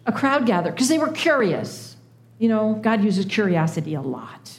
a 0.06 0.12
crowd 0.12 0.46
gathered 0.46 0.74
because 0.74 0.88
they 0.88 0.98
were 0.98 1.12
curious. 1.12 1.96
You 2.38 2.48
know, 2.48 2.74
God 2.74 3.04
uses 3.04 3.24
curiosity 3.26 3.94
a 3.94 4.00
lot. 4.00 4.58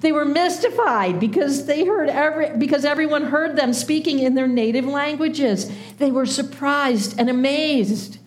They 0.00 0.12
were 0.12 0.26
mystified 0.26 1.18
because 1.18 1.64
they 1.64 1.84
heard 1.84 2.10
every 2.10 2.56
because 2.58 2.84
everyone 2.84 3.24
heard 3.24 3.56
them 3.56 3.72
speaking 3.72 4.18
in 4.18 4.34
their 4.34 4.46
native 4.46 4.84
languages. 4.84 5.72
They 5.98 6.10
were 6.10 6.26
surprised 6.26 7.18
and 7.18 7.30
amazed, 7.30 8.18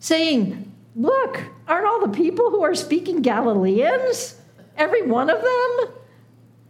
saying, 0.00 0.72
"Look, 0.96 1.44
aren't 1.68 1.86
all 1.86 2.00
the 2.00 2.08
people 2.08 2.50
who 2.50 2.64
are 2.64 2.74
speaking 2.74 3.22
Galileans? 3.22 4.40
Every 4.76 5.02
one 5.02 5.30
of 5.30 5.40
them? 5.40 5.94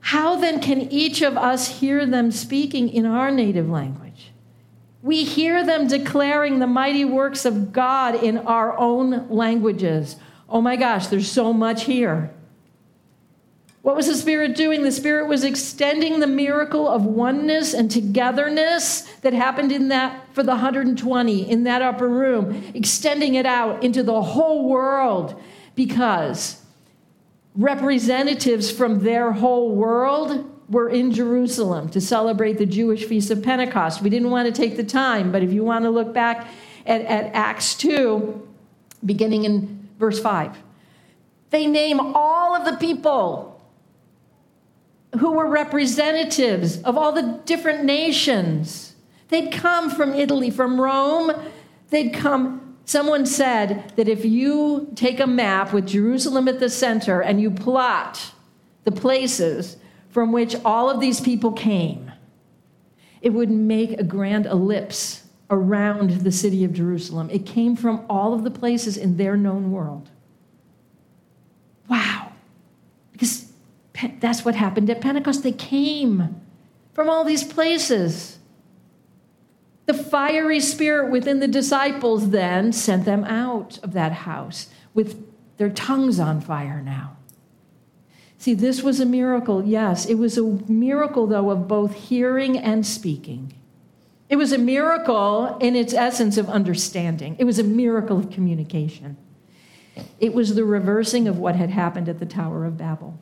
How 0.01 0.37
then 0.37 0.61
can 0.61 0.83
each 0.93 1.23
of 1.23 1.39
us 1.39 1.81
hear 1.81 2.05
them 2.05 2.31
speaking 2.31 2.91
in 2.91 3.07
our 3.07 3.31
native 3.31 3.71
language? 3.71 4.04
We 5.05 5.25
hear 5.25 5.67
them 5.67 5.87
declaring 5.87 6.61
the 6.61 6.67
mighty 6.67 7.05
works 7.05 7.45
of 7.45 7.75
God 7.75 8.15
in 8.15 8.39
our 8.39 8.75
own 8.79 9.29
languages. 9.29 10.17
Oh 10.49 10.63
my 10.63 10.77
gosh, 10.77 11.09
there's 11.09 11.31
so 11.31 11.53
much 11.53 11.85
here. 11.85 12.33
What 13.83 13.97
was 13.97 14.07
the 14.07 14.15
Spirit 14.15 14.57
doing? 14.57 14.83
The 14.83 14.91
Spirit 14.91 15.29
was 15.29 15.45
extending 15.45 16.21
the 16.21 16.27
miracle 16.27 16.89
of 16.89 17.05
oneness 17.05 17.75
and 17.75 17.91
togetherness 17.91 19.03
that 19.21 19.35
happened 19.35 19.73
in 19.73 19.89
that 19.89 20.35
for 20.35 20.43
the 20.43 20.53
120 20.53 21.51
in 21.51 21.65
that 21.65 21.83
upper 21.83 22.09
room, 22.09 22.73
extending 22.73 23.35
it 23.35 23.45
out 23.45 23.85
into 23.85 24.03
the 24.03 24.23
whole 24.23 24.71
world 24.71 25.39
because 25.75 26.63
representatives 27.55 28.71
from 28.71 29.01
their 29.01 29.33
whole 29.33 29.71
world 29.75 30.51
were 30.69 30.89
in 30.89 31.13
Jerusalem 31.13 31.89
to 31.91 32.01
celebrate 32.01 32.59
the 32.59 32.67
Jewish 32.67 33.05
Feast 33.05 33.31
of 33.31 33.43
Pentecost. 33.43 34.03
We 34.03 34.11
didn't 34.11 34.31
want 34.31 34.47
to 34.47 34.53
take 34.53 34.77
the 34.77 34.85
time, 34.85 35.31
but 35.31 35.43
if 35.43 35.53
you 35.53 35.65
want 35.65 35.85
to 35.85 35.91
look 35.91 36.15
back 36.15 36.49
at, 36.87 37.03
at 37.03 37.35
Acts 37.35 37.75
2, 37.75 38.49
beginning 39.05 39.45
in 39.45 39.89
verse 39.99 40.21
5, 40.21 40.57
they 41.51 41.67
name 41.67 42.01
all 42.01 42.55
of 42.55 42.65
the 42.65 42.77
people 42.79 43.51
who 45.21 45.33
were 45.33 45.47
representatives 45.47 46.83
of 46.83 46.97
all 46.97 47.13
the 47.13 47.41
different 47.45 47.85
nations. 47.85 48.95
They'd 49.29 49.53
come 49.53 49.91
from 49.91 50.15
Italy, 50.15 50.51
from 50.51 50.81
Rome. 50.81 51.33
They'd 51.91 52.13
come. 52.13 52.77
Someone 52.87 53.25
said 53.25 53.93
that 53.97 54.09
if 54.09 54.25
you 54.25 54.93
take 54.95 55.21
a 55.21 55.27
map 55.27 55.73
with 55.73 55.87
Jerusalem 55.87 56.49
at 56.49 56.61
the 56.61 56.69
center 56.69 57.23
and 57.23 57.41
you 57.41 57.51
plot 57.51 58.33
the 58.85 58.93
places 58.93 59.77
from 60.15 60.31
which 60.31 60.55
all 60.65 60.89
of 60.89 61.01
these 61.01 61.21
people 61.21 61.51
came, 61.51 62.13
it 63.21 63.31
would 63.31 63.51
make 63.51 63.99
a 63.99 64.05
grand 64.05 64.47
ellipse 64.47 65.25
around 65.51 66.21
the 66.21 66.31
city 66.31 66.63
of 66.63 66.73
Jerusalem. 66.73 67.29
It 67.31 67.45
came 67.45 67.75
from 67.75 68.07
all 68.09 68.33
of 68.33 68.45
the 68.45 68.51
places 68.51 68.97
in 68.97 69.17
their 69.17 69.37
known 69.37 69.73
world. 69.73 70.11
Wow. 71.89 72.31
Because 73.11 73.51
that's 74.21 74.45
what 74.45 74.55
happened 74.55 74.89
at 74.89 75.01
Pentecost. 75.01 75.43
They 75.43 75.51
came 75.51 76.41
from 76.93 77.11
all 77.11 77.25
these 77.25 77.43
places. 77.43 78.39
The 79.87 79.95
fiery 79.95 80.61
spirit 80.61 81.11
within 81.11 81.41
the 81.41 81.49
disciples 81.49 82.31
then 82.31 82.73
sent 82.73 83.05
them 83.05 83.25
out 83.25 83.79
of 83.79 83.95
that 83.95 84.13
house 84.13 84.69
with 84.95 85.27
their 85.57 85.71
tongues 85.71 86.21
on 86.21 86.41
fire 86.41 86.81
now. 86.81 87.17
See, 88.45 88.53
this 88.53 88.83
was 88.83 89.01
a 89.01 89.07
miracle, 89.07 89.65
yes. 89.65 90.05
It 90.05 90.17
was 90.17 90.37
a 90.37 90.43
miracle, 90.43 91.27
though, 91.27 91.49
of 91.49 91.67
both 91.67 91.95
hearing 91.95 92.59
and 92.59 92.85
speaking. 92.85 93.55
It 94.29 94.37
was 94.37 94.53
a 94.53 94.59
miracle 94.59 95.57
in 95.63 95.75
its 95.75 95.95
essence 95.95 96.37
of 96.37 96.51
understanding, 96.51 97.37
it 97.39 97.45
was 97.45 97.59
a 97.59 97.65
miracle 97.65 98.19
of 98.19 98.31
communication. 98.31 99.17
It 100.21 100.35
was 100.35 100.55
the 100.55 100.65
reversing 100.67 101.27
of 101.27 101.39
what 101.39 101.57
had 101.57 101.71
happened 101.71 102.07
at 102.07 102.19
the 102.19 102.27
Tower 102.27 102.67
of 102.67 102.77
Babel. 102.77 103.19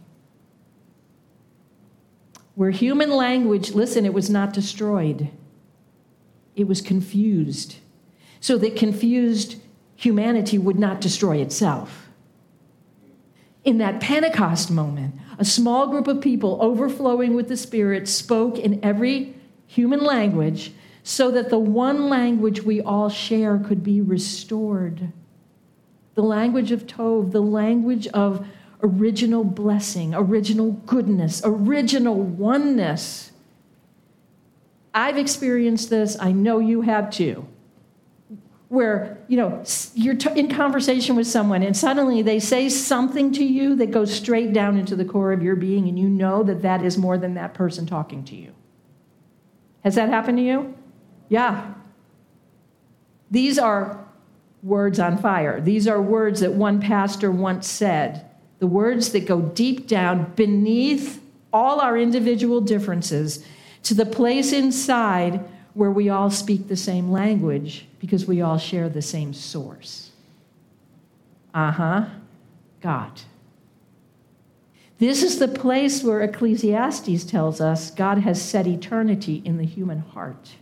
Where 2.57 2.73
human 2.73 3.12
language, 3.12 3.74
listen, 3.74 4.05
it 4.05 4.12
was 4.12 4.28
not 4.28 4.53
destroyed, 4.53 5.31
it 6.57 6.66
was 6.66 6.81
confused. 6.81 7.77
So 8.40 8.59
that 8.59 8.74
confused 8.74 9.62
humanity 9.94 10.59
would 10.59 10.81
not 10.81 11.01
destroy 11.01 11.36
itself. 11.36 12.01
In 13.64 13.78
that 13.78 14.01
Pentecost 14.01 14.70
moment, 14.70 15.14
a 15.39 15.44
small 15.44 15.86
group 15.86 16.09
of 16.09 16.20
people 16.20 16.59
overflowing 16.60 17.34
with 17.34 17.48
the 17.48 17.56
Spirit 17.56 18.09
spoke 18.09 18.59
in 18.59 18.84
every 18.84 19.34
human 19.66 20.01
language 20.01 20.72
so 21.05 21.30
that 21.30 21.48
the 21.48 21.59
one 21.59 22.09
language 22.09 22.62
we 22.62 22.80
all 22.80 23.09
share 23.09 23.59
could 23.59 23.82
be 23.82 24.01
restored. 24.01 25.12
The 26.14 26.22
language 26.22 26.72
of 26.72 26.86
Tov, 26.86 27.32
the 27.32 27.40
language 27.40 28.06
of 28.09 28.47
original 28.82 29.44
blessing, 29.44 30.14
original 30.14 30.72
goodness, 30.72 31.40
original 31.44 32.16
oneness. 32.16 33.30
I've 34.93 35.16
experienced 35.16 35.89
this, 35.89 36.16
I 36.20 36.32
know 36.32 36.59
you 36.59 36.82
have 36.82 37.10
too. 37.10 37.47
Where, 38.73 39.19
you 39.28 39.36
know, 39.36 39.62
you're 39.93 40.16
in 40.35 40.49
conversation 40.49 41.15
with 41.15 41.27
someone 41.27 41.62
and 41.62 41.77
suddenly 41.77 42.23
they 42.23 42.40
say 42.40 42.70
something 42.70 43.31
to 43.35 43.44
you 43.44 43.74
that 43.77 43.90
goes 43.90 44.11
straight 44.11 44.55
down 44.55 44.78
into 44.78 44.97
the 44.97 45.05
core 45.05 45.31
of 45.32 45.43
your 45.43 45.57
being, 45.57 45.89
and 45.89 45.99
you 45.99 46.09
know 46.09 46.43
that 46.44 46.62
that 46.62 46.82
is 46.82 46.97
more 46.97 47.19
than 47.19 47.35
that 47.35 47.53
person 47.53 47.85
talking 47.85 48.24
to 48.24 48.35
you. 48.35 48.55
Has 49.85 49.94
that 49.97 50.09
happened 50.09 50.39
to 50.39 50.43
you? 50.43 50.74
Yeah. 51.28 51.74
These 53.31 53.59
are 53.59 54.03
words 54.62 54.99
on 54.99 55.19
fire. 55.19 55.61
These 55.61 55.86
are 55.86 56.01
words 56.01 56.40
that 56.40 56.55
one 56.55 56.81
pastor 56.81 57.31
once 57.31 57.69
said 57.69 58.24
the 58.59 58.66
words 58.66 59.11
that 59.11 59.27
go 59.27 59.43
deep 59.43 59.86
down 59.86 60.32
beneath 60.35 61.23
all 61.53 61.78
our 61.78 61.99
individual 61.99 62.62
differences 62.62 63.44
to 63.82 63.93
the 63.93 64.07
place 64.07 64.51
inside 64.51 65.44
where 65.74 65.90
we 65.90 66.09
all 66.09 66.31
speak 66.31 66.69
the 66.69 66.77
same 66.77 67.11
language 67.11 67.86
because 67.99 68.27
we 68.27 68.40
all 68.43 68.59
share 68.59 68.89
the 68.89 69.03
same 69.03 69.32
source. 69.32 70.11
Uh 71.55 71.70
huh, 71.70 72.05
God. 72.81 73.20
This 74.99 75.23
is 75.23 75.39
the 75.39 75.49
place 75.49 76.03
where 76.03 76.23
Ecclesiastes 76.23 77.24
tells 77.24 77.61
us 77.61 77.90
God 77.90 78.19
has 78.19 78.40
set 78.40 78.66
eternity 78.66 79.43
in 79.44 79.59
the 79.59 79.65
human 79.65 79.99
heart. 79.99 80.53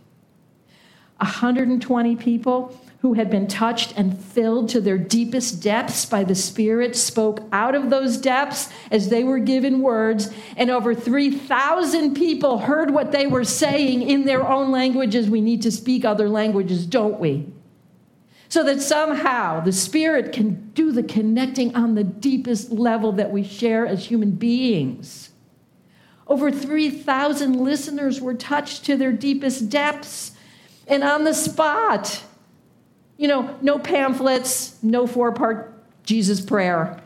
120 1.17 2.15
people 2.15 2.75
who 3.01 3.13
had 3.13 3.31
been 3.31 3.47
touched 3.47 3.97
and 3.97 4.23
filled 4.23 4.69
to 4.69 4.79
their 4.79 4.97
deepest 4.97 5.61
depths 5.61 6.05
by 6.05 6.23
the 6.23 6.35
Spirit 6.35 6.95
spoke 6.95 7.41
out 7.51 7.73
of 7.73 7.89
those 7.89 8.15
depths 8.17 8.69
as 8.91 9.09
they 9.09 9.23
were 9.23 9.39
given 9.39 9.81
words, 9.81 10.31
and 10.55 10.69
over 10.69 10.93
3,000 10.93 12.13
people 12.13 12.59
heard 12.59 12.91
what 12.91 13.11
they 13.11 13.25
were 13.25 13.43
saying 13.43 14.03
in 14.03 14.25
their 14.25 14.47
own 14.47 14.71
languages. 14.71 15.29
We 15.29 15.41
need 15.41 15.63
to 15.63 15.71
speak 15.71 16.05
other 16.05 16.29
languages, 16.29 16.85
don't 16.85 17.19
we? 17.19 17.51
So 18.49 18.63
that 18.65 18.81
somehow 18.81 19.61
the 19.61 19.71
Spirit 19.71 20.31
can 20.31 20.69
do 20.75 20.91
the 20.91 21.03
connecting 21.03 21.75
on 21.75 21.95
the 21.95 22.03
deepest 22.03 22.71
level 22.71 23.13
that 23.13 23.31
we 23.31 23.43
share 23.43 23.87
as 23.87 24.05
human 24.05 24.31
beings. 24.31 25.31
Over 26.27 26.51
3,000 26.51 27.59
listeners 27.59 28.21
were 28.21 28.35
touched 28.35 28.85
to 28.85 28.95
their 28.95 29.11
deepest 29.11 29.69
depths 29.69 30.33
and 30.87 31.03
on 31.03 31.23
the 31.23 31.33
spot 31.33 32.23
you 33.21 33.27
know, 33.27 33.55
no 33.61 33.77
pamphlets, 33.77 34.81
no 34.81 35.05
four 35.05 35.31
part 35.31 35.71
Jesus 36.03 36.41
prayer. 36.41 36.99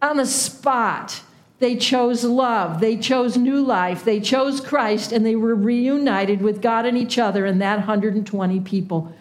On 0.00 0.16
the 0.16 0.24
spot, 0.24 1.20
they 1.58 1.74
chose 1.74 2.22
love, 2.22 2.78
they 2.78 2.96
chose 2.96 3.36
new 3.36 3.60
life, 3.60 4.04
they 4.04 4.20
chose 4.20 4.60
Christ, 4.60 5.10
and 5.10 5.26
they 5.26 5.34
were 5.34 5.56
reunited 5.56 6.42
with 6.42 6.62
God 6.62 6.86
and 6.86 6.96
each 6.96 7.18
other 7.18 7.44
and 7.44 7.60
that 7.60 7.78
120 7.78 8.60
people 8.60 9.12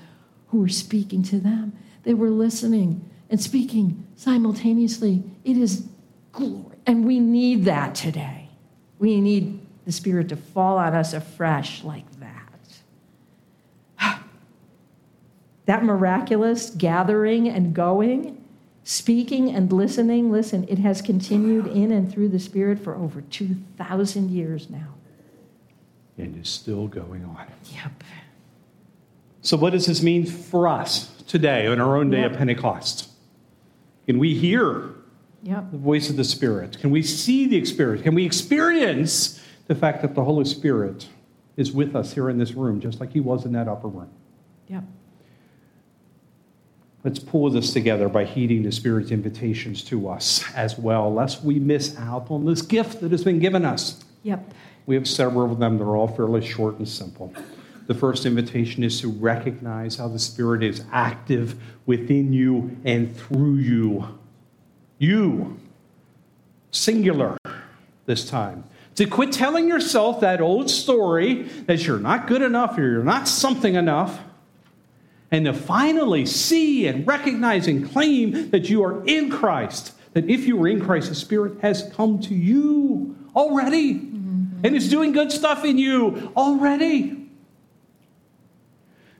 who 0.49 0.59
were 0.59 0.69
speaking 0.69 1.23
to 1.23 1.39
them. 1.39 1.73
They 2.03 2.13
were 2.13 2.29
listening 2.29 3.09
and 3.31 3.41
speaking 3.41 4.05
simultaneously. 4.15 5.23
It 5.43 5.57
is 5.57 5.87
glory. 6.33 6.77
And 6.85 7.03
we 7.03 7.19
need 7.19 7.65
that 7.65 7.95
today. 7.95 8.51
We 8.99 9.19
need 9.19 9.59
the 9.85 9.91
Spirit 9.91 10.29
to 10.29 10.35
fall 10.35 10.77
on 10.77 10.93
us 10.93 11.13
afresh 11.13 11.83
like 11.83 12.12
that 15.65 15.83
miraculous 15.83 16.69
gathering 16.69 17.47
and 17.47 17.73
going, 17.73 18.43
speaking 18.83 19.49
and 19.49 19.71
listening, 19.71 20.31
listen, 20.31 20.65
it 20.67 20.79
has 20.79 21.01
continued 21.01 21.67
in 21.67 21.91
and 21.91 22.11
through 22.11 22.29
the 22.29 22.39
Spirit 22.39 22.79
for 22.79 22.95
over 22.95 23.21
2,000 23.21 24.29
years 24.29 24.69
now. 24.69 24.93
And 26.17 26.39
is 26.39 26.49
still 26.49 26.87
going 26.87 27.25
on. 27.25 27.47
Yep. 27.73 28.03
So, 29.41 29.57
what 29.57 29.71
does 29.71 29.87
this 29.87 30.03
mean 30.03 30.25
for 30.25 30.67
us 30.67 31.07
today 31.27 31.67
on 31.67 31.81
our 31.81 31.97
own 31.97 32.11
day 32.11 32.21
yep. 32.21 32.31
of 32.31 32.37
Pentecost? 32.37 33.09
Can 34.05 34.19
we 34.19 34.35
hear 34.35 34.91
yep. 35.41 35.71
the 35.71 35.77
voice 35.77 36.09
of 36.09 36.17
the 36.17 36.23
Spirit? 36.23 36.79
Can 36.79 36.91
we 36.91 37.01
see 37.01 37.47
the 37.47 37.65
Spirit? 37.65 38.03
Can 38.03 38.13
we 38.13 38.25
experience 38.25 39.41
the 39.67 39.75
fact 39.75 40.01
that 40.01 40.13
the 40.13 40.23
Holy 40.23 40.45
Spirit 40.45 41.07
is 41.57 41.71
with 41.71 41.95
us 41.95 42.13
here 42.13 42.29
in 42.29 42.37
this 42.37 42.51
room, 42.51 42.79
just 42.79 42.99
like 42.99 43.11
He 43.11 43.19
was 43.19 43.45
in 43.45 43.53
that 43.53 43.67
upper 43.67 43.87
room? 43.87 44.11
Yep. 44.67 44.83
Let's 47.03 47.19
pull 47.19 47.49
this 47.49 47.73
together 47.73 48.07
by 48.07 48.23
heeding 48.23 48.63
the 48.63 48.71
Spirit's 48.71 49.11
invitations 49.11 49.83
to 49.85 50.07
us 50.07 50.43
as 50.55 50.77
well, 50.77 51.13
lest 51.13 51.43
we 51.43 51.59
miss 51.59 51.97
out 51.99 52.31
on 52.31 52.45
this 52.45 52.61
gift 52.61 53.01
that 53.01 53.11
has 53.11 53.25
been 53.25 53.39
given 53.39 53.65
us. 53.65 54.03
Yep. 54.23 54.53
We 54.85 54.95
have 54.95 55.07
several 55.07 55.51
of 55.51 55.59
them. 55.59 55.77
They're 55.77 55.95
all 55.97 56.07
fairly 56.07 56.45
short 56.45 56.77
and 56.77 56.87
simple. 56.87 57.33
The 57.87 57.93
first 57.93 58.25
invitation 58.25 58.83
is 58.83 59.01
to 59.01 59.09
recognize 59.09 59.97
how 59.97 60.07
the 60.07 60.19
Spirit 60.19 60.63
is 60.63 60.85
active 60.93 61.61
within 61.85 62.31
you 62.31 62.77
and 62.85 63.15
through 63.15 63.55
you. 63.55 64.19
You, 64.97 65.59
singular 66.71 67.37
this 68.05 68.29
time. 68.29 68.63
To 68.95 69.05
quit 69.05 69.33
telling 69.33 69.67
yourself 69.67 70.21
that 70.21 70.39
old 70.39 70.69
story 70.69 71.43
that 71.65 71.85
you're 71.85 71.99
not 71.99 72.27
good 72.27 72.41
enough 72.41 72.77
or 72.77 72.83
you're 72.83 73.03
not 73.03 73.27
something 73.27 73.75
enough 73.75 74.19
and 75.33 75.45
to 75.45 75.53
finally 75.53 76.27
see 76.27 76.85
and 76.85 77.05
recognize 77.07 77.67
and 77.67 77.91
claim 77.91 78.51
that 78.51 78.69
you 78.69 78.83
are 78.83 79.03
in 79.05 79.31
Christ. 79.31 79.93
That 80.13 80.29
if 80.29 80.45
you 80.45 80.61
are 80.61 80.67
in 80.67 80.79
Christ, 80.79 81.09
the 81.09 81.15
Spirit 81.15 81.59
has 81.61 81.91
come 81.95 82.19
to 82.21 82.35
you 82.35 83.17
already 83.35 83.95
mm-hmm. 83.95 84.63
and 84.63 84.75
is 84.75 84.91
doing 84.91 85.11
good 85.11 85.31
stuff 85.31 85.65
in 85.65 85.79
you 85.79 86.31
already. 86.37 87.19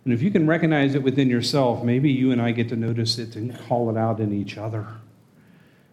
And 0.05 0.13
if 0.13 0.21
you 0.21 0.29
can 0.29 0.45
recognize 0.45 0.93
it 0.93 1.01
within 1.01 1.31
yourself, 1.31 1.83
maybe 1.83 2.11
you 2.11 2.31
and 2.31 2.39
I 2.39 2.51
get 2.51 2.69
to 2.69 2.75
notice 2.75 3.17
it 3.17 3.35
and 3.35 3.57
call 3.67 3.89
it 3.89 3.97
out 3.97 4.19
in 4.19 4.39
each 4.39 4.55
other. 4.59 4.85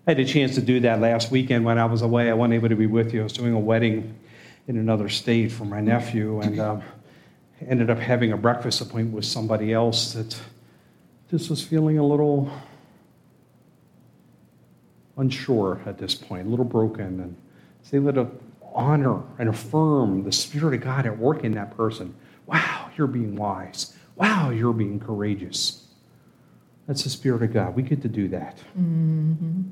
I 0.06 0.10
had 0.10 0.20
a 0.20 0.24
chance 0.26 0.54
to 0.56 0.60
do 0.60 0.80
that 0.80 1.00
last 1.00 1.30
weekend 1.30 1.64
when 1.64 1.78
I 1.78 1.86
was 1.86 2.02
away. 2.02 2.28
I 2.28 2.34
wasn't 2.34 2.54
able 2.54 2.68
to 2.68 2.76
be 2.76 2.86
with 2.86 3.14
you. 3.14 3.20
I 3.20 3.22
was 3.22 3.32
doing 3.32 3.54
a 3.54 3.58
wedding 3.58 4.18
in 4.68 4.76
another 4.76 5.08
state 5.08 5.50
for 5.50 5.64
my 5.64 5.80
nephew, 5.80 6.40
and 6.40 6.60
um, 6.60 6.82
ended 7.66 7.90
up 7.90 7.98
having 7.98 8.32
a 8.32 8.36
breakfast 8.36 8.80
appointment 8.80 9.14
with 9.14 9.24
somebody 9.24 9.72
else 9.72 10.14
that 10.14 10.40
just 11.30 11.50
was 11.50 11.62
feeling 11.62 11.98
a 11.98 12.06
little 12.06 12.50
unsure 15.16 15.80
at 15.86 15.98
this 15.98 16.14
point, 16.14 16.46
a 16.46 16.50
little 16.50 16.64
broken. 16.64 17.20
And 17.20 17.36
they 17.90 17.98
let 17.98 18.14
to 18.14 18.28
honor 18.74 19.22
and 19.38 19.48
affirm 19.48 20.24
the 20.24 20.32
Spirit 20.32 20.74
of 20.74 20.80
God 20.80 21.06
at 21.06 21.18
work 21.18 21.44
in 21.44 21.52
that 21.52 21.76
person. 21.76 22.14
Wow, 22.46 22.90
you're 22.96 23.06
being 23.06 23.36
wise. 23.36 23.96
Wow, 24.16 24.50
you're 24.50 24.72
being 24.72 25.00
courageous. 25.00 25.86
That's 26.86 27.04
the 27.04 27.10
Spirit 27.10 27.42
of 27.42 27.52
God. 27.52 27.74
We 27.74 27.82
get 27.82 28.02
to 28.02 28.08
do 28.08 28.28
that. 28.28 28.58
Mm-hmm. 28.78 29.62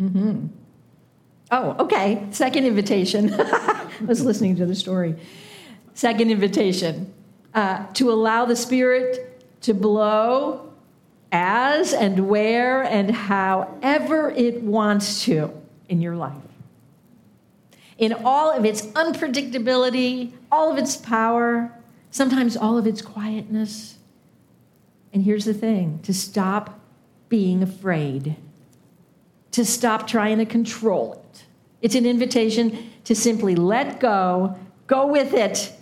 Mm-hmm. 0.00 0.46
Oh, 1.50 1.76
okay. 1.84 2.26
Second 2.30 2.64
invitation. 2.64 3.32
I 3.38 3.88
was 4.06 4.24
listening 4.24 4.56
to 4.56 4.66
the 4.66 4.74
story. 4.74 5.16
Second 5.94 6.30
invitation 6.30 7.13
uh, 7.54 7.86
to 7.94 8.10
allow 8.10 8.44
the 8.44 8.56
Spirit 8.56 9.42
to 9.62 9.72
blow 9.74 10.72
as 11.32 11.92
and 11.92 12.28
where 12.28 12.82
and 12.82 13.10
however 13.10 14.30
it 14.30 14.62
wants 14.62 15.24
to 15.24 15.50
in 15.88 16.00
your 16.00 16.16
life. 16.16 16.34
in 17.98 18.12
all 18.24 18.50
of 18.50 18.64
its 18.64 18.82
unpredictability, 18.88 20.32
all 20.50 20.70
of 20.70 20.78
its 20.78 20.96
power, 20.96 21.72
sometimes 22.10 22.56
all 22.56 22.76
of 22.76 22.86
its 22.86 23.00
quietness. 23.02 23.98
And 25.12 25.22
here's 25.22 25.44
the 25.44 25.54
thing 25.54 26.00
to 26.02 26.12
stop 26.12 26.80
being 27.28 27.62
afraid, 27.62 28.36
to 29.52 29.64
stop 29.64 30.06
trying 30.06 30.38
to 30.38 30.46
control 30.46 31.14
it. 31.14 31.44
It's 31.82 31.94
an 31.94 32.06
invitation 32.06 32.90
to 33.04 33.14
simply 33.14 33.54
let 33.54 34.00
go, 34.00 34.58
go 34.86 35.06
with 35.06 35.34
it, 35.34 35.72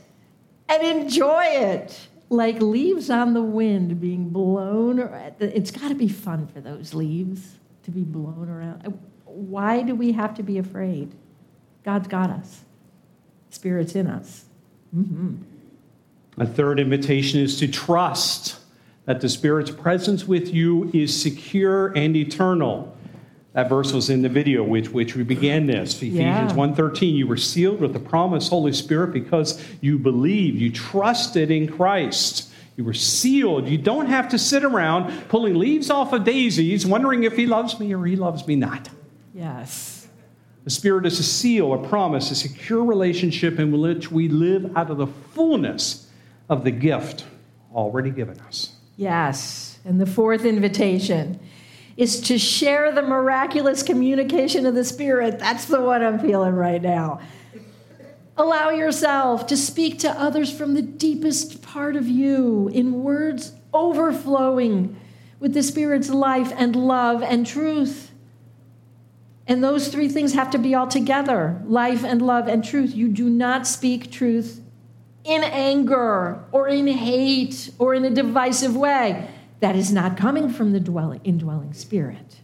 and 0.72 1.02
enjoy 1.02 1.44
it 1.44 2.08
like 2.30 2.62
leaves 2.62 3.10
on 3.10 3.34
the 3.34 3.42
wind 3.42 4.00
being 4.00 4.30
blown. 4.30 4.98
It's 5.38 5.70
got 5.70 5.88
to 5.88 5.94
be 5.94 6.08
fun 6.08 6.46
for 6.46 6.60
those 6.60 6.94
leaves 6.94 7.58
to 7.82 7.90
be 7.90 8.02
blown 8.02 8.48
around. 8.48 8.98
Why 9.24 9.82
do 9.82 9.94
we 9.94 10.12
have 10.12 10.34
to 10.36 10.42
be 10.42 10.58
afraid? 10.58 11.14
God's 11.84 12.08
got 12.08 12.30
us, 12.30 12.62
Spirit's 13.50 13.94
in 13.94 14.06
us. 14.06 14.46
Mm-hmm. 14.96 15.36
A 16.38 16.46
third 16.46 16.80
invitation 16.80 17.40
is 17.40 17.58
to 17.58 17.68
trust 17.68 18.58
that 19.04 19.20
the 19.20 19.28
Spirit's 19.28 19.70
presence 19.70 20.26
with 20.26 20.54
you 20.54 20.90
is 20.94 21.20
secure 21.20 21.88
and 21.88 22.16
eternal. 22.16 22.96
That 23.52 23.68
verse 23.68 23.92
was 23.92 24.08
in 24.08 24.22
the 24.22 24.30
video 24.30 24.62
which, 24.62 24.88
which 24.88 25.14
we 25.14 25.24
began 25.24 25.66
this. 25.66 25.94
Ephesians 25.94 26.18
yeah. 26.18 26.48
1.13, 26.48 27.12
you 27.14 27.26
were 27.26 27.36
sealed 27.36 27.80
with 27.80 27.92
the 27.92 28.00
promise, 28.00 28.48
Holy 28.48 28.72
Spirit, 28.72 29.12
because 29.12 29.62
you 29.82 29.98
believe, 29.98 30.56
you 30.56 30.72
trusted 30.72 31.50
in 31.50 31.68
Christ. 31.70 32.50
You 32.76 32.84
were 32.84 32.94
sealed. 32.94 33.68
You 33.68 33.76
don't 33.76 34.06
have 34.06 34.30
to 34.30 34.38
sit 34.38 34.64
around 34.64 35.28
pulling 35.28 35.54
leaves 35.54 35.90
off 35.90 36.14
of 36.14 36.24
daisies, 36.24 36.86
wondering 36.86 37.24
if 37.24 37.36
he 37.36 37.46
loves 37.46 37.78
me 37.78 37.92
or 37.92 38.06
he 38.06 38.16
loves 38.16 38.46
me 38.46 38.56
not. 38.56 38.88
Yes. 39.34 40.08
The 40.64 40.70
Spirit 40.70 41.04
is 41.04 41.18
a 41.18 41.22
seal, 41.22 41.74
a 41.74 41.88
promise, 41.88 42.30
a 42.30 42.34
secure 42.34 42.84
relationship 42.84 43.58
in 43.58 43.78
which 43.78 44.10
we 44.10 44.28
live 44.28 44.74
out 44.76 44.90
of 44.90 44.96
the 44.96 45.06
fullness 45.06 46.08
of 46.48 46.64
the 46.64 46.70
gift 46.70 47.26
already 47.74 48.10
given 48.10 48.40
us. 48.40 48.72
Yes. 48.96 49.78
And 49.84 50.00
the 50.00 50.06
fourth 50.06 50.46
invitation 50.46 51.40
is 51.96 52.20
to 52.22 52.38
share 52.38 52.92
the 52.92 53.02
miraculous 53.02 53.82
communication 53.82 54.66
of 54.66 54.74
the 54.74 54.84
Spirit. 54.84 55.38
That's 55.38 55.66
the 55.66 55.80
one 55.80 56.02
I'm 56.02 56.18
feeling 56.18 56.54
right 56.54 56.80
now. 56.80 57.20
Allow 58.36 58.70
yourself 58.70 59.46
to 59.48 59.56
speak 59.56 59.98
to 60.00 60.10
others 60.10 60.50
from 60.50 60.74
the 60.74 60.82
deepest 60.82 61.62
part 61.62 61.96
of 61.96 62.08
you 62.08 62.68
in 62.72 63.02
words 63.02 63.52
overflowing 63.74 64.96
with 65.38 65.52
the 65.52 65.62
Spirit's 65.62 66.08
life 66.08 66.52
and 66.56 66.74
love 66.74 67.22
and 67.22 67.46
truth. 67.46 68.10
And 69.46 69.62
those 69.62 69.88
three 69.88 70.08
things 70.08 70.32
have 70.34 70.50
to 70.50 70.58
be 70.58 70.74
all 70.74 70.86
together 70.86 71.60
life 71.66 72.04
and 72.04 72.22
love 72.22 72.48
and 72.48 72.64
truth. 72.64 72.94
You 72.94 73.08
do 73.08 73.28
not 73.28 73.66
speak 73.66 74.10
truth 74.10 74.62
in 75.24 75.44
anger 75.44 76.44
or 76.52 76.68
in 76.68 76.86
hate 76.86 77.70
or 77.78 77.94
in 77.94 78.04
a 78.04 78.10
divisive 78.10 78.76
way. 78.76 79.28
That 79.62 79.76
is 79.76 79.92
not 79.92 80.16
coming 80.16 80.48
from 80.50 80.72
the 80.72 80.80
dwelling, 80.80 81.20
indwelling 81.22 81.72
spirit. 81.72 82.40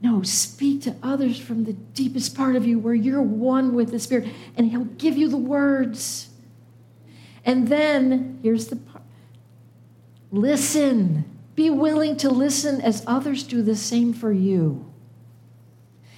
No, 0.00 0.22
speak 0.22 0.82
to 0.82 0.96
others 1.04 1.38
from 1.38 1.64
the 1.64 1.72
deepest 1.72 2.36
part 2.36 2.56
of 2.56 2.66
you 2.66 2.80
where 2.80 2.94
you're 2.94 3.22
one 3.22 3.74
with 3.74 3.92
the 3.92 4.00
Spirit, 4.00 4.28
and 4.56 4.68
He'll 4.72 4.84
give 4.84 5.16
you 5.16 5.28
the 5.28 5.36
words. 5.36 6.30
And 7.44 7.68
then, 7.68 8.40
here's 8.42 8.66
the 8.66 8.76
part 8.76 9.04
listen. 10.32 11.24
Be 11.54 11.70
willing 11.70 12.16
to 12.18 12.28
listen 12.28 12.80
as 12.80 13.04
others 13.06 13.44
do 13.44 13.62
the 13.62 13.76
same 13.76 14.12
for 14.12 14.32
you. 14.32 14.92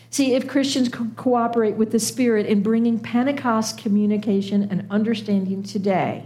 See, 0.08 0.34
if 0.34 0.48
Christians 0.48 0.88
co- 0.88 1.08
cooperate 1.16 1.76
with 1.76 1.92
the 1.92 2.00
Spirit 2.00 2.46
in 2.46 2.62
bringing 2.62 2.98
Pentecost 2.98 3.76
communication 3.76 4.68
and 4.70 4.86
understanding 4.90 5.62
today, 5.62 6.24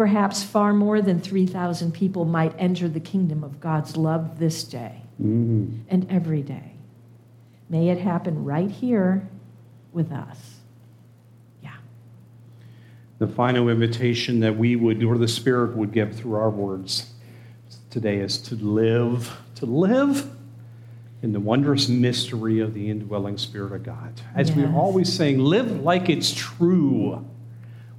perhaps 0.00 0.42
far 0.42 0.72
more 0.72 1.02
than 1.02 1.20
3,000 1.20 1.92
people 1.92 2.24
might 2.24 2.54
enter 2.56 2.88
the 2.88 2.98
kingdom 2.98 3.44
of 3.44 3.60
God's 3.60 3.98
love 3.98 4.38
this 4.38 4.64
day 4.64 5.02
mm-hmm. 5.20 5.76
and 5.90 6.10
every 6.10 6.40
day. 6.40 6.72
May 7.68 7.90
it 7.90 7.98
happen 7.98 8.42
right 8.42 8.70
here 8.70 9.28
with 9.92 10.10
us. 10.10 10.60
Yeah. 11.62 11.74
The 13.18 13.26
final 13.26 13.68
invitation 13.68 14.40
that 14.40 14.56
we 14.56 14.74
would, 14.74 15.04
or 15.04 15.18
the 15.18 15.28
Spirit 15.28 15.76
would 15.76 15.92
give 15.92 16.16
through 16.16 16.36
our 16.36 16.48
words 16.48 17.12
today 17.90 18.20
is 18.20 18.38
to 18.38 18.54
live, 18.54 19.30
to 19.56 19.66
live 19.66 20.30
in 21.20 21.32
the 21.32 21.40
wondrous 21.40 21.90
mystery 21.90 22.60
of 22.60 22.72
the 22.72 22.88
indwelling 22.88 23.36
Spirit 23.36 23.74
of 23.74 23.82
God. 23.82 24.18
As 24.34 24.48
yes. 24.48 24.56
we're 24.56 24.74
always 24.74 25.12
saying, 25.12 25.40
live 25.40 25.82
like 25.82 26.08
it's 26.08 26.32
true. 26.32 27.22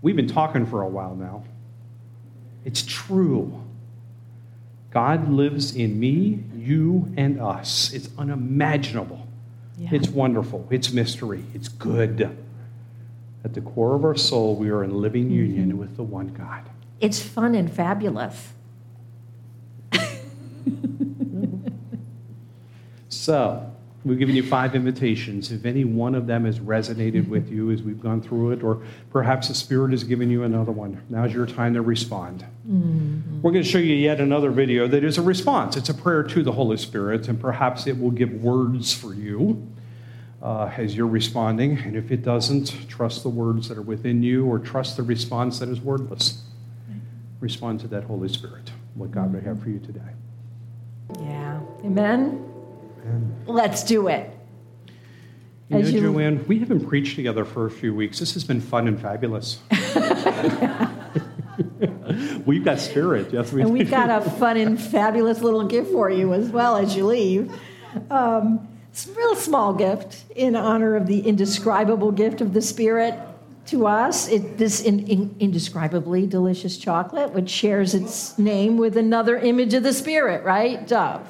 We've 0.01 0.15
been 0.15 0.27
talking 0.27 0.65
for 0.65 0.81
a 0.81 0.89
while 0.89 1.13
now. 1.13 1.43
It's 2.65 2.83
true. 2.83 3.63
God 4.91 5.29
lives 5.29 5.75
in 5.75 5.99
me, 5.99 6.43
you, 6.55 7.11
and 7.17 7.39
us. 7.41 7.93
It's 7.93 8.09
unimaginable. 8.17 9.27
Yeah. 9.77 9.89
It's 9.93 10.09
wonderful. 10.09 10.67
It's 10.69 10.91
mystery. 10.91 11.43
It's 11.53 11.69
good. 11.69 12.37
At 13.43 13.53
the 13.53 13.61
core 13.61 13.95
of 13.95 14.05
our 14.05 14.15
soul, 14.15 14.55
we 14.55 14.69
are 14.69 14.83
in 14.83 15.01
living 15.01 15.25
mm-hmm. 15.25 15.33
union 15.33 15.77
with 15.77 15.95
the 15.95 16.03
one 16.03 16.27
God. 16.27 16.69
It's 16.99 17.19
fun 17.21 17.55
and 17.55 17.71
fabulous. 17.71 18.53
So, 23.21 23.70
we've 24.03 24.19
given 24.19 24.35
you 24.35 24.43
five 24.43 24.75
invitations. 24.75 25.51
If 25.51 25.65
any 25.65 25.85
one 25.85 26.15
of 26.15 26.27
them 26.27 26.45
has 26.45 26.59
resonated 26.59 27.27
with 27.27 27.49
you 27.49 27.71
as 27.71 27.81
we've 27.81 28.01
gone 28.01 28.21
through 28.21 28.51
it, 28.51 28.63
or 28.63 28.81
perhaps 29.11 29.47
the 29.47 29.55
Spirit 29.55 29.91
has 29.91 30.03
given 30.03 30.29
you 30.29 30.43
another 30.43 30.71
one, 30.71 31.03
now's 31.09 31.33
your 31.33 31.45
time 31.45 31.73
to 31.75 31.81
respond. 31.81 32.45
Mm-hmm. 32.67 33.41
We're 33.41 33.51
going 33.51 33.63
to 33.63 33.69
show 33.69 33.77
you 33.77 33.95
yet 33.95 34.19
another 34.19 34.51
video 34.51 34.87
that 34.87 35.03
is 35.03 35.17
a 35.17 35.21
response. 35.21 35.77
It's 35.77 35.89
a 35.89 35.93
prayer 35.93 36.23
to 36.23 36.43
the 36.43 36.51
Holy 36.51 36.77
Spirit, 36.77 37.27
and 37.27 37.39
perhaps 37.39 37.87
it 37.87 37.99
will 37.99 38.11
give 38.11 38.31
words 38.33 38.93
for 38.93 39.13
you. 39.13 39.67
Uh, 40.41 40.71
as 40.75 40.95
you're 40.95 41.05
responding. 41.05 41.77
And 41.77 41.95
if 41.95 42.11
it 42.11 42.23
doesn't, 42.23 42.89
trust 42.89 43.21
the 43.21 43.29
words 43.29 43.69
that 43.69 43.77
are 43.77 43.83
within 43.83 44.23
you 44.23 44.47
or 44.47 44.57
trust 44.57 44.97
the 44.97 45.03
response 45.03 45.59
that 45.59 45.69
is 45.69 45.79
wordless. 45.79 46.41
Respond 47.39 47.79
to 47.81 47.87
that 47.89 48.05
Holy 48.05 48.27
Spirit, 48.27 48.71
what 48.95 49.11
God 49.11 49.31
may 49.31 49.41
have 49.41 49.61
for 49.61 49.69
you 49.69 49.77
today. 49.77 49.99
Yeah. 51.19 51.59
Amen. 51.83 52.50
Let's 53.45 53.83
do 53.83 54.07
it. 54.07 54.31
You 55.69 55.79
know, 55.79 55.87
you... 55.87 56.01
Joanne, 56.01 56.45
we 56.47 56.59
haven't 56.59 56.87
preached 56.87 57.15
together 57.15 57.45
for 57.45 57.65
a 57.65 57.71
few 57.71 57.95
weeks. 57.95 58.19
This 58.19 58.33
has 58.33 58.43
been 58.43 58.61
fun 58.61 58.87
and 58.87 58.99
fabulous. 58.99 59.59
we've 62.45 62.63
got 62.63 62.79
spirit, 62.79 63.31
yes. 63.31 63.51
We 63.51 63.61
and 63.61 63.71
we've 63.71 63.89
got 63.89 64.09
a 64.09 64.29
fun 64.29 64.57
and 64.57 64.79
fabulous 64.79 65.41
little 65.41 65.65
gift 65.65 65.91
for 65.91 66.09
you 66.09 66.33
as 66.33 66.49
well 66.49 66.77
as 66.77 66.95
you 66.95 67.05
leave. 67.05 67.53
Um, 68.09 68.67
it's 68.91 69.07
a 69.07 69.13
real 69.13 69.35
small 69.35 69.73
gift 69.73 70.25
in 70.35 70.55
honor 70.55 70.95
of 70.95 71.07
the 71.07 71.21
indescribable 71.21 72.11
gift 72.11 72.41
of 72.41 72.53
the 72.53 72.61
Spirit 72.61 73.17
to 73.67 73.87
us. 73.87 74.27
It, 74.27 74.57
this 74.57 74.81
in, 74.81 75.07
in, 75.07 75.35
indescribably 75.39 76.27
delicious 76.27 76.77
chocolate, 76.77 77.31
which 77.33 77.49
shares 77.49 77.93
its 77.93 78.37
name 78.37 78.77
with 78.77 78.97
another 78.97 79.37
image 79.37 79.73
of 79.73 79.83
the 79.83 79.93
Spirit, 79.93 80.43
right? 80.43 80.85
Dove. 80.85 81.27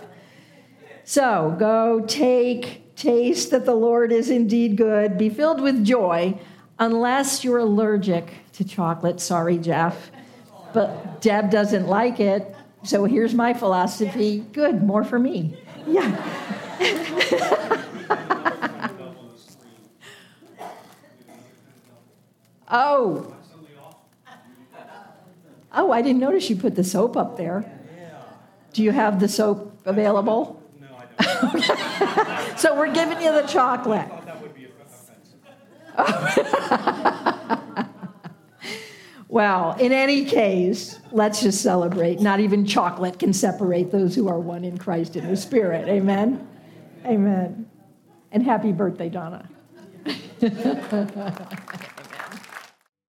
So 1.03 1.56
go 1.60 2.06
take, 2.07 2.95
taste 2.95 3.52
that 3.52 3.65
the 3.65 3.76
Lord 3.76 4.11
is 4.11 4.30
indeed 4.30 4.78
good, 4.78 5.18
be 5.18 5.30
filled 5.30 5.61
with 5.61 5.84
joy, 5.84 6.40
unless 6.80 7.44
you're 7.44 7.60
allergic 7.60 8.32
to 8.53 8.64
chocolate. 8.64 9.19
Sorry, 9.19 9.57
Jeff. 9.57 10.11
But 10.73 11.22
Deb 11.22 11.49
doesn't 11.49 11.88
like 11.88 12.19
it. 12.19 12.56
So 12.84 13.06
here's 13.06 13.34
my 13.34 13.53
philosophy 13.53 14.40
good, 14.52 14.84
more 14.84 15.03
for 15.03 15.19
me. 15.19 15.57
Yeah. 15.86 16.15
oh. 22.69 23.36
Oh, 25.73 25.91
I 25.91 26.02
didn't 26.02 26.19
notice 26.19 26.49
you 26.49 26.56
put 26.56 26.76
the 26.76 26.84
soap 26.84 27.15
up 27.15 27.38
there. 27.38 27.64
Do 28.73 28.84
you 28.84 28.91
have 28.91 29.19
the 29.19 29.28
soap 29.28 29.82
available? 29.86 30.61
so 32.57 32.76
we're 32.76 32.91
giving 32.91 33.22
you 33.22 33.31
the 33.31 33.45
chocolate. 33.48 34.10
well, 39.27 39.73
in 39.73 39.91
any 39.91 40.26
case, 40.26 40.99
let's 41.11 41.41
just 41.41 41.61
celebrate. 41.61 42.19
Not 42.19 42.39
even 42.39 42.65
chocolate 42.65 43.19
can 43.19 43.34
separate 43.34 43.91
those 43.91 44.15
who 44.15 44.27
are 44.27 44.39
one 44.39 44.64
in 44.64 44.77
Christ 44.77 45.15
in 45.15 45.27
the 45.27 45.38
Spirit. 45.38 45.88
Amen. 45.88 46.48
Amen. 47.06 47.69
And 48.31 48.43
happy 48.43 48.72
birthday, 48.72 49.10
Donna. 49.10 49.49